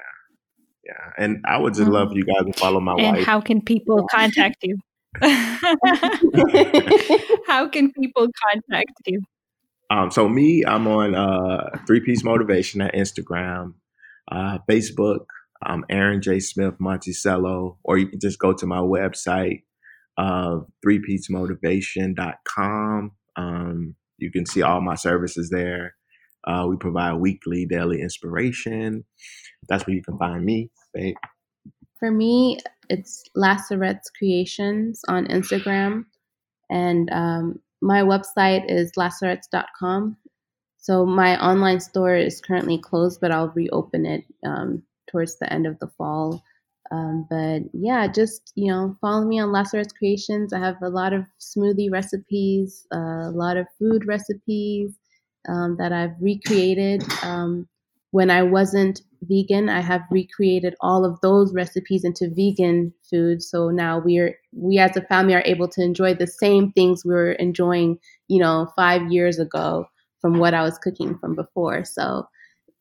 Yeah. 0.86 1.12
And 1.24 1.38
I 1.46 1.58
would 1.60 1.74
just 1.76 1.88
um, 1.88 1.94
love 1.94 2.10
you 2.14 2.24
guys 2.26 2.46
to 2.52 2.60
follow 2.60 2.80
my 2.80 2.94
and 2.98 3.18
wife. 3.18 3.26
how 3.26 3.40
can 3.42 3.62
people 3.62 4.08
contact 4.12 4.58
you? 4.64 4.78
how 7.48 7.68
can 7.68 7.92
people 7.94 8.28
contact 8.48 8.92
you? 9.06 9.22
Um, 9.90 10.12
so 10.12 10.30
me, 10.30 10.64
I'm 10.66 10.88
on 10.88 11.16
uh, 11.16 11.80
Three 11.88 12.02
Piece 12.02 12.24
Motivation 12.24 12.82
at 12.82 12.94
Instagram, 12.94 13.74
uh, 14.32 14.60
Facebook, 14.70 15.26
um, 15.66 15.84
Aaron 15.90 16.22
J. 16.22 16.40
Smith 16.40 16.76
Monticello, 16.80 17.80
or 17.84 17.98
you 17.98 18.08
can 18.08 18.20
just 18.20 18.38
go 18.40 18.54
to 18.54 18.66
my 18.68 18.78
website, 18.78 19.64
uh, 20.18 20.60
threepiecemotivation.com. 20.86 23.12
Um, 23.36 23.96
you 24.18 24.32
can 24.32 24.46
see 24.46 24.62
all 24.62 24.80
my 24.82 24.96
services 24.96 25.50
there. 25.50 25.96
Uh, 26.46 26.66
we 26.70 26.78
provide 26.78 27.16
weekly, 27.16 27.66
daily 27.66 28.02
inspiration. 28.02 29.04
That's 29.68 29.86
where 29.86 29.96
you 29.96 30.04
can 30.04 30.18
find 30.18 30.46
me. 30.46 30.70
babe. 30.94 31.16
For 32.00 32.12
me, 32.12 32.60
it's 32.90 33.24
Lazarette's 33.36 34.10
Creations 34.18 35.02
on 35.08 35.28
Instagram. 35.28 36.06
And 36.70 37.10
um, 37.12 37.60
my 37.82 38.02
website 38.02 38.70
is 38.70 38.92
lazarettes.com. 38.98 40.18
So 40.78 41.06
my 41.06 41.42
online 41.46 41.80
store 41.80 42.16
is 42.16 42.42
currently 42.42 42.78
closed, 42.78 43.20
but 43.22 43.32
I'll 43.32 43.50
reopen 43.50 44.06
it 44.06 44.24
um, 44.46 44.84
towards 45.10 45.38
the 45.38 45.52
end 45.52 45.68
of 45.68 45.78
the 45.80 45.88
fall. 45.98 46.44
Um, 46.92 47.28
but 47.30 47.64
yeah, 47.74 48.08
just 48.08 48.52
you 48.56 48.72
know, 48.72 48.98
follow 49.00 49.26
me 49.26 49.40
on 49.40 49.52
Lazarette's 49.52 49.94
Creations. 49.94 50.54
I 50.54 50.60
have 50.60 50.82
a 50.82 50.90
lot 50.90 51.14
of 51.14 51.26
smoothie 51.40 51.92
recipes, 51.92 52.88
uh, 52.94 53.28
a 53.28 53.34
lot 53.34 53.58
of 53.58 53.68
food 53.78 54.08
recipes 54.08 54.98
um, 55.48 55.78
that 55.78 55.92
I've 55.92 56.16
recreated. 56.20 57.04
Um, 57.22 57.68
when 58.12 58.30
I 58.30 58.44
wasn't 58.44 59.02
vegan, 59.24 59.70
I 59.70 59.82
have 59.82 60.02
recreated 60.10 60.76
all 60.82 61.06
of 61.06 61.20
those 61.22 61.54
recipes 61.54 62.04
into 62.04 62.30
vegan 62.30 62.94
food. 63.10 63.42
So 63.42 63.70
now 63.70 64.00
we're 64.00 64.38
we 64.54 64.80
as 64.80 64.96
a 64.98 65.02
family 65.02 65.36
are 65.36 65.44
able 65.46 65.68
to 65.70 65.82
enjoy 65.82 66.16
the 66.16 66.28
same 66.28 66.72
things 66.72 67.04
we 67.06 67.14
were 67.14 67.34
enjoying, 67.34 68.00
you 68.28 68.40
know, 68.40 68.72
five 68.76 69.12
years 69.12 69.40
ago 69.40 69.86
from 70.22 70.40
what 70.40 70.54
I 70.54 70.64
was 70.64 70.78
cooking 70.78 71.18
from 71.20 71.36
before. 71.36 71.86
So 71.86 72.28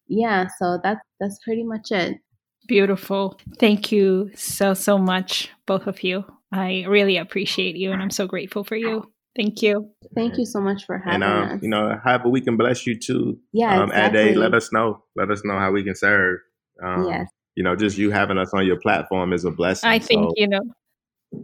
yeah, 0.07 0.49
so 0.59 0.79
that's 0.83 1.05
that's 1.21 1.39
pretty 1.45 1.65
much 1.65 1.91
it. 1.91 2.19
Beautiful. 2.67 3.39
Thank 3.59 3.93
you 3.93 4.31
so, 4.35 4.75
so 4.75 4.99
much, 4.99 5.51
both 5.65 5.87
of 5.87 6.03
you. 6.03 6.25
I 6.53 6.85
really 6.87 7.17
appreciate 7.17 7.77
you 7.77 7.93
and 7.93 8.03
I'm 8.03 8.11
so 8.11 8.27
grateful 8.27 8.63
for 8.63 8.77
you. 8.77 9.11
Thank 9.39 9.63
you. 9.63 9.89
Thank 10.17 10.37
you 10.37 10.45
so 10.45 10.61
much 10.61 10.85
for 10.85 10.99
having 10.99 11.21
me. 11.21 11.27
And 11.27 11.51
um, 11.51 11.57
us. 11.57 11.63
you 11.63 11.69
know, 11.69 11.97
however 12.05 12.29
we 12.29 12.41
can 12.41 12.57
bless 12.57 12.87
you 12.89 12.99
too. 12.99 13.39
yeah, 13.53 13.81
um, 13.81 13.91
exactly. 13.91 14.31
Ade, 14.31 14.37
let 14.37 14.53
us 14.53 14.73
know. 14.73 15.05
Let 15.15 15.31
us 15.31 15.43
know 15.45 15.57
how 15.59 15.71
we 15.71 15.85
can 15.85 15.95
serve. 15.95 16.41
Um, 16.83 17.07
Yes. 17.09 17.29
You 17.55 17.65
know, 17.65 17.75
just 17.75 17.99
you 17.99 18.11
having 18.11 18.39
us 18.39 18.53
on 18.55 18.67
your 18.67 18.79
platform 18.79 19.33
is 19.33 19.45
a 19.45 19.51
blessing. 19.51 19.91
I 19.91 19.99
think, 19.99 20.31
So, 20.31 20.33
you 20.37 20.49
know, 20.49 20.61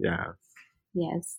yeah. 0.00 0.26
Yes. 0.92 1.38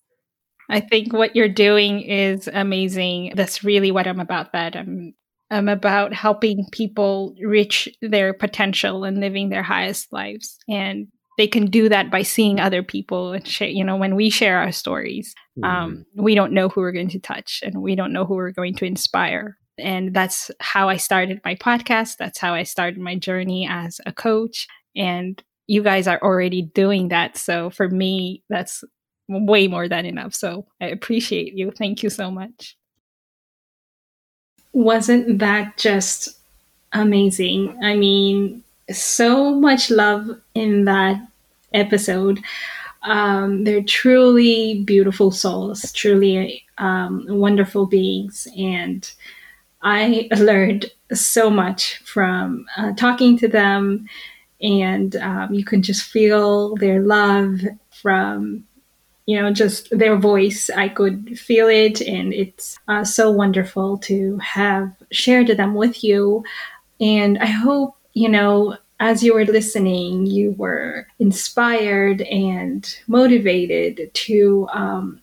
I 0.70 0.80
think 0.80 1.14
what 1.14 1.36
you're 1.36 1.48
doing 1.48 2.02
is 2.02 2.50
amazing. 2.52 3.34
That's 3.36 3.64
really 3.64 3.92
what 3.92 4.08
I'm 4.08 4.20
about. 4.20 4.52
That 4.54 4.76
I'm 4.76 5.14
I'm 5.52 5.70
about 5.70 6.14
helping 6.14 6.66
people 6.72 7.36
reach 7.42 7.88
their 8.02 8.34
potential 8.34 9.04
and 9.04 9.20
living 9.20 9.50
their 9.50 9.64
highest 9.64 10.12
lives. 10.12 10.58
And 10.68 11.08
they 11.38 11.48
can 11.48 11.66
do 11.66 11.90
that 11.90 12.10
by 12.10 12.22
seeing 12.22 12.60
other 12.60 12.82
people 12.82 13.34
and 13.34 13.48
share, 13.48 13.68
you 13.68 13.84
know, 13.84 13.98
when 13.98 14.16
we 14.16 14.30
share 14.30 14.60
our 14.60 14.72
stories, 14.72 15.36
um, 15.64 16.06
we 16.16 16.36
don't 16.36 16.54
know 16.54 16.70
who 16.70 16.82
we're 16.82 16.92
going 16.92 17.10
to 17.10 17.20
touch 17.20 17.62
and 17.64 17.82
we 17.82 17.96
don't 17.96 18.14
know 18.14 18.26
who 18.26 18.36
we're 18.36 18.52
going 18.52 18.76
to 18.76 18.86
inspire. 18.86 19.58
And 19.78 20.14
that's 20.14 20.52
how 20.62 20.88
I 20.88 20.98
started 20.98 21.42
my 21.44 21.56
podcast. 21.56 22.18
That's 22.18 22.40
how 22.40 22.54
I 22.54 22.64
started 22.64 23.00
my 23.00 23.16
journey 23.16 23.68
as 23.70 24.00
a 24.06 24.14
coach. 24.14 24.68
And 24.96 25.42
you 25.68 25.84
guys 25.84 26.08
are 26.08 26.22
already 26.22 26.62
doing 26.62 27.10
that. 27.10 27.38
So 27.38 27.70
for 27.70 27.90
me, 27.90 28.44
that's 28.50 28.84
way 29.28 29.68
more 29.68 29.90
than 29.90 30.06
enough. 30.06 30.34
So 30.34 30.68
I 30.80 30.88
appreciate 30.88 31.54
you. 31.54 31.72
Thank 31.72 32.04
you 32.04 32.10
so 32.10 32.32
much. 32.32 32.78
Wasn't 34.72 35.40
that 35.40 35.78
just 35.78 36.38
amazing? 36.94 37.78
I 37.84 37.96
mean, 37.96 38.64
so 38.92 39.54
much 39.56 39.90
love 39.90 40.30
in 40.54 40.86
that 40.86 41.22
episode. 41.74 42.40
Um, 43.04 43.64
they're 43.64 43.84
truly 43.84 44.82
beautiful 44.84 45.32
souls, 45.32 45.92
truly 45.94 46.64
um, 46.78 47.26
wonderful 47.28 47.86
beings. 47.86 48.48
And 48.58 49.10
I 49.82 50.28
learned 50.38 50.92
so 51.14 51.50
much 51.50 51.98
from 52.06 52.66
uh, 52.78 52.94
talking 52.94 53.38
to 53.40 53.48
them. 53.48 54.08
And 54.62 55.16
um, 55.18 55.54
you 55.54 55.64
can 55.64 55.82
just 55.82 56.04
feel 56.04 56.76
their 56.78 57.02
love 57.02 57.60
from 58.02 58.66
you 59.26 59.42
know, 59.42 59.52
just 59.52 59.90
their 59.98 60.16
voice. 60.16 60.70
I 60.70 60.90
could 60.90 61.40
feel 61.40 61.68
it, 61.68 62.02
and 62.02 62.34
it's 62.34 62.78
uh, 62.88 63.04
so 63.04 63.32
wonderful 63.32 63.98
to 64.00 64.38
have 64.38 64.96
shared 65.12 65.48
them 65.48 65.74
with 65.74 66.04
you. 66.04 66.44
And 67.02 67.38
I 67.40 67.48
hope, 67.48 67.96
you 68.16 68.30
know, 68.30 68.78
as 69.00 69.22
you 69.22 69.34
were 69.34 69.46
listening, 69.46 70.26
you 70.26 70.52
were 70.52 71.06
inspired 71.20 72.22
and 72.22 72.98
motivated 73.08 74.10
to, 74.14 74.68
um, 74.74 75.22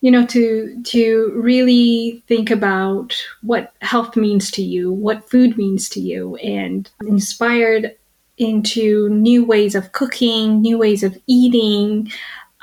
you 0.00 0.10
know, 0.10 0.26
to 0.26 0.82
to 0.82 1.32
really 1.36 2.22
think 2.26 2.50
about 2.50 3.14
what 3.42 3.72
health 3.80 4.16
means 4.16 4.50
to 4.50 4.62
you, 4.62 4.92
what 4.92 5.30
food 5.30 5.56
means 5.56 5.88
to 5.90 6.00
you, 6.00 6.34
and 6.36 6.90
inspired 7.06 7.96
into 8.38 9.08
new 9.10 9.44
ways 9.44 9.76
of 9.76 9.92
cooking, 9.92 10.60
new 10.60 10.76
ways 10.76 11.04
of 11.04 11.16
eating, 11.28 12.10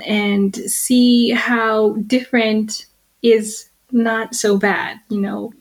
and 0.05 0.57
see 0.57 1.29
how 1.29 1.93
different 2.05 2.85
is 3.21 3.69
not 3.93 4.35
so 4.35 4.57
bad. 4.57 4.99
You 5.07 5.21
know, 5.21 5.53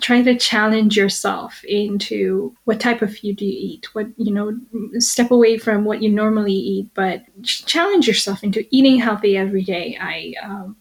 try 0.00 0.22
to 0.22 0.36
challenge 0.36 0.96
yourself 0.96 1.62
into 1.64 2.54
what 2.64 2.80
type 2.80 3.02
of 3.02 3.16
food 3.16 3.36
do 3.36 3.44
you 3.44 3.52
eat 3.52 3.94
what 3.94 4.06
you 4.16 4.32
know 4.32 4.58
step 4.98 5.30
away 5.30 5.58
from 5.58 5.84
what 5.84 6.02
you 6.02 6.08
normally 6.08 6.54
eat 6.54 6.88
but 6.94 7.22
challenge 7.42 8.08
yourself 8.08 8.42
into 8.42 8.66
eating 8.70 8.98
healthy 8.98 9.36
every 9.36 9.62
day. 9.62 9.96
I 10.00 10.34
um, 10.42 10.76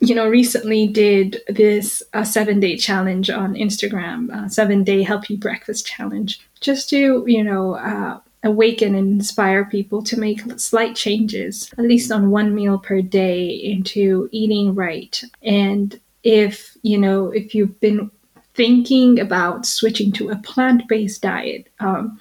you 0.00 0.14
know 0.14 0.28
recently 0.28 0.86
did 0.86 1.40
this 1.48 2.02
uh, 2.12 2.24
seven 2.24 2.60
day 2.60 2.76
challenge 2.76 3.30
on 3.30 3.54
instagram 3.54 4.30
uh, 4.30 4.48
seven 4.48 4.84
day 4.84 5.02
healthy 5.02 5.36
breakfast 5.36 5.86
challenge 5.86 6.40
just 6.60 6.90
to 6.90 7.24
you 7.26 7.42
know 7.42 7.74
uh, 7.74 8.20
awaken 8.44 8.94
and 8.94 9.12
inspire 9.12 9.64
people 9.64 10.02
to 10.02 10.20
make 10.20 10.42
slight 10.60 10.94
changes 10.94 11.70
at 11.78 11.84
least 11.84 12.12
on 12.12 12.30
one 12.30 12.54
meal 12.54 12.78
per 12.78 13.00
day 13.00 13.48
into 13.48 14.28
eating 14.30 14.74
right. 14.74 15.22
And 15.42 15.98
if 16.22 16.76
you 16.82 16.98
know 16.98 17.28
if 17.28 17.54
you've 17.54 17.80
been 17.80 18.10
thinking 18.54 19.20
about 19.20 19.66
switching 19.66 20.12
to 20.12 20.30
a 20.30 20.36
plant 20.36 20.86
based 20.88 21.22
diet, 21.22 21.68
um, 21.80 22.20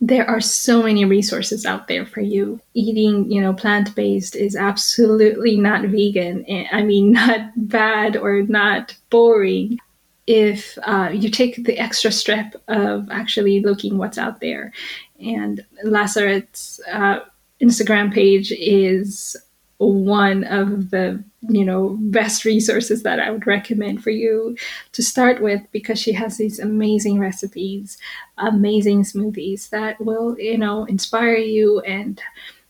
there 0.00 0.28
are 0.28 0.40
so 0.40 0.82
many 0.82 1.04
resources 1.04 1.64
out 1.64 1.88
there 1.88 2.04
for 2.04 2.20
you. 2.20 2.60
Eating, 2.74 3.30
you 3.30 3.40
know, 3.40 3.54
plant 3.54 3.94
based 3.94 4.36
is 4.36 4.54
absolutely 4.54 5.56
not 5.56 5.86
vegan. 5.86 6.44
I 6.70 6.82
mean, 6.82 7.12
not 7.12 7.52
bad 7.56 8.16
or 8.16 8.42
not 8.42 8.96
boring 9.10 9.78
if 10.26 10.78
uh, 10.82 11.10
you 11.12 11.30
take 11.30 11.64
the 11.64 11.78
extra 11.78 12.10
step 12.10 12.54
of 12.68 13.08
actually 13.10 13.60
looking 13.60 13.98
what's 13.98 14.18
out 14.18 14.40
there. 14.40 14.72
And 15.20 15.64
Lazarette's 15.84 16.80
uh, 16.90 17.20
Instagram 17.60 18.12
page 18.12 18.52
is 18.52 19.36
one 19.78 20.44
of 20.44 20.90
the 20.90 21.22
you 21.48 21.64
know 21.64 21.96
best 22.00 22.44
resources 22.44 23.02
that 23.02 23.20
I 23.20 23.30
would 23.30 23.46
recommend 23.46 24.02
for 24.02 24.10
you 24.10 24.56
to 24.92 25.02
start 25.02 25.42
with 25.42 25.62
because 25.72 25.98
she 26.00 26.12
has 26.12 26.36
these 26.36 26.58
amazing 26.58 27.18
recipes, 27.18 27.98
amazing 28.38 29.02
smoothies 29.02 29.68
that 29.70 30.00
will 30.00 30.38
you 30.38 30.58
know 30.58 30.84
inspire 30.84 31.36
you 31.36 31.80
and 31.80 32.20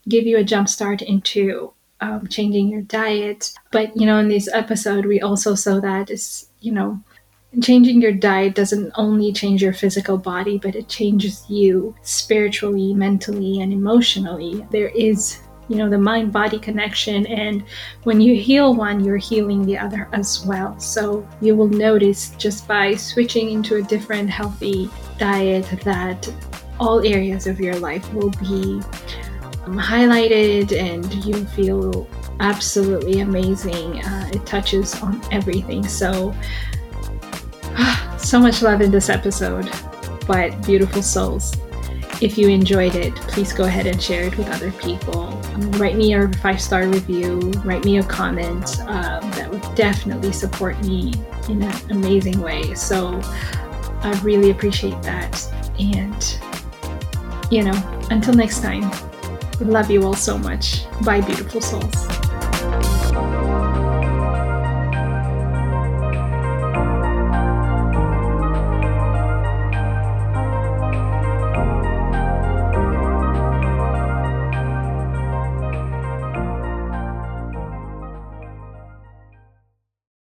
give 0.09 0.27
you 0.27 0.39
a 0.39 0.45
jump 0.45 0.69
start 0.69 1.03
into 1.03 1.73
um, 2.01 2.27
changing 2.27 2.69
your 2.69 2.83
diet. 2.83 3.53
But 3.71 3.97
you 3.97 4.07
know, 4.07 4.19
in 4.19 4.29
this 4.29 4.49
episode, 4.53 5.07
we 5.07 5.21
also 5.21 5.55
saw 5.55 5.81
that 5.81 6.11
is 6.11 6.49
you 6.61 6.73
know 6.73 7.01
changing 7.63 8.03
your 8.03 8.13
diet 8.13 8.55
doesn't 8.55 8.93
only 8.97 9.33
change 9.33 9.63
your 9.63 9.73
physical 9.73 10.19
body, 10.19 10.59
but 10.59 10.75
it 10.75 10.89
changes 10.89 11.45
you 11.49 11.95
spiritually, 12.03 12.95
mentally, 12.95 13.61
and 13.61 13.73
emotionally. 13.73 14.67
There 14.71 14.89
is 14.89 15.41
you 15.69 15.77
know 15.77 15.89
the 15.89 15.99
mind 15.99 16.33
body 16.33 16.59
connection 16.59 17.27
and 17.27 17.65
when 18.05 18.21
you 18.21 18.35
heal 18.35 18.75
one 18.75 19.03
you're 19.05 19.17
healing 19.17 19.65
the 19.65 19.79
other 19.79 20.09
as 20.13 20.45
well. 20.47 20.79
So 20.79 21.27
you 21.41 21.57
will 21.57 21.69
notice 21.69 22.31
just 22.31 22.67
by 22.69 22.95
switching 22.95 23.51
into 23.51 23.77
a 23.77 23.83
different 23.83 24.31
healthy 24.31 24.91
diet 25.19 25.67
that 25.85 26.33
all 26.79 27.07
areas 27.07 27.47
of 27.47 27.61
your 27.61 27.77
life 27.77 28.13
will 28.13 28.31
be 28.31 28.81
um, 29.65 29.79
highlighted 29.79 30.73
and 30.79 31.13
you 31.25 31.45
feel 31.47 32.07
absolutely 32.41 33.21
amazing. 33.21 34.05
Uh, 34.05 34.31
it 34.33 34.45
touches 34.45 35.01
on 35.03 35.21
everything. 35.33 35.87
So 35.87 36.35
so 38.19 38.41
much 38.41 38.63
love 38.63 38.81
in 38.81 38.91
this 38.91 39.09
episode. 39.09 39.71
But 40.27 40.65
beautiful 40.65 41.03
souls 41.03 41.53
if 42.25 42.39
you 42.39 42.49
enjoyed 42.49 42.95
it, 42.95 43.15
please 43.15 43.53
go 43.53 43.65
ahead 43.65 43.87
and 43.87 44.03
share 44.03 44.25
it 44.25 44.39
with 44.39 44.49
other 44.49 44.73
people. 44.73 45.25
Um, 45.53 45.71
write 45.73 45.95
me 45.95 46.15
a 46.15 46.27
five 46.39 46.59
star 46.59 46.87
review, 46.89 47.39
write 47.67 47.85
me 47.85 47.99
a 47.99 48.03
comment. 48.03 48.81
Um, 48.81 49.31
that 49.33 49.51
would 49.51 49.75
definitely 49.75 50.33
support 50.33 50.83
me 50.85 51.13
in 51.51 51.63
an 51.63 51.91
amazing 51.91 52.41
way. 52.41 52.75
So 52.75 53.21
I 53.23 54.19
really 54.23 54.51
appreciate 54.53 55.01
that. 55.03 55.39
And, 55.79 57.53
you 57.53 57.63
know, 57.63 58.07
until 58.11 58.33
next 58.33 58.63
time, 58.63 58.91
love 59.61 59.91
you 59.91 60.03
all 60.05 60.15
so 60.15 60.39
much. 60.39 60.87
Bye, 61.05 61.21
beautiful 61.21 61.61
souls. 61.61 62.24